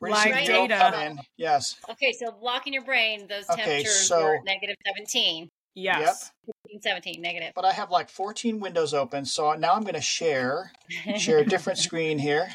We're 0.00 0.08
gonna 0.08 0.20
see 0.22 0.30
Live 0.32 0.46
the 0.46 0.52
euro 0.52 0.68
data. 0.68 0.90
come 0.90 0.94
in. 1.02 1.18
Yes. 1.36 1.76
Okay, 1.90 2.12
so 2.12 2.32
block 2.32 2.66
in 2.66 2.72
your 2.72 2.84
brain, 2.84 3.26
those 3.28 3.48
Okay, 3.50 3.62
temperatures 3.64 4.08
so- 4.08 4.22
were 4.24 4.38
negative 4.46 4.76
17, 4.86 5.50
Yes. 5.74 6.30
15, 6.64 6.80
17, 6.80 7.20
negative. 7.22 7.52
But 7.54 7.64
I 7.66 7.72
have 7.72 7.90
like 7.90 8.08
14 8.08 8.60
windows 8.60 8.94
open, 8.94 9.24
so 9.24 9.52
now 9.54 9.74
I'm 9.74 9.82
going 9.82 9.94
to 9.94 10.00
share 10.00 10.72
share 11.18 11.38
a 11.38 11.44
different 11.44 11.78
screen 11.86 12.18
here. 12.18 12.48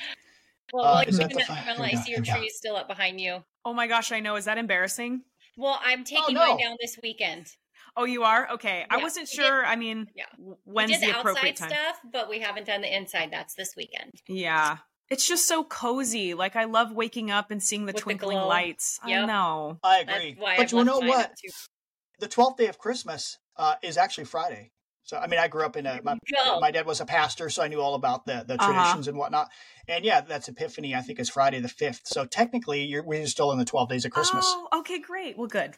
well, 0.73 0.83
Uh, 0.85 0.91
while 0.95 1.01
is 1.03 1.19
you're 1.19 1.27
that 1.27 1.33
doing 1.33 1.45
the 1.47 1.53
that, 1.53 1.65
fi- 1.65 1.71
Camila, 1.73 1.87
here 1.87 1.93
we 1.93 1.99
I 1.99 2.03
see 2.03 2.11
your 2.11 2.21
here 2.21 2.21
we 2.21 2.25
go. 2.27 2.33
tree 2.39 2.47
is 2.47 2.57
still 2.57 2.75
up 2.75 2.87
behind 2.89 3.21
you. 3.21 3.43
Oh 3.65 3.73
my 3.73 3.87
gosh, 3.87 4.11
I 4.11 4.19
know. 4.19 4.35
Is 4.35 4.45
that 4.45 4.57
embarrassing? 4.57 5.21
Well, 5.57 5.79
I'm 5.83 6.03
taking 6.03 6.35
no. 6.35 6.47
mine 6.47 6.57
down 6.63 6.75
this 6.81 6.97
weekend. 7.01 7.47
Oh, 7.95 8.05
you 8.05 8.23
are? 8.23 8.49
Okay. 8.53 8.85
I 8.89 8.97
wasn't 8.97 9.29
we 9.31 9.37
did- 9.37 9.45
sure. 9.45 9.65
I 9.65 9.75
mean, 9.75 10.07
Yeah. 10.15 10.25
w- 10.37 10.57
We 10.65 10.73
when's 10.73 10.91
did 10.91 11.01
the 11.01 11.07
the 11.13 11.19
appropriate 11.19 11.51
outside 11.61 11.69
time? 11.69 11.77
stuff, 11.77 11.99
but 12.11 12.29
we 12.29 12.39
haven't 12.39 12.65
done 12.65 12.81
the 12.81 12.93
inside. 12.95 13.29
That's 13.31 13.53
this 13.53 13.73
weekend. 13.77 14.13
Yeah. 14.27 14.77
It's 15.09 15.27
just 15.27 15.47
so 15.47 15.63
cozy. 15.63 16.33
Like 16.33 16.55
I 16.55 16.63
love 16.63 16.91
waking 16.91 17.29
up 17.29 17.51
and 17.51 17.61
seeing 17.61 17.85
the 17.85 17.93
With 17.93 18.01
twinkling 18.01 18.37
glow. 18.37 18.47
lights. 18.47 18.99
I 19.03 19.25
know. 19.25 19.79
I 19.83 19.99
agree. 19.99 20.35
But 20.39 20.59
I've 20.59 20.71
you 20.71 20.83
know 20.83 20.99
what? 20.99 21.31
The 22.19 22.27
12th 22.27 22.57
day 22.57 22.67
of 22.67 22.79
Christmas 22.79 23.37
uh, 23.57 23.75
is 23.83 23.97
actually 23.97 24.25
Friday. 24.25 24.71
So 25.03 25.17
I 25.17 25.27
mean, 25.27 25.39
I 25.39 25.47
grew 25.47 25.65
up 25.65 25.75
in 25.75 25.85
a 25.85 26.01
my, 26.03 26.17
my 26.61 26.71
dad 26.71 26.85
was 26.85 27.01
a 27.01 27.05
pastor, 27.05 27.49
so 27.49 27.61
I 27.61 27.67
knew 27.67 27.81
all 27.81 27.95
about 27.95 28.25
the 28.25 28.43
the 28.47 28.55
Uh-huh. 28.55 28.65
traditions 28.65 29.07
and 29.07 29.17
whatnot. 29.17 29.49
And 29.87 30.05
yeah, 30.05 30.21
that's 30.21 30.47
Epiphany. 30.47 30.95
I 30.95 31.01
think 31.01 31.19
is 31.19 31.29
Friday 31.29 31.59
the 31.59 31.67
fifth. 31.67 32.01
So 32.05 32.25
technically, 32.25 32.83
you're 32.85 33.03
we're 33.03 33.27
still 33.27 33.51
in 33.51 33.59
the 33.59 33.65
12 33.65 33.89
days 33.89 34.05
of 34.05 34.11
Christmas. 34.11 34.45
Oh, 34.47 34.79
okay, 34.79 34.99
great. 34.99 35.37
Well, 35.37 35.47
good. 35.47 35.75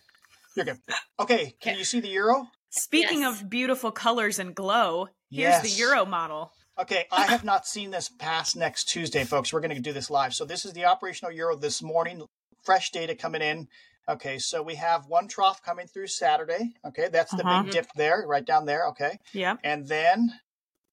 You're 0.55 0.65
good. 0.65 0.77
Okay, 1.19 1.55
can 1.59 1.71
Okay. 1.71 1.77
you 1.79 1.83
see 1.85 1.99
the 1.99 2.07
euro? 2.09 2.47
Speaking 2.69 3.21
Yes. 3.21 3.41
of 3.41 3.49
beautiful 3.49 3.91
colors 3.91 4.37
and 4.39 4.53
glow, 4.53 5.07
here's 5.31 5.61
the 5.61 5.69
Euro 5.69 6.05
model. 6.05 6.51
Okay, 6.77 7.05
I 7.09 7.27
have 7.27 7.45
not 7.45 7.65
seen 7.65 7.91
this 7.91 8.09
past 8.09 8.55
next 8.57 8.89
Tuesday, 8.89 9.23
folks. 9.23 9.53
We're 9.53 9.61
going 9.61 9.75
to 9.75 9.81
do 9.81 9.93
this 9.93 10.09
live. 10.09 10.33
So 10.33 10.43
this 10.43 10.65
is 10.65 10.73
the 10.73 10.85
operational 10.85 11.31
euro 11.31 11.55
this 11.55 11.81
morning. 11.81 12.25
Fresh 12.63 12.91
data 12.91 13.15
coming 13.15 13.41
in. 13.41 13.69
Okay, 14.07 14.37
so 14.37 14.61
we 14.61 14.75
have 14.75 15.07
one 15.07 15.27
trough 15.27 15.61
coming 15.63 15.87
through 15.87 16.07
Saturday. 16.07 16.73
Okay, 16.85 17.09
that's 17.09 17.31
the 17.35 17.43
Uh-huh. 17.43 17.63
big 17.63 17.71
dip 17.71 17.87
there, 17.95 18.23
right 18.27 18.45
down 18.45 18.65
there. 18.65 18.87
Okay, 18.89 19.17
Yep. 19.33 19.59
and 19.63 19.87
then 19.87 20.39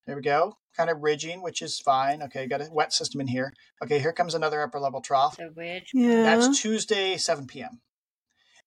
there 0.07 0.17
we 0.17 0.23
go, 0.23 0.57
kind 0.77 0.89
of 0.91 1.03
ridging, 1.03 1.43
which 1.43 1.61
is 1.63 1.79
fine. 1.79 2.23
Okay, 2.23 2.47
got 2.47 2.63
a 2.63 2.69
wet 2.73 2.93
system 2.93 3.21
in 3.21 3.27
here. 3.29 3.53
Okay, 3.83 3.99
here 3.99 4.13
comes 4.13 4.35
another 4.35 4.63
upper 4.63 4.81
level 4.81 5.01
trough. 5.03 5.37
The 5.37 5.53
wedge. 5.55 5.91
Yeah. 5.93 6.23
That's 6.23 6.59
Tuesday, 6.61 7.17
7 7.19 7.47
p.m. 7.47 7.81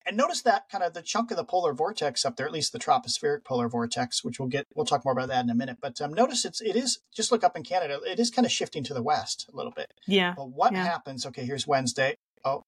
And 0.07 0.15
notice 0.15 0.43
that 0.43 0.69
kind 0.69 0.83
of 0.83 0.93
the 0.93 1.01
chunk 1.01 1.31
of 1.31 1.37
the 1.37 1.43
polar 1.43 1.73
vortex 1.73 2.23
up 2.25 2.35
there, 2.35 2.45
at 2.45 2.51
least 2.53 2.71
the 2.71 2.77
tropospheric 2.77 3.43
polar 3.43 3.67
vortex, 3.67 4.23
which 4.23 4.39
we'll 4.39 4.47
get, 4.49 4.67
we'll 4.75 4.85
talk 4.85 5.03
more 5.03 5.13
about 5.13 5.29
that 5.29 5.43
in 5.43 5.49
a 5.49 5.55
minute. 5.55 5.79
But 5.81 5.99
um, 5.99 6.13
notice 6.13 6.45
it's, 6.45 6.61
it 6.61 6.75
is, 6.75 6.99
just 7.11 7.31
look 7.31 7.43
up 7.43 7.57
in 7.57 7.63
Canada, 7.63 7.99
it 8.05 8.19
is 8.19 8.29
kind 8.29 8.45
of 8.45 8.51
shifting 8.51 8.83
to 8.83 8.93
the 8.93 9.01
west 9.01 9.47
a 9.51 9.55
little 9.57 9.71
bit. 9.71 9.91
yeah. 10.05 10.35
But 10.37 10.49
what 10.49 10.73
Yeah. 10.73 10.83
happens? 10.85 11.25
Okay, 11.25 11.43
here's 11.43 11.65
Wednesday. 11.65 12.17
Oh, 12.43 12.61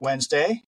Wednesday. 0.00 0.62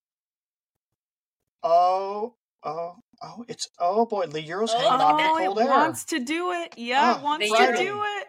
Oh, 1.62 2.34
oh, 2.64 2.96
oh, 3.22 3.44
it's, 3.48 3.68
oh 3.78 4.06
boy, 4.06 4.26
the 4.26 4.42
Euro's 4.42 4.72
Oh, 4.74 4.78
hanging 4.78 4.92
on 5.00 5.18
to 5.18 5.24
Oh, 5.24 5.38
cold 5.46 5.58
it 5.58 5.62
air. 5.62 5.68
wants 5.68 6.04
to 6.06 6.18
do 6.18 6.52
it. 6.52 6.74
Yeah, 6.76 7.14
Oh, 7.14 7.18
it 7.18 7.22
wants 7.22 7.50
the 7.50 7.56
to 7.56 7.76
do 7.76 8.02
it. 8.04 8.26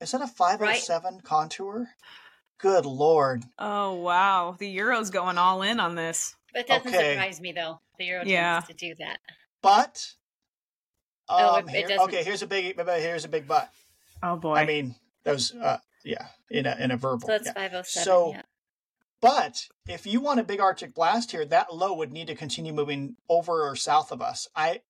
Is 0.00 0.12
that 0.12 0.22
a 0.22 0.26
507 0.26 1.20
contour? 1.22 1.88
Good 2.58 2.84
Lord. 2.86 3.44
Oh 3.58 3.94
wow, 3.94 4.54
the 4.58 4.68
Euro's 4.68 5.10
going 5.10 5.38
all 5.38 5.62
in 5.62 5.80
on 5.80 5.94
this. 5.94 6.36
That 6.54 6.66
doesn't 6.66 6.88
Okay. 6.94 7.14
surprise 7.14 7.40
me 7.40 7.52
though. 7.52 7.80
The 7.98 8.04
Euro 8.06 8.24
Yeah. 8.26 8.60
tends 8.60 8.66
to 8.68 8.74
do 8.74 8.94
that. 8.98 9.18
But, 9.62 10.14
Oh, 11.28 11.56
um, 11.56 11.68
it- 11.68 11.74
it 11.74 11.78
here- 11.78 11.88
doesn't. 11.88 12.08
okay, 12.08 12.24
here's 12.24 12.42
a 12.42 12.46
big, 12.46 12.76
here's 12.78 13.24
a 13.24 13.28
big 13.28 13.46
but. 13.48 13.70
Oh 14.22 14.36
boy. 14.36 14.56
I 14.56 14.66
mean, 14.66 14.94
those, 15.24 15.54
uh, 15.54 15.78
yeah, 16.04 16.28
in 16.50 16.66
a 16.66 16.76
in 16.76 16.90
a 16.90 16.96
verbal. 16.98 17.28
So 17.28 17.34
it's 17.34 17.46
yeah. 17.46 17.52
507. 17.54 18.04
So- 18.04 18.32
yeah. 18.32 18.42
But 19.20 19.68
if 19.88 20.06
you 20.06 20.20
want 20.20 20.40
a 20.40 20.44
big 20.44 20.60
Arctic 20.60 20.94
blast 20.94 21.30
here, 21.30 21.44
that 21.46 21.74
low 21.74 21.94
would 21.94 22.12
need 22.12 22.28
to 22.28 22.34
continue 22.34 22.72
moving 22.72 23.16
over 23.28 23.68
or 23.68 23.76
south 23.76 24.12
of 24.12 24.22
us. 24.22 24.48
I, 24.56 24.80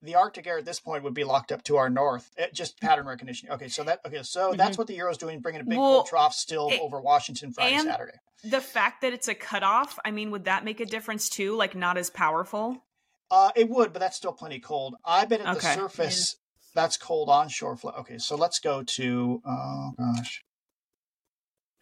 the 0.00 0.14
Arctic 0.14 0.46
air 0.46 0.58
at 0.58 0.64
this 0.64 0.80
point 0.80 1.04
would 1.04 1.12
be 1.14 1.24
locked 1.24 1.52
up 1.52 1.62
to 1.64 1.76
our 1.76 1.90
north. 1.90 2.30
It, 2.38 2.54
just 2.54 2.80
pattern 2.80 3.06
recognition. 3.06 3.50
Okay, 3.50 3.68
so 3.68 3.84
that 3.84 4.00
okay, 4.06 4.22
so 4.22 4.54
that's 4.56 4.78
what 4.78 4.86
the 4.86 4.94
Euro's 4.94 5.18
doing, 5.18 5.40
bringing 5.40 5.60
a 5.60 5.64
big 5.64 5.72
Mm-hmm. 5.72 5.80
Well, 5.80 5.92
cold 5.96 6.06
trough 6.06 6.34
still 6.34 6.70
it- 6.70 6.80
over 6.80 7.00
Washington 7.00 7.52
Friday, 7.52 7.74
and- 7.76 7.84
Saturday. 7.88 8.18
the 8.42 8.60
fact 8.60 9.02
that 9.02 9.12
it's 9.12 9.28
a 9.28 9.34
cutoff, 9.34 9.98
I 10.04 10.10
mean, 10.10 10.30
would 10.30 10.44
that 10.44 10.64
make 10.64 10.80
a 10.80 10.86
difference 10.86 11.28
too? 11.28 11.54
Like 11.56 11.74
not 11.74 11.98
as 11.98 12.08
powerful? 12.10 12.82
Uh, 13.30 13.50
it 13.56 13.68
would, 13.68 13.92
but 13.92 14.00
that's 14.00 14.16
still 14.16 14.32
plenty 14.32 14.60
cold. 14.60 14.94
I 15.04 15.24
bet 15.26 15.40
at 15.40 15.46
the 15.46 15.58
Okay. 15.58 15.74
surface 15.74 16.36
that's 16.74 16.96
cold 16.96 17.28
onshore 17.28 17.76
flow. 17.76 17.92
Okay, 18.00 18.18
so 18.18 18.34
let's 18.36 18.60
go 18.60 18.82
to. 18.82 19.42
Oh 19.46 19.90
gosh, 19.98 20.42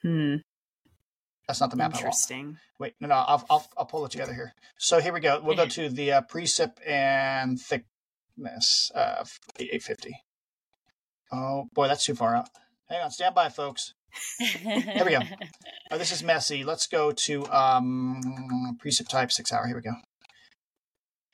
Hmm. 0.02 0.36
That's 1.52 1.60
not 1.60 1.70
the 1.70 1.76
map 1.76 1.90
I 1.92 1.96
want. 1.96 2.00
Interesting. 2.06 2.56
Wait, 2.78 2.94
no, 2.98 3.08
no, 3.08 3.14
I'll, 3.14 3.44
I'll, 3.50 3.66
I'll 3.76 3.84
pull 3.84 4.06
it 4.06 4.10
together 4.10 4.32
here. 4.32 4.54
So 4.78 5.00
here 5.00 5.12
we 5.12 5.20
go. 5.20 5.38
We'll 5.44 5.54
go 5.54 5.66
to 5.66 5.90
the 5.90 6.12
uh, 6.12 6.22
precip 6.22 6.72
and 6.86 7.60
thickness, 7.60 8.90
uh, 8.94 9.22
850. 9.60 10.14
Oh, 11.30 11.66
boy, 11.74 11.88
that's 11.88 12.06
too 12.06 12.14
far 12.14 12.34
out. 12.34 12.48
Hang 12.88 13.02
on, 13.02 13.10
stand 13.10 13.34
by, 13.34 13.50
folks. 13.50 13.92
Here 14.38 15.04
we 15.04 15.10
go. 15.10 15.20
Oh, 15.90 15.98
this 15.98 16.10
is 16.10 16.22
messy. 16.22 16.64
Let's 16.64 16.86
go 16.86 17.12
to 17.12 17.46
um, 17.52 18.78
precip 18.82 19.08
type, 19.08 19.30
six 19.30 19.52
hour. 19.52 19.66
Here 19.66 19.76
we 19.76 19.82
go. 19.82 19.92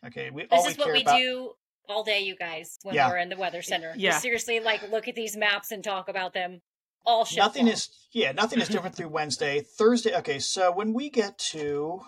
Okay, 0.05 0.31
we 0.31 0.43
This 0.43 0.49
all 0.51 0.65
we 0.65 0.71
is 0.73 0.79
what 0.79 0.93
we 0.93 1.03
about. 1.03 1.17
do 1.17 1.53
all 1.89 2.03
day, 2.03 2.23
you 2.23 2.35
guys, 2.35 2.77
when 2.83 2.97
Yeah. 2.97 3.09
we're 3.09 3.19
in 3.19 3.29
the 3.29 3.37
weather 3.37 3.63
center. 3.63 3.93
We 3.97 4.03
Yeah. 4.03 4.19
seriously, 4.19 4.59
like, 4.59 4.83
look 4.91 5.07
at 5.07 5.15
these 5.15 5.37
maps 5.37 5.71
and 5.71 5.85
talk 5.85 6.09
about 6.09 6.35
them 6.35 6.61
all 7.07 7.25
show. 7.25 7.37
Nothing 7.43 7.65
long. 7.67 7.73
is, 7.75 7.89
yeah, 8.13 8.33
nothing 8.33 8.61
is 8.61 8.69
different 8.69 8.95
through 8.97 9.09
Wednesday. 9.09 9.61
Thursday, 9.61 10.15
okay, 10.17 10.39
so 10.39 10.71
when 10.73 10.93
we 10.93 11.11
get 11.11 11.39
to, 11.39 12.01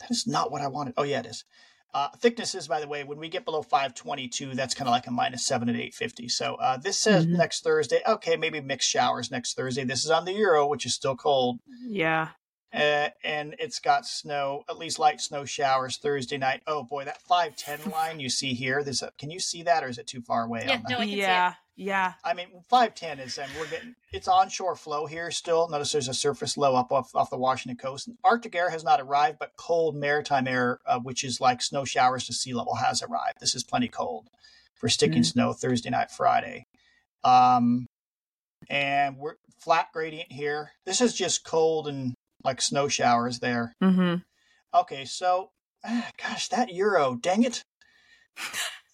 that 0.00 0.10
is 0.10 0.26
not 0.26 0.50
what 0.50 0.62
I 0.62 0.68
wanted. 0.68 0.94
Oh, 0.96 1.02
yeah, 1.02 1.20
it 1.20 1.26
is. 1.26 1.44
Uh, 1.92 2.08
thicknesses, 2.20 2.68
by 2.68 2.80
the 2.80 2.86
way, 2.86 3.02
when 3.02 3.18
we 3.18 3.28
get 3.28 3.44
below 3.44 3.62
522, 3.62 4.54
that's 4.54 4.74
kind 4.74 4.86
of 4.88 4.92
like 4.92 5.08
a 5.08 5.10
minus 5.10 5.44
seven 5.44 5.68
at 5.68 5.74
850. 5.74 6.28
So 6.28 6.54
uh, 6.54 6.76
this 6.76 6.96
says 6.98 7.26
Mhm. 7.26 7.30
next 7.36 7.64
Thursday. 7.64 8.00
Okay, 8.06 8.36
maybe 8.36 8.60
mixed 8.60 8.88
showers 8.88 9.30
next 9.32 9.54
Thursday. 9.56 9.82
This 9.82 10.04
is 10.04 10.10
on 10.10 10.24
the 10.24 10.32
Euro, 10.34 10.68
which 10.68 10.86
is 10.86 10.94
still 10.94 11.16
cold. 11.16 11.58
Yeah. 11.88 12.28
Uh, 12.72 13.08
and 13.24 13.56
it's 13.58 13.80
got 13.80 14.06
snow, 14.06 14.62
at 14.68 14.78
least 14.78 14.98
light 15.00 15.20
snow 15.20 15.44
showers 15.44 15.96
Thursday 15.96 16.38
night. 16.38 16.62
Oh 16.68 16.84
boy, 16.84 17.04
that 17.04 17.20
510 17.22 17.90
line 17.90 18.20
you 18.20 18.28
see 18.28 18.54
here. 18.54 18.84
There's 18.84 19.02
a, 19.02 19.10
can 19.18 19.30
you 19.30 19.40
see 19.40 19.64
that 19.64 19.82
or 19.82 19.88
is 19.88 19.98
it 19.98 20.06
too 20.06 20.20
far 20.20 20.44
away? 20.44 20.64
Yeah, 20.66 20.74
on 20.76 20.82
that? 20.82 20.90
no, 20.90 20.96
I 20.96 21.00
can 21.00 21.08
see 21.08 21.14
it. 21.14 21.18
yeah. 21.18 21.54
Yeah. 21.76 22.12
I 22.22 22.34
mean, 22.34 22.48
510 22.68 23.20
is, 23.20 23.38
and 23.38 23.50
we're 23.58 23.66
getting, 23.66 23.94
it's 24.12 24.28
onshore 24.28 24.76
flow 24.76 25.06
here 25.06 25.30
still. 25.30 25.66
Notice 25.68 25.92
there's 25.92 26.08
a 26.08 26.14
surface 26.14 26.58
low 26.58 26.76
up 26.76 26.92
off, 26.92 27.14
off 27.14 27.30
the 27.30 27.38
Washington 27.38 27.78
coast. 27.78 28.10
Arctic 28.22 28.54
air 28.54 28.68
has 28.68 28.84
not 28.84 29.00
arrived, 29.00 29.38
but 29.38 29.52
cold 29.56 29.96
maritime 29.96 30.46
air, 30.46 30.78
uh, 30.86 30.98
which 30.98 31.24
is 31.24 31.40
like 31.40 31.62
snow 31.62 31.84
showers 31.86 32.26
to 32.26 32.34
sea 32.34 32.52
level, 32.52 32.74
has 32.74 33.02
arrived. 33.02 33.38
This 33.40 33.54
is 33.54 33.64
plenty 33.64 33.88
cold 33.88 34.28
for 34.74 34.90
sticking 34.90 35.22
Mhm. 35.22 35.26
snow 35.32 35.52
Thursday 35.54 35.88
night, 35.88 36.10
Friday. 36.10 36.64
Um, 37.24 37.86
and 38.68 39.16
we're 39.16 39.36
flat 39.58 39.88
gradient 39.92 40.30
here. 40.30 40.72
This 40.84 41.00
is 41.00 41.14
just 41.14 41.44
cold 41.44 41.88
and 41.88 42.12
like 42.44 42.60
snow 42.62 42.88
showers 42.88 43.38
there. 43.40 43.74
Mm-hmm. 43.82 44.16
Okay, 44.78 45.04
so 45.04 45.50
ah, 45.84 46.08
gosh, 46.22 46.48
that 46.48 46.72
euro, 46.72 47.14
dang 47.14 47.42
it. 47.42 47.62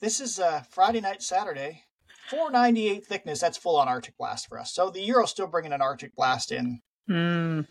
This 0.00 0.20
is 0.20 0.38
uh 0.38 0.62
Friday 0.70 1.00
night, 1.00 1.22
Saturday. 1.22 1.82
498 2.30 3.06
thickness, 3.06 3.40
that's 3.40 3.56
full 3.56 3.76
on 3.76 3.86
Arctic 3.88 4.16
blast 4.18 4.48
for 4.48 4.58
us. 4.58 4.74
So 4.74 4.90
the 4.90 5.00
euro's 5.00 5.30
still 5.30 5.46
bringing 5.46 5.72
an 5.72 5.80
Arctic 5.82 6.14
blast 6.16 6.50
in, 6.50 6.80
Mm. 7.08 7.68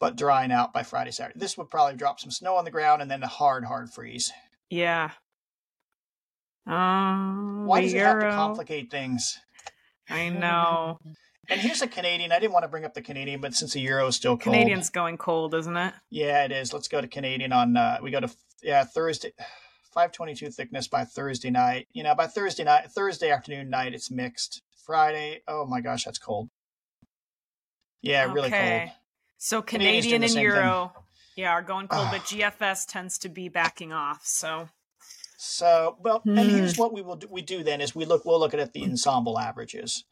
but 0.00 0.16
drying 0.16 0.50
out 0.50 0.72
by 0.72 0.82
Friday, 0.82 1.10
Saturday. 1.10 1.38
This 1.38 1.58
would 1.58 1.68
probably 1.68 1.96
drop 1.96 2.18
some 2.18 2.30
snow 2.30 2.56
on 2.56 2.64
the 2.64 2.70
ground 2.70 3.02
and 3.02 3.10
then 3.10 3.22
a 3.22 3.26
hard, 3.26 3.64
hard 3.66 3.90
freeze. 3.90 4.32
Yeah. 4.70 5.10
Um, 6.66 7.66
Why 7.66 7.82
does 7.82 7.92
it 7.94 7.98
have 7.98 8.20
to 8.20 8.30
complicate 8.30 8.90
things? 8.90 9.38
I 10.08 10.30
know. 10.30 10.98
And 11.48 11.60
here's 11.60 11.80
a 11.80 11.86
Canadian. 11.88 12.30
I 12.30 12.38
didn't 12.38 12.52
want 12.52 12.64
to 12.64 12.68
bring 12.68 12.84
up 12.84 12.94
the 12.94 13.00
Canadian, 13.02 13.40
but 13.40 13.54
since 13.54 13.72
the 13.72 13.80
euro 13.80 14.06
is 14.08 14.16
still 14.16 14.36
cold. 14.36 14.54
Canadian's 14.54 14.90
going 14.90 15.16
cold, 15.16 15.54
isn't 15.54 15.76
it? 15.76 15.94
Yeah, 16.10 16.44
it 16.44 16.52
is. 16.52 16.72
Let's 16.72 16.88
go 16.88 17.00
to 17.00 17.08
Canadian 17.08 17.52
on 17.52 17.76
uh 17.76 17.98
we 18.02 18.10
go 18.10 18.20
to 18.20 18.30
yeah, 18.62 18.84
Thursday 18.84 19.32
522 19.94 20.50
thickness 20.50 20.88
by 20.88 21.04
Thursday 21.04 21.50
night. 21.50 21.88
You 21.92 22.02
know, 22.02 22.14
by 22.14 22.26
Thursday 22.26 22.64
night, 22.64 22.90
Thursday 22.90 23.30
afternoon 23.30 23.70
night 23.70 23.94
it's 23.94 24.10
mixed. 24.10 24.62
Friday, 24.84 25.42
oh 25.48 25.66
my 25.66 25.80
gosh, 25.80 26.04
that's 26.04 26.18
cold. 26.18 26.48
Yeah, 28.02 28.32
really 28.32 28.50
cold. 28.50 28.62
Okay. 28.62 28.92
So 29.38 29.62
Canadian 29.62 30.22
and 30.22 30.32
Euro, 30.34 30.92
yeah, 31.36 31.50
are 31.50 31.62
going 31.62 31.88
cold, 31.88 32.08
but 32.10 32.20
GFS 32.24 32.86
tends 32.86 33.18
to 33.18 33.28
be 33.28 33.48
backing 33.48 33.92
off. 33.92 34.22
So 34.24 34.68
So, 35.36 35.96
well, 36.00 36.22
and 36.26 36.38
Hmm. 36.38 36.56
here's 36.56 36.76
what 36.76 36.92
we 36.92 37.02
will 37.02 37.16
do, 37.16 37.28
we 37.30 37.42
do 37.42 37.62
then 37.62 37.80
is 37.80 37.94
we 37.94 38.04
look 38.04 38.24
we'll 38.24 38.40
look 38.40 38.54
at 38.54 38.72
the 38.72 38.84
ensemble 38.84 39.38
averages. 39.38 40.04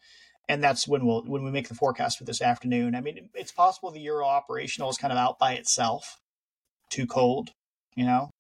And 0.49 0.63
that's 0.63 0.87
when 0.87 1.05
we'll 1.07 1.23
when 1.23 1.43
we 1.43 1.51
make 1.51 1.69
the 1.69 1.75
forecast 1.75 2.19
for 2.19 2.25
this 2.25 2.41
afternoon. 2.41 2.95
I 2.95 3.01
mean, 3.01 3.31
it's 3.35 3.51
possible 3.53 3.91
the 3.91 4.01
euro 4.01 4.27
operational 4.27 4.91
is 4.91 4.97
kind 4.99 5.13
of 5.13 5.19
out 5.19 5.39
by 5.39 5.55
itself. 5.55 6.19
Too 6.91 7.07
cold, 7.07 7.51
you 7.97 8.05
know. 8.05 8.31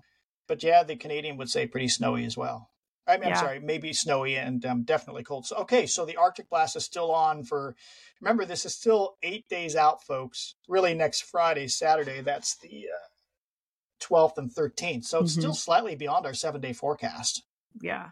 But 0.47 0.63
yeah, 0.63 0.85
the 0.85 0.95
Canadian 0.95 1.37
would 1.39 1.51
say 1.51 1.67
pretty 1.67 1.89
snowy 1.89 2.25
as 2.25 2.37
well. 2.37 2.69
I 3.09 3.17
mean, 3.17 3.29
Yeah. 3.29 3.35
I'm 3.35 3.45
sorry, 3.45 3.59
maybe 3.61 3.93
snowy 3.93 4.37
and 4.37 4.65
um, 4.65 4.83
definitely 4.85 5.25
cold. 5.25 5.47
So, 5.47 5.57
okay, 5.57 5.87
so 5.87 6.05
the 6.05 6.17
Arctic 6.17 6.49
blast 6.49 6.77
is 6.77 6.85
still 6.85 7.13
on 7.13 7.43
for. 7.45 7.75
Remember, 8.21 8.45
this 8.45 8.65
is 8.65 8.75
still 8.75 9.17
eight 9.23 9.49
days 9.49 9.75
out, 9.77 10.03
folks. 10.05 10.55
Really, 10.69 10.95
next 10.95 11.23
Friday, 11.23 11.67
Saturday. 11.69 12.21
That's 12.21 12.57
the 12.59 12.87
uh, 12.93 14.05
12th 14.05 14.39
and 14.39 14.51
13th. 14.55 15.05
So 15.05 15.21
it's 15.21 15.35
Mhm. 15.37 15.41
still 15.41 15.55
slightly 15.55 15.97
beyond 15.97 16.27
our 16.27 16.35
seven 16.35 16.61
day 16.61 16.73
forecast. 16.73 17.43
Yeah. 17.81 18.11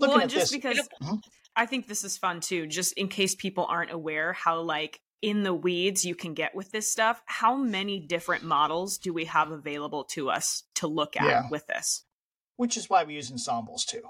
Looking 0.00 0.14
well, 0.16 0.24
at 0.24 0.30
just 0.30 0.50
this, 0.50 0.52
because 0.52 0.88
Mhm. 1.02 1.22
I 1.56 1.66
think 1.66 1.86
this 1.86 2.04
is 2.04 2.16
fun 2.18 2.40
too, 2.40 2.66
just 2.66 2.92
in 2.94 3.08
case 3.08 3.34
people 3.34 3.66
aren't 3.68 3.92
aware 3.92 4.32
how 4.32 4.60
like 4.60 5.00
in 5.22 5.42
the 5.42 5.54
weeds 5.54 6.04
you 6.04 6.14
can 6.14 6.34
get 6.34 6.54
with 6.54 6.70
this 6.70 6.90
stuff. 6.90 7.22
How 7.26 7.56
many 7.56 7.98
different 8.00 8.44
models 8.44 8.98
do 8.98 9.12
we 9.14 9.24
have 9.26 9.50
available 9.50 10.04
to 10.12 10.28
us 10.30 10.64
to 10.74 10.86
look 10.86 11.16
at 11.16 11.24
Yeah. 11.26 11.48
with 11.50 11.66
this? 11.66 12.04
which 12.56 12.76
is 12.76 12.88
why 12.88 13.02
we 13.02 13.14
use 13.14 13.32
ensembles 13.32 13.84
too. 13.84 14.02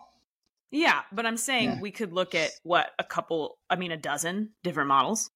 Yeah, 0.70 1.00
but 1.10 1.24
I'm 1.24 1.38
saying 1.38 1.70
Yeah. 1.70 1.80
we 1.80 1.90
could 1.90 2.12
look 2.12 2.34
at 2.34 2.50
what 2.62 2.92
a 2.98 3.04
couple, 3.04 3.58
I 3.70 3.76
mean, 3.76 3.90
a 3.90 3.96
dozen 3.96 4.52
different 4.62 4.88
models. 4.88 5.30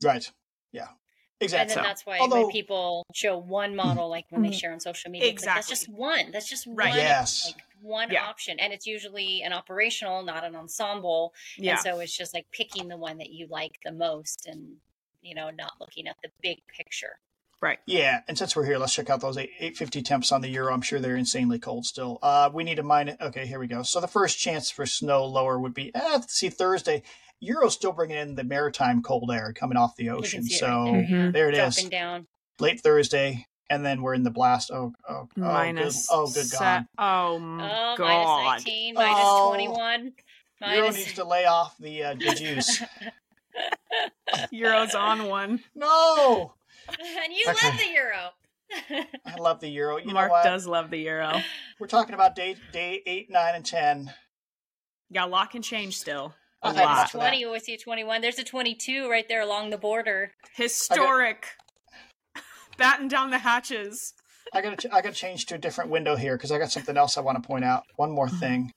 Right. 0.00 0.30
Yeah. 0.70 0.86
And 1.42 1.50
then 1.52 1.68
So- 1.68 1.82
that's 1.82 2.04
why 2.06 2.18
although- 2.18 2.42
when 2.42 2.50
people 2.50 3.04
show 3.14 3.36
one 3.38 3.74
model, 3.76 4.08
like 4.08 4.26
when 4.30 4.42
they 4.42 4.52
share 4.52 4.72
on 4.72 4.80
social 4.80 5.10
media, 5.10 5.30
it's 5.30 5.44
like, 5.44 5.54
that's 5.56 5.66
Mm-hmm. 5.66 5.72
Just 5.72 5.88
one. 5.88 6.30
That's 6.32 6.48
just 6.48 6.66
Right. 6.66 6.90
one. 6.90 6.98
Yes. 6.98 7.46
Like 7.54 7.64
one 7.80 8.10
Yeah. 8.10 8.24
option, 8.26 8.60
and 8.60 8.72
it's 8.72 8.86
usually 8.86 9.42
an 9.42 9.52
operational, 9.52 10.22
not 10.22 10.44
an 10.44 10.54
ensemble. 10.54 11.34
Yeah. 11.56 11.72
And 11.72 11.80
so 11.80 11.98
it's 12.00 12.16
just 12.16 12.32
like 12.34 12.46
picking 12.52 12.88
the 12.88 12.96
one 12.96 13.18
that 13.18 13.30
you 13.30 13.46
like 13.48 13.78
the 13.84 13.92
most, 13.92 14.46
and 14.46 14.76
you 15.20 15.34
know, 15.34 15.50
not 15.50 15.74
looking 15.80 16.06
at 16.08 16.16
the 16.22 16.30
big 16.42 16.58
picture. 16.66 17.18
right. 17.60 17.78
Yeah, 17.86 18.22
and 18.26 18.36
since 18.36 18.56
we're 18.56 18.64
here, 18.66 18.76
let's 18.76 18.92
check 18.92 19.08
out 19.08 19.20
those 19.20 19.36
8- 19.36 19.42
850 19.60 20.02
temps 20.02 20.32
on 20.32 20.40
the 20.40 20.48
euro. 20.48 20.74
I'm 20.74 20.82
sure 20.82 20.98
they're 20.98 21.14
insanely 21.16 21.60
cold 21.60 21.86
still. 21.86 22.18
Uh, 22.20 22.50
we 22.52 22.64
need 22.64 22.74
to 22.74 22.82
mine 22.82 23.08
it. 23.08 23.18
Okay, 23.20 23.46
here 23.46 23.60
we 23.60 23.68
go. 23.68 23.84
So 23.84 24.00
the 24.00 24.08
first 24.08 24.36
chance 24.40 24.68
for 24.68 24.84
snow 24.84 25.24
lower 25.24 25.60
would 25.60 25.72
be, 25.72 25.94
eh, 25.94 26.22
see, 26.26 26.48
Thursday. 26.48 27.04
Euro's 27.42 27.74
still 27.74 27.92
bringing 27.92 28.16
in 28.18 28.34
the 28.36 28.44
maritime 28.44 29.02
cold 29.02 29.30
air 29.32 29.52
coming 29.52 29.76
off 29.76 29.96
the 29.96 30.10
ocean. 30.10 30.44
see 30.44 30.54
it 30.54 30.58
So 30.60 30.66
right 30.68 30.84
there, 30.92 31.00
yeah. 31.02 31.06
Mhm. 31.06 31.32
there 31.32 31.48
it 31.48 31.54
is. 31.56 31.74
dropping 31.74 31.90
down. 31.90 32.26
Late 32.60 32.80
Thursday, 32.80 33.46
and 33.68 33.84
then 33.84 34.00
we're 34.00 34.14
in 34.14 34.22
the 34.22 34.30
blast. 34.30 34.70
Oh, 34.70 34.92
oh, 35.08 35.14
oh, 35.14 35.28
Minus 35.36 36.06
good, 36.08 36.14
oh, 36.14 36.26
good 36.26 36.46
se- 36.46 36.56
God. 36.58 36.86
Oh, 36.98 37.34
Oh, 37.34 37.94
God. 37.96 38.44
19, 38.44 38.94
minus 38.94 39.14
Oh. 39.18 39.48
21. 39.48 40.12
Euro 40.60 40.90
needs 40.90 41.12
to 41.14 41.24
lay 41.24 41.44
off 41.44 41.76
the, 41.78 42.04
uh, 42.04 42.14
the 42.14 42.34
juice. 42.36 42.82
Euro's 44.50 44.94
on 44.94 45.24
one. 45.26 45.62
no! 45.74 46.54
and 46.88 47.32
you 47.32 47.44
Okay. 47.48 47.68
love 47.68 47.78
the 47.78 47.92
euro. 47.92 49.06
I 49.26 49.36
love 49.36 49.60
the 49.60 49.68
euro. 49.68 49.96
You 49.98 50.12
Mark 50.12 50.28
know 50.28 50.32
what? 50.32 50.44
does 50.44 50.66
love 50.66 50.90
the 50.90 50.98
Euro. 50.98 51.40
We're 51.78 51.86
talking 51.88 52.14
about 52.14 52.34
day 52.34 52.56
day 52.72 53.02
eight, 53.06 53.30
nine, 53.30 53.54
and 53.54 53.64
ten. 53.66 54.12
Yeah, 55.10 55.24
lock 55.24 55.54
and 55.54 55.62
change 55.64 55.98
still. 55.98 56.34
A 56.62 56.68
I've 56.68 56.76
had 56.76 56.84
lot. 56.84 56.92
enough 56.98 57.12
20, 57.12 57.38
you 57.40 57.46
always 57.46 57.64
see 57.64 57.74
a 57.74 57.78
21. 57.78 58.20
There's 58.20 58.38
a 58.38 58.44
22 58.44 59.10
right 59.10 59.28
there 59.28 59.40
along 59.42 59.70
the 59.70 59.78
border. 59.78 60.32
Historic. 60.54 61.46
Batten 62.78 63.08
down 63.08 63.30
the 63.30 63.38
hatches. 63.38 64.14
I 64.54 64.60
gotta 64.60 64.76
ch- 64.76 64.86
I 64.92 65.00
gotta 65.02 65.14
change 65.14 65.46
to 65.46 65.54
a 65.54 65.58
different 65.58 65.90
window 65.90 66.14
here 66.16 66.36
because 66.36 66.52
I 66.52 66.58
got 66.58 66.70
something 66.72 66.96
else 66.96 67.16
I 67.16 67.20
want 67.22 67.42
to 67.42 67.46
point 67.46 67.64
out. 67.64 67.84
One 67.96 68.10
more 68.10 68.26
Mm-hmm. 68.28 68.36
thing. 68.38 68.72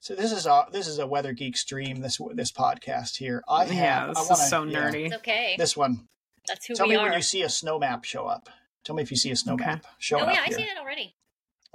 So 0.00 0.14
this 0.14 0.32
is 0.32 0.46
a 0.46 0.64
this 0.72 0.86
is 0.86 0.98
a 0.98 1.06
weather 1.06 1.32
geek 1.32 1.56
stream. 1.56 2.00
This 2.00 2.18
this 2.34 2.50
podcast 2.52 3.16
here. 3.16 3.42
I 3.48 3.64
have. 3.64 3.74
yeah, 3.74 4.06
this 4.08 4.18
I 4.18 4.22
is 4.22 4.28
wanna, 4.30 4.42
so 4.42 4.62
yeah, 4.64 4.78
nerdy. 4.90 5.06
It's 5.06 5.14
okay. 5.16 5.54
this 5.58 5.76
one. 5.76 6.06
That's 6.48 6.66
who 6.66 6.74
Tell 6.74 6.86
we 6.86 6.94
me 6.94 6.98
are. 7.00 7.04
when 7.04 7.12
you 7.14 7.22
see 7.22 7.42
a 7.42 7.48
snow 7.48 7.78
map 7.78 8.04
show 8.04 8.26
up. 8.26 8.48
Tell 8.84 8.96
me 8.96 9.02
if 9.02 9.10
you 9.10 9.16
see 9.16 9.30
a 9.30 9.36
snow 9.36 9.54
Okay. 9.54 9.66
map 9.66 9.86
showing 9.98 10.24
oh, 10.24 10.30
yeah, 10.32 10.40
I 10.40 10.44
here. 10.46 10.56
seen 10.58 10.66
it 10.68 10.78
already. 10.78 11.14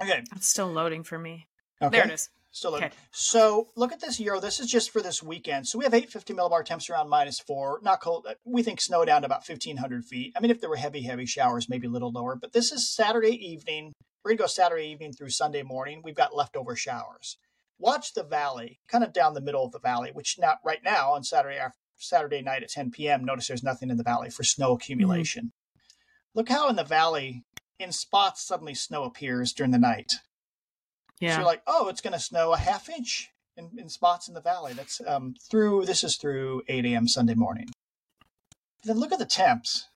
Okay. 0.02 0.22
It's 0.34 0.48
still 0.48 0.66
loading 0.70 1.04
for 1.04 1.18
me. 1.18 1.46
Okay. 1.80 1.96
There 1.98 2.06
it 2.08 2.12
is. 2.14 2.28
Still 2.56 2.70
loading. 2.70 2.86
Okay. 2.86 2.96
So 3.10 3.68
look 3.76 3.92
at 3.92 4.00
this 4.00 4.18
euro. 4.18 4.40
This 4.40 4.60
is 4.60 4.66
just 4.66 4.90
for 4.90 5.02
this 5.02 5.22
weekend. 5.22 5.68
So 5.68 5.76
we 5.76 5.84
have 5.84 5.92
850 5.92 6.32
millibar 6.32 6.64
temps 6.64 6.88
around 6.88 7.10
minus 7.10 7.38
four. 7.38 7.80
Not 7.82 8.00
cold. 8.00 8.24
Uh, 8.26 8.32
we 8.46 8.62
think 8.62 8.80
snow 8.80 9.04
down 9.04 9.20
to 9.20 9.26
about 9.26 9.46
1500 9.46 10.06
feet. 10.06 10.32
I 10.34 10.40
mean, 10.40 10.50
if 10.50 10.62
there 10.62 10.70
were 10.70 10.76
heavy, 10.76 11.02
heavy 11.02 11.26
showers, 11.26 11.68
maybe 11.68 11.86
a 11.86 11.90
little 11.90 12.10
lower. 12.10 12.34
But 12.34 12.54
this 12.54 12.72
is 12.72 12.90
Saturday 12.90 13.36
evening. 13.46 13.92
We're 14.24 14.30
going 14.30 14.38
to 14.38 14.42
go 14.44 14.46
Saturday 14.46 14.86
evening 14.86 15.12
through 15.12 15.28
Sunday 15.28 15.64
morning. 15.64 16.00
We've 16.02 16.14
got 16.14 16.34
leftover 16.34 16.74
showers. 16.76 17.36
Watch 17.78 18.14
the 18.14 18.24
valley, 18.24 18.80
kind 18.88 19.04
of 19.04 19.12
down 19.12 19.34
the 19.34 19.42
middle 19.42 19.66
of 19.66 19.72
the 19.72 19.78
valley, 19.78 20.12
which 20.14 20.36
not 20.38 20.56
right 20.64 20.80
now 20.82 21.12
on 21.12 21.24
Saturday 21.24 21.58
after, 21.58 21.76
Saturday 21.98 22.40
night 22.40 22.62
at 22.62 22.70
10 22.70 22.90
p.m. 22.90 23.22
Notice 23.22 23.48
there's 23.48 23.62
nothing 23.62 23.90
in 23.90 23.98
the 23.98 24.02
valley 24.02 24.30
for 24.30 24.44
snow 24.44 24.68
mm-hmm. 24.68 24.76
accumulation. 24.76 25.52
Look 26.34 26.48
how 26.48 26.70
in 26.70 26.76
the 26.76 26.84
valley, 26.84 27.42
in 27.78 27.92
spots, 27.92 28.46
suddenly 28.46 28.74
snow 28.74 29.04
appears 29.04 29.52
during 29.52 29.72
the 29.72 29.78
night. 29.78 30.10
So 31.32 31.38
you're 31.38 31.46
like, 31.46 31.62
oh, 31.66 31.88
it's 31.88 32.00
going 32.00 32.12
to 32.12 32.18
snow 32.20 32.52
a 32.52 32.58
half 32.58 32.88
inch 32.88 33.30
in, 33.56 33.70
in 33.78 33.88
spots 33.88 34.28
in 34.28 34.34
the 34.34 34.40
valley. 34.40 34.72
That's 34.74 35.00
um, 35.06 35.34
through. 35.50 35.86
This 35.86 36.04
is 36.04 36.16
through 36.16 36.62
8 36.68 36.84
a.m. 36.86 37.08
Sunday 37.08 37.34
morning. 37.34 37.68
Then 38.84 38.98
look 38.98 39.12
at 39.12 39.18
the 39.18 39.24
temps. 39.26 39.86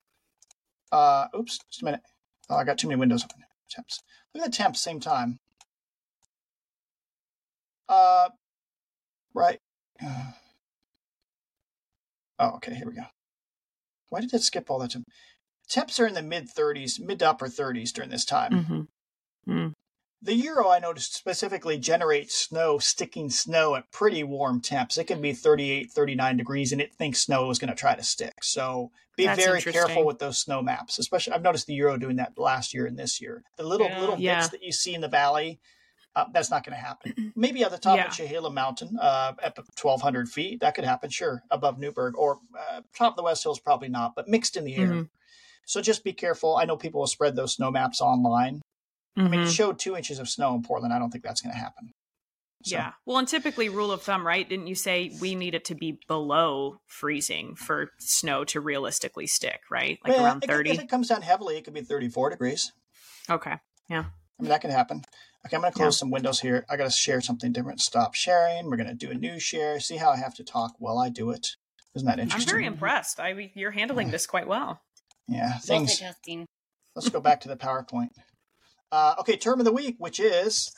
Uh, 0.90 1.26
oops, 1.38 1.58
just 1.70 1.82
a 1.82 1.84
minute. 1.84 2.00
Oh, 2.48 2.56
I 2.56 2.64
got 2.64 2.78
too 2.78 2.88
many 2.88 2.98
windows 2.98 3.22
open. 3.24 3.44
Temps. 3.70 4.00
Look 4.34 4.44
at 4.44 4.50
the 4.50 4.56
temps. 4.56 4.80
Same 4.80 4.98
time. 5.00 5.38
Uh, 7.88 8.30
right. 9.34 9.58
Oh, 12.42 12.52
okay. 12.54 12.74
Here 12.74 12.86
we 12.88 12.94
go. 12.94 13.02
Why 14.08 14.22
did 14.22 14.32
it 14.32 14.42
skip 14.42 14.70
all 14.70 14.78
that 14.78 14.92
time? 14.92 15.04
Temps 15.68 16.00
are 16.00 16.06
in 16.06 16.14
the 16.14 16.22
mid 16.22 16.48
30s, 16.48 16.98
mid 16.98 17.18
to 17.18 17.28
upper 17.28 17.48
30s 17.48 17.92
during 17.92 18.08
this 18.08 18.24
time. 18.24 18.52
hmm 19.46 19.68
The 20.22 20.34
Euro, 20.34 20.68
I 20.68 20.78
noticed 20.80 21.14
specifically, 21.14 21.78
generates 21.78 22.34
snow, 22.34 22.78
sticking 22.78 23.30
snow 23.30 23.74
at 23.74 23.90
pretty 23.90 24.22
warm 24.22 24.60
temps. 24.60 24.98
It 24.98 25.04
can 25.06 25.22
be 25.22 25.32
38, 25.32 25.90
39 25.92 26.36
degrees, 26.36 26.72
and 26.72 26.80
it 26.80 26.94
thinks 26.94 27.20
snow 27.20 27.50
is 27.50 27.58
going 27.58 27.70
to 27.70 27.74
try 27.76 27.94
to 27.94 28.02
stick. 28.02 28.34
So 28.42 28.90
be 29.16 29.24
That's 29.24 29.42
very 29.42 29.62
careful 29.62 30.04
with 30.04 30.18
those 30.18 30.38
snow 30.38 30.60
maps. 30.60 30.98
Especially, 30.98 31.32
I've 31.32 31.40
noticed 31.42 31.66
the 31.66 31.74
Euro 31.74 31.96
doing 31.96 32.16
that 32.16 32.38
last 32.38 32.74
year 32.74 32.84
and 32.84 32.98
this 32.98 33.18
year. 33.20 33.42
The 33.56 33.62
little 33.62 33.88
Yeah. 33.88 34.00
little 34.00 34.18
Yeah. 34.18 34.40
bits 34.40 34.48
that 34.50 34.62
you 34.62 34.72
see 34.72 34.94
in 34.94 35.00
the 35.00 35.08
valley, 35.08 35.58
uh, 36.14 36.26
that's 36.34 36.50
not 36.50 36.64
going 36.64 36.76
to 36.76 36.84
happen. 36.84 37.32
Maybe 37.34 37.64
at 37.64 37.70
the 37.70 37.78
top 37.78 37.96
Yeah. 37.96 38.08
of 38.08 38.12
Chehalem 38.12 38.52
Mountain, 38.52 38.98
uh, 39.00 39.32
at 39.42 39.56
1,200 39.56 40.28
feet, 40.28 40.60
that 40.60 40.74
could 40.74 40.84
happen, 40.84 41.08
sure, 41.08 41.42
above 41.50 41.78
Newberg, 41.78 42.14
or 42.18 42.40
uh, 42.58 42.82
top 42.94 43.12
of 43.12 43.16
the 43.16 43.22
West 43.22 43.42
Hills, 43.42 43.58
probably 43.58 43.88
not, 43.88 44.14
but 44.14 44.28
mixed 44.28 44.54
in 44.58 44.64
the 44.64 44.74
air. 44.76 44.88
Mhm. 44.88 45.08
So 45.64 45.80
just 45.80 46.04
be 46.04 46.12
careful. 46.12 46.56
I 46.58 46.66
know 46.66 46.76
people 46.76 47.00
will 47.00 47.06
spread 47.06 47.36
those 47.36 47.54
snow 47.54 47.70
maps 47.70 48.02
online. 48.02 48.60
I 49.16 49.22
mean, 49.28 49.40
Mhm. 49.40 49.46
it 49.46 49.50
showed 49.52 49.78
two 49.78 49.96
inches 49.96 50.18
of 50.18 50.28
snow 50.28 50.54
in 50.54 50.62
Portland. 50.62 50.94
I 50.94 50.98
don't 50.98 51.10
think 51.10 51.24
that's 51.24 51.40
going 51.40 51.52
to 51.52 51.58
happen. 51.58 51.92
So, 52.62 52.76
Yeah. 52.76 52.92
Well, 53.06 53.18
and 53.18 53.26
typically, 53.26 53.68
rule 53.68 53.90
of 53.90 54.02
thumb, 54.02 54.26
right? 54.26 54.46
Didn't 54.48 54.66
you 54.66 54.74
say 54.74 55.16
we 55.20 55.34
need 55.34 55.54
it 55.54 55.64
to 55.66 55.74
be 55.74 55.98
below 56.08 56.80
freezing 56.86 57.54
for 57.56 57.90
snow 57.98 58.44
to 58.44 58.60
realistically 58.60 59.26
stick, 59.26 59.62
right? 59.70 59.98
Like 60.04 60.12
well, 60.14 60.26
around 60.26 60.40
30? 60.42 60.70
If 60.70 60.80
it 60.80 60.88
comes 60.88 61.08
down 61.08 61.22
heavily, 61.22 61.56
it 61.56 61.64
could 61.64 61.74
be 61.74 61.80
34 61.82 62.30
degrees. 62.30 62.72
Okay. 63.28 63.56
Yeah. 63.88 64.04
I 64.38 64.42
mean, 64.42 64.50
that 64.50 64.60
can 64.60 64.70
happen. 64.70 65.02
Okay, 65.46 65.56
I'm 65.56 65.62
going 65.62 65.72
to 65.72 65.76
close 65.78 65.98
some 65.98 66.10
windows 66.10 66.40
here. 66.40 66.66
I 66.68 66.76
got 66.76 66.84
to 66.84 66.90
share 66.90 67.20
something 67.22 67.50
different. 67.50 67.80
Stop 67.80 68.14
sharing. 68.14 68.68
We're 68.68 68.76
going 68.76 68.88
to 68.88 68.94
do 68.94 69.10
a 69.10 69.14
new 69.14 69.40
share. 69.40 69.80
See 69.80 69.96
how 69.96 70.10
I 70.10 70.16
have 70.16 70.34
to 70.34 70.44
talk 70.44 70.74
while 70.78 70.98
I 70.98 71.08
do 71.08 71.30
it. 71.30 71.56
Isn't 71.94 72.06
that 72.06 72.18
interesting? 72.18 72.48
I'm 72.50 72.54
very 72.54 72.66
impressed. 72.66 73.18
I 73.18 73.50
you're 73.54 73.70
handling 73.70 74.10
this 74.10 74.26
quite 74.26 74.46
well. 74.46 74.82
Yeah, 75.26 75.58
things. 75.58 75.98
Multitasking. 75.98 76.44
Let's 76.94 77.08
go 77.08 77.20
back 77.20 77.40
to 77.40 77.48
the 77.48 77.56
PowerPoint. 77.56 78.10
Uh, 78.92 79.14
okay, 79.20 79.36
term 79.36 79.60
of 79.60 79.64
the 79.64 79.72
week, 79.72 79.96
which 79.98 80.18
is 80.18 80.70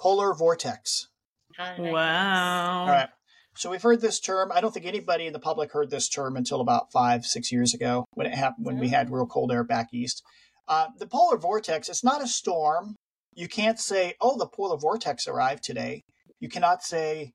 polar 0.00 0.34
vortex. 0.34 1.08
How 1.56 1.76
did 1.76 1.86
I 1.86 1.90
Wow. 1.90 2.80
All 2.82 2.88
right. 2.88 3.08
So 3.56 3.70
we've 3.70 3.82
heard 3.82 4.00
this 4.00 4.20
term. 4.20 4.50
I 4.52 4.60
don't 4.60 4.72
think 4.72 4.86
anybody 4.86 5.26
in 5.26 5.32
the 5.32 5.38
public 5.38 5.72
heard 5.72 5.90
this 5.90 6.08
term 6.08 6.36
until 6.36 6.60
about 6.60 6.92
five, 6.92 7.26
six 7.26 7.52
years 7.52 7.74
ago 7.74 8.04
when 8.14 8.26
it 8.26 8.34
happened 8.34 8.64
when 8.66 8.78
we 8.78 8.88
had 8.88 9.10
real 9.10 9.26
cold 9.26 9.52
air 9.52 9.64
back 9.64 9.88
east. 9.92 10.22
Uh, 10.68 10.86
the 10.98 11.06
polar 11.06 11.36
vortex. 11.36 11.88
It's 11.88 12.04
not 12.04 12.22
a 12.22 12.28
storm. 12.28 12.94
You 13.34 13.48
can't 13.48 13.78
say, 13.78 14.14
"Oh, 14.20 14.38
the 14.38 14.46
polar 14.46 14.76
vortex 14.78 15.26
arrived 15.26 15.62
today." 15.64 16.02
You 16.38 16.48
cannot 16.48 16.82
say, 16.82 17.32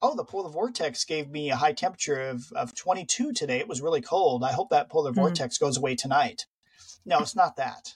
"Oh, 0.00 0.14
the 0.16 0.24
polar 0.24 0.50
vortex 0.50 1.04
gave 1.04 1.28
me 1.28 1.50
a 1.50 1.56
high 1.56 1.72
temperature 1.72 2.20
of, 2.20 2.50
of 2.52 2.74
22 2.74 3.32
today. 3.32 3.58
It 3.58 3.68
was 3.68 3.82
really 3.82 4.00
cold. 4.00 4.42
I 4.44 4.52
hope 4.52 4.70
that 4.70 4.88
polar 4.88 5.10
Mhm. 5.12 5.16
vortex 5.16 5.58
goes 5.58 5.76
away 5.76 5.94
tonight." 5.96 6.46
No, 7.04 7.18
it's 7.18 7.36
not 7.36 7.56
that. 7.56 7.94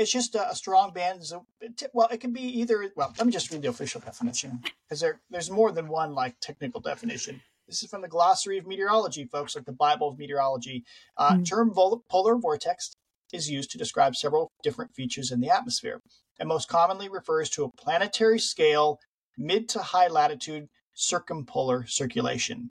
It's 0.00 0.10
just 0.10 0.34
a, 0.34 0.50
a 0.50 0.54
strong 0.54 0.94
band. 0.94 1.22
so 1.22 1.44
Well, 1.92 2.08
it 2.10 2.22
can 2.22 2.32
be 2.32 2.40
either. 2.60 2.90
Well, 2.96 3.12
let 3.18 3.26
me 3.26 3.32
just 3.32 3.50
read 3.50 3.60
the 3.60 3.68
official 3.68 4.00
definition 4.00 4.60
because 4.88 5.00
there, 5.00 5.20
there's 5.28 5.50
more 5.50 5.72
than 5.72 5.88
one 5.88 6.14
like 6.14 6.36
technical 6.40 6.80
definition. 6.80 7.42
This 7.68 7.82
is 7.82 7.90
from 7.90 8.00
the 8.00 8.08
glossary 8.08 8.56
of 8.56 8.66
meteorology, 8.66 9.26
folks, 9.26 9.54
like 9.54 9.66
the 9.66 9.72
Bible 9.72 10.08
of 10.08 10.18
meteorology. 10.18 10.84
Uh, 11.18 11.34
Mm. 11.34 11.46
Term 11.46 11.74
vol- 11.74 12.02
polar 12.08 12.36
vortex 12.36 12.94
is 13.30 13.50
used 13.50 13.70
to 13.72 13.78
describe 13.78 14.16
several 14.16 14.48
different 14.62 14.94
features 14.94 15.30
in 15.30 15.40
the 15.40 15.50
atmosphere, 15.50 16.00
and 16.38 16.48
most 16.48 16.66
commonly 16.66 17.08
refers 17.10 17.50
to 17.50 17.64
a 17.64 17.70
planetary 17.70 18.38
scale 18.38 18.98
mid 19.36 19.68
to 19.68 19.80
high 19.80 20.08
latitude 20.08 20.68
circumpolar 20.94 21.84
circulation. 21.86 22.70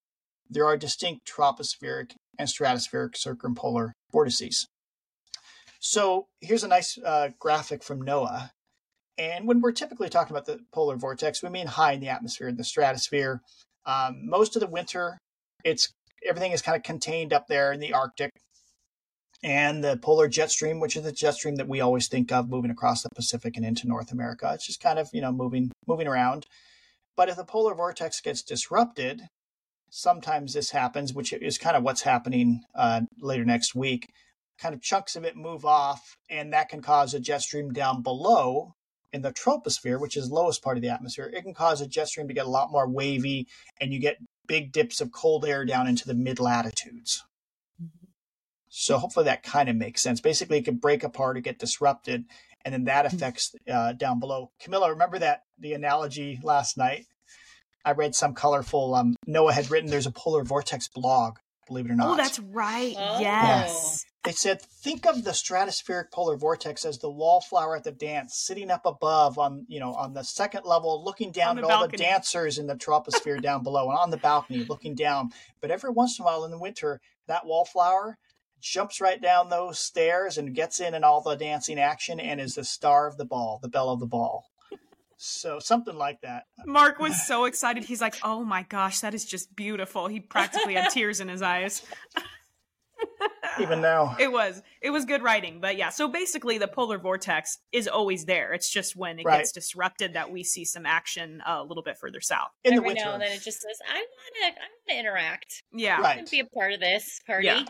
There 0.50 0.66
are 0.66 0.78
distinct 0.78 1.32
tropospheric 1.32 2.14
and 2.40 2.50
stratospheric 2.50 3.16
circumpolar 3.16 3.94
vortices. 4.12 4.68
So 5.80 6.28
here's 6.42 6.64
a 6.64 6.68
nice 6.68 6.98
uh, 6.98 7.30
graphic 7.40 7.84
from 7.84 8.06
NOAA. 8.06 8.52
And 9.18 9.48
when 9.48 9.62
we're 9.62 9.72
typically 9.72 10.10
talking 10.10 10.36
about 10.36 10.46
the 10.46 10.60
polar 10.72 10.96
vortex, 10.96 11.42
we 11.42 11.50
mean 11.50 11.68
high 11.68 11.94
in 11.94 12.00
the 12.00 12.10
atmosphere, 12.10 12.48
in 12.48 12.58
the 12.58 12.64
stratosphere. 12.64 13.42
Um, 13.86 14.30
most 14.30 14.56
of 14.56 14.62
the 14.62 14.68
winter, 14.68 15.18
it's 15.64 15.92
everything 16.28 16.52
is 16.52 16.62
kind 16.62 16.78
of 16.78 16.84
contained 16.84 17.34
up 17.34 17.48
there 17.48 17.72
in 17.72 17.80
the 17.80 17.94
Arctic. 17.94 18.32
And 19.42 19.84
the 19.84 19.98
polar 19.98 20.28
jet 20.28 20.52
stream, 20.52 20.82
which 20.82 20.98
is 20.98 21.04
the 21.04 21.14
jet 21.14 21.36
stream 21.36 21.56
that 21.56 21.68
we 21.68 21.80
always 21.80 22.10
think 22.10 22.32
of 22.32 22.50
moving 22.50 22.72
across 22.72 23.04
the 23.04 23.10
Pacific 23.16 23.56
and 23.56 23.66
into 23.66 23.88
North 23.88 24.12
America, 24.12 24.52
it's 24.54 24.68
just 24.68 24.82
kind 24.82 25.00
of 25.00 25.10
you 25.14 25.22
know 25.22 25.32
moving 25.32 25.72
moving 25.88 26.08
around. 26.08 26.46
But 27.16 27.30
if 27.30 27.38
the 27.38 27.46
polar 27.46 27.74
vortex 27.74 28.20
gets 28.20 28.42
disrupted, 28.42 29.22
sometimes 29.90 30.54
this 30.54 30.72
happens, 30.72 31.14
which 31.14 31.32
is 31.32 31.58
kind 31.58 31.78
of 31.78 31.84
what's 31.84 32.02
happening 32.02 32.62
uh, 32.76 33.02
later 33.22 33.46
next 33.46 33.76
week. 33.76 34.08
Kind 34.62 34.76
of 34.76 34.82
chunks 34.82 35.16
of 35.16 35.24
it 35.24 35.38
move 35.38 35.66
off, 35.66 36.18
and 36.30 36.54
that 36.54 36.70
can 36.70 36.82
cause 36.82 37.14
a 37.14 37.20
jet 37.20 37.42
stream 37.42 37.72
down 37.72 38.02
below 38.02 38.76
in 39.14 39.22
the 39.22 39.32
troposphere, 39.32 40.00
which 40.00 40.18
is 40.18 40.30
lowest 40.30 40.62
part 40.62 40.78
of 40.78 40.82
the 40.82 40.90
atmosphere. 40.90 41.32
It 41.34 41.44
can 41.44 41.54
cause 41.54 41.82
a 41.82 41.88
jet 41.88 42.10
stream 42.10 42.28
to 42.28 42.34
get 42.34 42.46
a 42.46 42.50
lot 42.50 42.72
more 42.72 42.88
wavy, 42.88 43.48
and 43.80 43.94
you 43.94 44.00
get 44.00 44.18
big 44.48 44.72
dips 44.72 45.00
of 45.00 45.12
cold 45.12 45.46
air 45.46 45.66
down 45.66 45.88
into 45.88 46.08
the 46.08 46.14
mid 46.14 46.40
latitudes. 46.40 47.24
So 48.68 48.98
hopefully 48.98 49.26
that 49.26 49.44
kind 49.44 49.68
of 49.68 49.76
makes 49.76 50.02
sense. 50.02 50.22
Basically, 50.22 50.60
it 50.60 50.66
can 50.66 50.76
break 50.76 51.04
apart 51.04 51.38
or 51.38 51.42
get 51.42 51.60
disrupted, 51.60 52.26
and 52.64 52.74
then 52.74 52.84
that 52.86 53.06
affects 53.06 53.56
uh, 53.72 53.94
down 53.94 54.20
below. 54.20 54.52
Camila, 54.62 54.90
remember 54.90 55.20
that 55.20 55.44
the 55.58 55.74
analogy 55.74 56.40
last 56.44 56.78
night? 56.78 57.06
I 57.84 57.94
read 57.94 58.14
some 58.14 58.36
colorful. 58.36 58.94
Um, 58.94 59.16
NOAA 59.28 59.54
had 59.54 59.72
written. 59.72 59.90
There's 59.90 60.06
a 60.06 60.12
polar 60.12 60.44
vortex 60.44 60.88
blog. 60.88 61.38
Believe 61.70 61.86
it 61.86 61.92
or 61.92 61.94
oh, 61.94 61.98
not. 61.98 62.10
Oh, 62.10 62.18
that's 62.18 62.40
right. 62.40 62.96
Oh. 62.98 63.20
Yes. 63.20 64.04
They 64.26 64.34
said, 64.34 64.62
think 64.62 65.06
of 65.06 65.24
the 65.24 65.32
stratospheric 65.32 66.12
polar 66.12 66.36
vortex 66.36 66.84
as 66.84 66.98
the 66.98 67.10
wallflower 67.10 67.78
at 67.78 67.86
the 67.86 67.92
dance, 67.92 68.36
sitting 68.36 68.70
up 68.70 68.86
above 68.86 69.40
on, 69.40 69.66
you 69.70 69.80
know, 69.80 69.94
on 69.94 70.14
the 70.14 70.24
second 70.24 70.66
level, 70.66 71.06
looking 71.06 71.32
down 71.32 71.56
the 71.56 71.64
at 71.64 71.72
all 71.72 71.88
the 71.88 71.96
dancers 71.96 72.58
in 72.58 72.68
the 72.68 72.76
troposphere 72.76 73.42
down 73.42 73.64
below 73.64 73.90
and 73.90 73.98
on 73.98 74.10
the 74.10 74.18
balcony 74.18 74.66
looking 74.70 74.94
down. 74.94 75.30
But 75.62 75.72
every 75.72 75.92
once 75.92 76.20
in 76.20 76.24
a 76.24 76.26
while 76.26 76.44
in 76.44 76.52
the 76.52 76.60
winter, 76.60 77.00
that 77.28 77.46
wallflower 77.46 78.18
jumps 78.60 79.00
right 79.00 79.22
down 79.22 79.50
those 79.50 79.80
stairs 79.80 80.38
and 80.38 80.54
gets 80.54 80.82
in 80.82 80.94
in 80.94 81.06
all 81.06 81.22
the 81.22 81.36
dancing 81.36 81.80
action 81.80 82.20
and 82.20 82.42
is 82.42 82.56
the 82.56 82.66
star 82.66 83.08
of 83.08 83.16
the 83.16 83.26
ball, 83.26 83.60
the 83.62 83.70
belle 83.70 83.90
of 83.90 84.02
the 84.02 84.06
ball. 84.06 84.50
So 85.22 85.60
something 85.60 85.96
like 85.98 86.22
that. 86.22 86.46
Mark 86.66 86.98
was 86.98 87.22
so 87.28 87.44
excited. 87.44 87.84
He's 87.84 88.00
like, 88.00 88.16
"Oh 88.24 88.46
my 88.46 88.64
gosh, 88.64 89.02
that 89.02 89.14
is 89.14 89.26
just 89.26 89.54
beautiful." 89.54 90.08
He 90.08 90.22
practically 90.22 90.76
had 90.76 90.90
tears 90.92 91.20
in 91.20 91.28
his 91.28 91.42
eyes. 91.42 91.84
Even 93.60 93.82
now. 93.82 94.16
It 94.18 94.32
was 94.32 94.62
it 94.82 94.92
was 94.92 95.04
good 95.04 95.22
writing, 95.22 95.60
but 95.60 95.76
yeah. 95.76 95.90
So 95.90 96.08
basically, 96.08 96.58
the 96.58 96.68
polar 96.70 96.98
vortex 96.98 97.58
is 97.74 97.88
always 97.88 98.24
there. 98.26 98.54
It's 98.54 98.70
just 98.70 98.96
when 98.96 99.20
it 99.20 99.26
Right. 99.26 99.40
gets 99.40 99.52
disrupted 99.52 100.14
that 100.14 100.32
we 100.32 100.44
see 100.44 100.64
some 100.64 100.86
action 100.86 101.42
uh, 101.46 101.58
a 101.60 101.64
little 101.64 101.84
bit 101.84 101.98
further 101.98 102.22
south. 102.22 102.50
In 102.64 102.76
the 102.76 102.82
winter. 102.82 103.04
now 103.04 103.14
and 103.14 103.22
then 103.22 103.32
it 103.34 103.42
just 103.42 103.62
says, 103.62 103.78
"I 103.90 103.96
want 103.96 104.08
to, 104.36 104.46
I 104.46 104.48
want 104.48 104.72
to 104.90 104.98
interact. 105.00 105.64
Yeah, 105.74 105.98
I 105.98 106.16
want 106.16 106.28
to 106.28 106.32
be 106.32 106.40
a 106.40 106.46
part 106.46 106.72
of 106.72 106.80
this 106.80 107.20
party." 107.28 107.48
Yeah. 107.48 107.64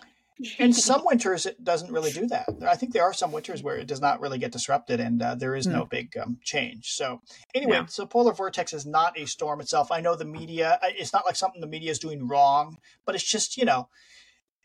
And 0.59 0.75
some 0.89 1.01
winters 1.05 1.45
it 1.45 1.63
doesn't 1.63 1.91
really 1.91 2.11
do 2.11 2.27
that. 2.27 2.47
I 2.65 2.75
think 2.75 2.93
there 2.93 3.03
are 3.03 3.13
some 3.13 3.31
winters 3.31 3.61
where 3.61 3.77
it 3.77 3.87
does 3.87 4.01
not 4.01 4.21
really 4.21 4.37
get 4.37 4.51
disrupted, 4.51 4.99
and 4.99 5.21
uh, 5.21 5.35
there 5.35 5.55
is 5.55 5.67
no 5.67 5.85
big 5.85 6.15
um, 6.17 6.37
change. 6.43 6.93
So 6.93 7.21
anyway, 7.53 7.77
Yeah. 7.77 7.85
so 7.87 8.05
polar 8.05 8.33
vortex 8.33 8.73
is 8.73 8.85
not 8.85 9.19
a 9.19 9.25
storm 9.25 9.59
itself. 9.61 9.91
I 9.91 10.01
know 10.01 10.15
the 10.15 10.25
media; 10.25 10.79
it's 10.83 11.13
not 11.13 11.25
like 11.25 11.35
something 11.35 11.61
the 11.61 11.67
media 11.67 11.91
is 11.91 11.99
doing 11.99 12.27
wrong, 12.27 12.77
but 13.05 13.15
it's 13.15 13.23
just 13.23 13.57
you 13.57 13.65
know, 13.65 13.89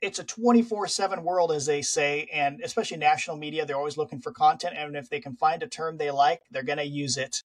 it's 0.00 0.18
a 0.18 0.24
twenty 0.24 0.62
four 0.62 0.86
seven 0.86 1.24
world, 1.24 1.50
as 1.50 1.66
they 1.66 1.82
say, 1.82 2.28
and 2.32 2.60
especially 2.62 2.98
national 2.98 3.36
media, 3.36 3.66
they're 3.66 3.76
always 3.76 3.96
looking 3.96 4.20
for 4.20 4.32
content, 4.32 4.76
and 4.76 4.96
if 4.96 5.08
they 5.10 5.20
can 5.20 5.36
find 5.36 5.62
a 5.62 5.66
term 5.66 5.96
they 5.96 6.10
like, 6.10 6.42
they're 6.50 6.62
going 6.62 6.78
to 6.78 6.84
use 6.84 7.16
it. 7.16 7.42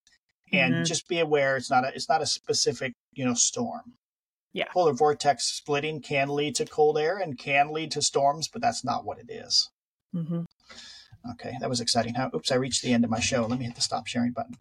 And 0.52 0.74
Mhm. 0.74 0.86
just 0.86 1.08
be 1.08 1.20
aware, 1.20 1.58
it's 1.58 1.70
not 1.70 1.84
a 1.86 1.94
it's 1.96 2.10
not 2.10 2.22
a 2.22 2.26
specific 2.26 2.94
you 3.14 3.26
know 3.26 3.34
storm. 3.36 3.94
Yeah. 4.54 4.66
Polar 4.72 4.93
vortex 4.93 5.45
splitting 5.45 6.02
can 6.02 6.30
lead 6.30 6.56
to 6.56 6.66
cold 6.66 6.97
air 6.97 7.18
and 7.18 7.38
can 7.38 7.72
lead 7.72 7.91
to 7.91 8.02
storms, 8.02 8.47
but 8.47 8.62
that's 8.62 8.84
not 8.84 9.06
what 9.06 9.20
it 9.20 9.30
is. 9.30 9.70
Mhm. 10.16 10.45
Okay, 11.32 11.54
that 11.60 11.70
was 11.70 11.82
exciting. 11.82 12.16
How, 12.16 12.32
oops, 12.34 12.52
I 12.52 12.56
reached 12.56 12.82
the 12.82 12.93
end 12.93 13.04
of 13.04 13.10
my 13.10 13.20
show. 13.20 13.45
Let 13.45 13.60
me 13.60 13.66
hit 13.66 13.76
the 13.76 13.82
stop 13.82 14.08
sharing 14.08 14.32
button. 14.32 14.56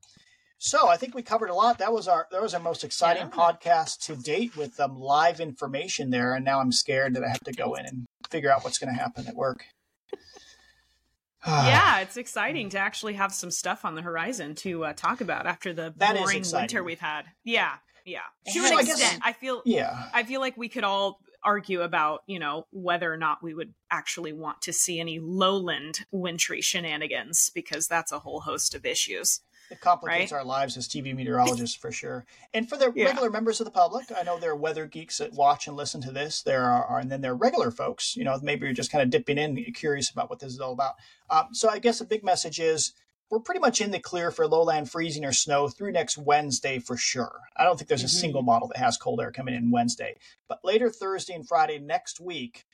So 0.59 0.89
I 0.89 0.97
think 0.97 1.15
we 1.15 1.23
covered 1.23 1.51
a 1.51 1.55
lot. 1.55 1.79
That 1.79 1.93
was 1.93 2.09
our 2.09 2.27
that 2.33 2.43
was 2.43 2.53
our 2.53 2.61
most 2.61 2.83
exciting 2.85 3.29
Yeah. 3.29 3.31
podcast 3.53 4.01
to 4.07 4.17
date 4.17 4.57
with 4.57 4.79
um, 4.81 4.99
live 4.99 5.41
information 5.41 6.11
there. 6.11 6.35
And 6.35 6.45
now 6.45 6.61
I'm 6.61 6.73
scared 6.73 7.15
that 7.15 7.23
I 7.25 7.29
have 7.29 7.41
to 7.45 7.53
go 7.53 7.75
in 7.75 7.87
and 7.87 8.07
figure 8.29 8.51
out 8.51 8.65
what's 8.65 8.79
going 8.79 8.93
to 8.93 9.01
happen 9.01 9.27
at 9.29 9.37
work. 9.37 9.65
yeah, 11.47 12.01
it's 12.01 12.17
exciting 12.17 12.69
to 12.71 12.79
actually 12.79 13.15
have 13.15 13.33
some 13.33 13.51
stuff 13.53 13.85
on 13.85 13.95
the 13.95 14.03
horizon 14.03 14.55
to 14.57 14.85
uh, 14.85 14.93
talk 14.93 15.21
about 15.21 15.47
after 15.47 15.73
the 15.73 15.95
That 15.97 16.17
boring 16.17 16.45
winter 16.53 16.83
we've 16.83 16.99
had. 16.99 17.27
Yeah, 17.45 17.77
yeah. 18.09 18.21
To 18.53 18.59
an 18.61 18.73
I 18.75 18.83
guess- 18.83 19.01
extent, 19.01 19.23
I 19.25 19.33
feel 19.33 19.63
yeah. 19.65 20.09
I 20.13 20.23
feel 20.25 20.41
like 20.41 20.57
we 20.57 20.69
could 20.69 20.85
all 20.85 21.21
argue 21.45 21.83
about, 21.83 22.23
you 22.27 22.39
know, 22.41 22.67
whether 22.73 23.13
or 23.13 23.17
not 23.17 23.43
we 23.43 23.55
would 23.55 23.73
actually 23.93 24.33
want 24.33 24.61
to 24.63 24.73
see 24.73 24.99
any 24.99 25.21
lowland 25.21 26.01
wintry 26.11 26.61
shenanigans 26.61 27.51
because 27.55 27.87
that's 27.87 28.11
a 28.11 28.19
whole 28.19 28.41
host 28.41 28.75
of 28.75 28.85
issues. 28.85 29.41
It 29.71 29.81
complicates 29.81 30.33
Right? 30.33 30.39
our 30.39 30.45
lives 30.45 30.77
as 30.79 30.89
TV 30.89 31.15
meteorologists 31.15 31.77
for 31.77 31.93
sure. 31.93 32.25
And 32.55 32.69
for 32.69 32.77
the 32.79 32.91
Yeah. 32.97 33.05
regular 33.07 33.31
members 33.31 33.61
of 33.61 33.67
the 33.67 33.71
public, 33.71 34.07
I 34.17 34.23
know 34.23 34.39
there 34.41 34.51
are 34.53 34.57
weather 34.57 34.87
geeks 34.87 35.19
that 35.19 35.35
watch 35.35 35.69
and 35.69 35.77
listen 35.77 36.01
to 36.03 36.11
this. 36.11 36.43
There 36.43 36.65
are, 36.65 36.85
are- 36.87 36.99
and 36.99 37.11
then 37.13 37.21
there 37.21 37.33
are 37.33 37.37
regular 37.37 37.71
folks. 37.71 38.17
You 38.17 38.25
know, 38.25 38.39
maybe 38.43 38.65
you're 38.65 38.73
just 38.75 38.91
kind 38.91 39.03
of 39.03 39.11
dipping 39.11 39.37
in, 39.39 39.63
curious 39.75 40.11
about 40.11 40.31
what 40.31 40.39
this 40.41 40.53
is 40.55 40.61
all 40.61 40.73
about. 40.73 40.95
Um, 41.31 41.49
so 41.53 41.69
I 41.69 41.79
guess 41.81 42.01
a 42.01 42.07
big 42.07 42.25
message 42.25 42.59
is 42.59 42.95
we're 43.31 43.41
pretty 43.41 43.61
much 43.61 43.81
in 43.81 43.91
the 43.91 43.99
clear 43.99 44.31
for 44.31 44.47
lowland 44.47 44.91
freezing 44.91 45.25
or 45.25 45.33
snow 45.33 45.69
through 45.69 45.93
next 45.93 46.17
Wednesday 46.19 46.79
for 46.79 46.97
sure. 46.97 47.41
I 47.57 47.65
don't 47.65 47.77
think 47.77 47.89
there's 47.89 48.03
a 48.03 48.07
Mhm. 48.07 48.21
single 48.21 48.43
model 48.43 48.69
that 48.69 48.79
has 48.79 48.97
cold 48.97 49.21
air 49.21 49.31
coming 49.31 49.55
in 49.55 49.71
Wednesday, 49.71 50.17
but 50.49 50.61
later 50.65 50.91
Thursday 50.91 51.35
and 51.35 51.47
Friday 51.47 51.79
next 51.79 52.21
week 52.21 52.65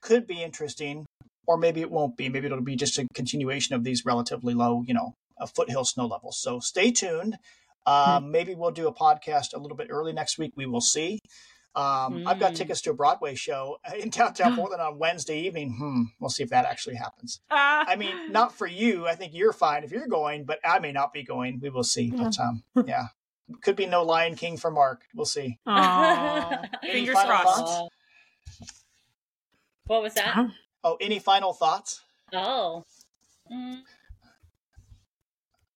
could 0.00 0.26
be 0.26 0.42
interesting, 0.42 1.04
or 1.46 1.56
maybe 1.56 1.80
it 1.80 1.90
won't 1.90 2.16
be. 2.16 2.28
Maybe 2.28 2.46
it'll 2.46 2.60
be 2.62 2.76
just 2.76 2.98
a 2.98 3.06
continuation 3.14 3.74
of 3.74 3.84
these 3.84 4.04
relatively 4.06 4.54
low, 4.54 4.82
you 4.86 4.94
know, 4.94 5.12
uh, 5.40 5.46
foothill 5.46 5.84
snow 5.84 6.06
levels. 6.06 6.38
So 6.40 6.60
stay 6.60 6.90
tuned. 6.90 7.38
Um, 7.86 8.30
Maybe 8.30 8.54
we'll 8.54 8.70
do 8.70 8.86
a 8.86 8.92
podcast 8.94 9.54
a 9.54 9.58
little 9.58 9.76
bit 9.76 9.88
early 9.90 10.12
next 10.12 10.36
week. 10.38 10.52
We 10.56 10.66
will 10.66 10.80
see. 10.82 11.18
Um, 11.74 12.24
I've 12.26 12.40
got 12.40 12.52
Mm. 12.52 12.56
tickets 12.56 12.80
to 12.82 12.90
a 12.90 12.94
Broadway 12.94 13.34
show 13.36 13.78
in 13.96 14.10
downtown 14.10 14.54
Portland 14.56 14.82
on 14.82 14.98
Wednesday 14.98 15.40
evening. 15.42 15.76
Hmm, 15.78 16.02
we'll 16.18 16.30
see 16.30 16.42
if 16.42 16.50
that 16.50 16.64
actually 16.64 16.96
happens. 16.96 17.40
Uh, 17.50 17.84
I 17.86 17.94
mean, 17.96 18.14
not 18.32 18.52
for 18.52 18.66
you. 18.66 19.06
I 19.06 19.14
think 19.14 19.32
you're 19.34 19.52
fine 19.52 19.84
if 19.84 19.92
you're 19.92 20.08
going, 20.08 20.44
but 20.44 20.58
I 20.64 20.78
may 20.80 20.90
not 20.92 21.12
be 21.12 21.22
going. 21.22 21.60
We 21.60 21.70
will 21.70 21.84
see. 21.84 22.10
But 22.10 22.38
um, 22.40 22.64
yeah, 22.86 23.08
could 23.62 23.76
be 23.76 23.86
no 23.86 24.02
Lion 24.02 24.34
King 24.34 24.56
for 24.56 24.70
Mark. 24.70 25.02
We'll 25.14 25.26
see. 25.26 25.58
aw, 25.66 26.62
fingers 26.82 27.14
crossed. 27.14 27.58
thoughts? 27.60 27.94
What 29.86 30.02
was 30.02 30.14
that? 30.14 30.50
Oh, 30.84 30.96
any 31.00 31.18
final 31.18 31.52
thoughts? 31.52 32.02
Oh. 32.32 32.84
Mm, 33.52 33.80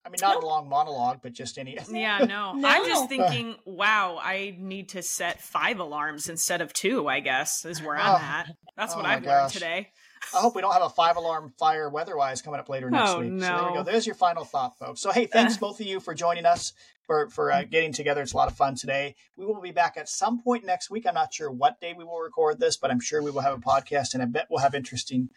I 0.04 0.08
mean, 0.08 0.16
not 0.20 0.34
Nope. 0.34 0.42
a 0.42 0.46
long 0.46 0.68
monologue, 0.68 1.20
but 1.22 1.32
just 1.32 1.58
any. 1.58 1.78
Yeah, 1.90 2.18
no. 2.28 2.54
No. 2.54 2.68
I'm 2.68 2.84
just 2.86 3.08
thinking, 3.08 3.54
wow, 3.64 4.18
I 4.20 4.56
need 4.58 4.90
to 4.90 5.02
set 5.02 5.40
five 5.40 5.78
alarms 5.78 6.28
instead 6.28 6.60
of 6.60 6.72
two, 6.72 7.08
I 7.08 7.20
guess, 7.20 7.64
is 7.64 7.80
where 7.82 7.96
I'm 7.96 8.14
Oh. 8.14 8.18
at. 8.18 8.56
That's 8.76 8.94
Oh 8.94 8.96
what 8.96 9.06
I've 9.06 9.24
learned 9.24 9.52
today. 9.52 9.90
I 10.34 10.38
hope 10.38 10.54
we 10.54 10.60
don't 10.62 10.72
have 10.72 10.82
a 10.82 10.88
five 10.88 11.16
alarm 11.16 11.52
fire 11.58 11.88
weather-wise 11.90 12.42
coming 12.42 12.58
up 12.60 12.68
later 12.68 12.90
next 12.90 13.10
Oh, 13.10 13.20
week. 13.20 13.32
So 13.40 13.46
there 13.46 13.56
we 13.56 13.68
no. 13.70 13.74
go. 13.74 13.82
There's 13.82 14.06
your 14.06 14.14
final 14.14 14.44
thought, 14.44 14.78
folks. 14.78 15.00
So 15.00 15.10
hey, 15.10 15.26
thanks 15.26 15.56
both 15.58 15.80
of 15.80 15.86
you 15.86 15.98
for 16.00 16.14
joining 16.14 16.46
us 16.46 16.72
for 17.04 17.28
for 17.30 17.50
uh, 17.52 17.64
getting 17.64 17.92
together. 17.92 18.22
It's 18.22 18.32
a 18.32 18.36
lot 18.36 18.48
of 18.48 18.56
fun 18.56 18.74
today. 18.76 19.16
We 19.36 19.44
will 19.46 19.60
be 19.60 19.72
back 19.72 19.96
at 19.96 20.08
some 20.08 20.40
point 20.40 20.64
next 20.64 20.90
week. 20.90 21.06
I'm 21.08 21.14
not 21.14 21.34
sure 21.34 21.50
what 21.50 21.80
day 21.80 21.92
we 21.96 22.04
will 22.04 22.20
record 22.20 22.60
this, 22.60 22.76
but 22.76 22.90
I'm 22.92 23.00
sure 23.00 23.20
we 23.22 23.30
will 23.32 23.40
have 23.40 23.54
a 23.56 23.60
podcast, 23.60 24.14
and 24.14 24.22
I 24.22 24.26
bet 24.26 24.46
we'll 24.48 24.60
have 24.60 24.74
interesting 24.76 25.28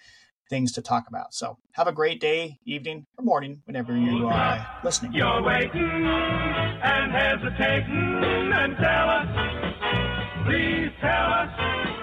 things 0.50 0.72
to 0.74 0.82
talk 0.82 1.08
about. 1.08 1.34
So 1.34 1.58
have 1.74 1.88
a 1.88 1.92
great 1.92 2.20
day, 2.20 2.60
evening, 2.66 3.06
or 3.18 3.24
morning, 3.24 3.62
whenever 3.66 3.96
you 3.96 4.28
are 4.28 4.66
listening. 4.84 5.14
You're 5.14 5.42
waiting 5.42 5.82
and 5.82 7.12
hesitating 7.12 8.52
and 8.54 8.78
tell 8.78 9.10
us, 9.10 10.46
please 10.46 10.92
tell 11.02 11.34
us 11.34 11.95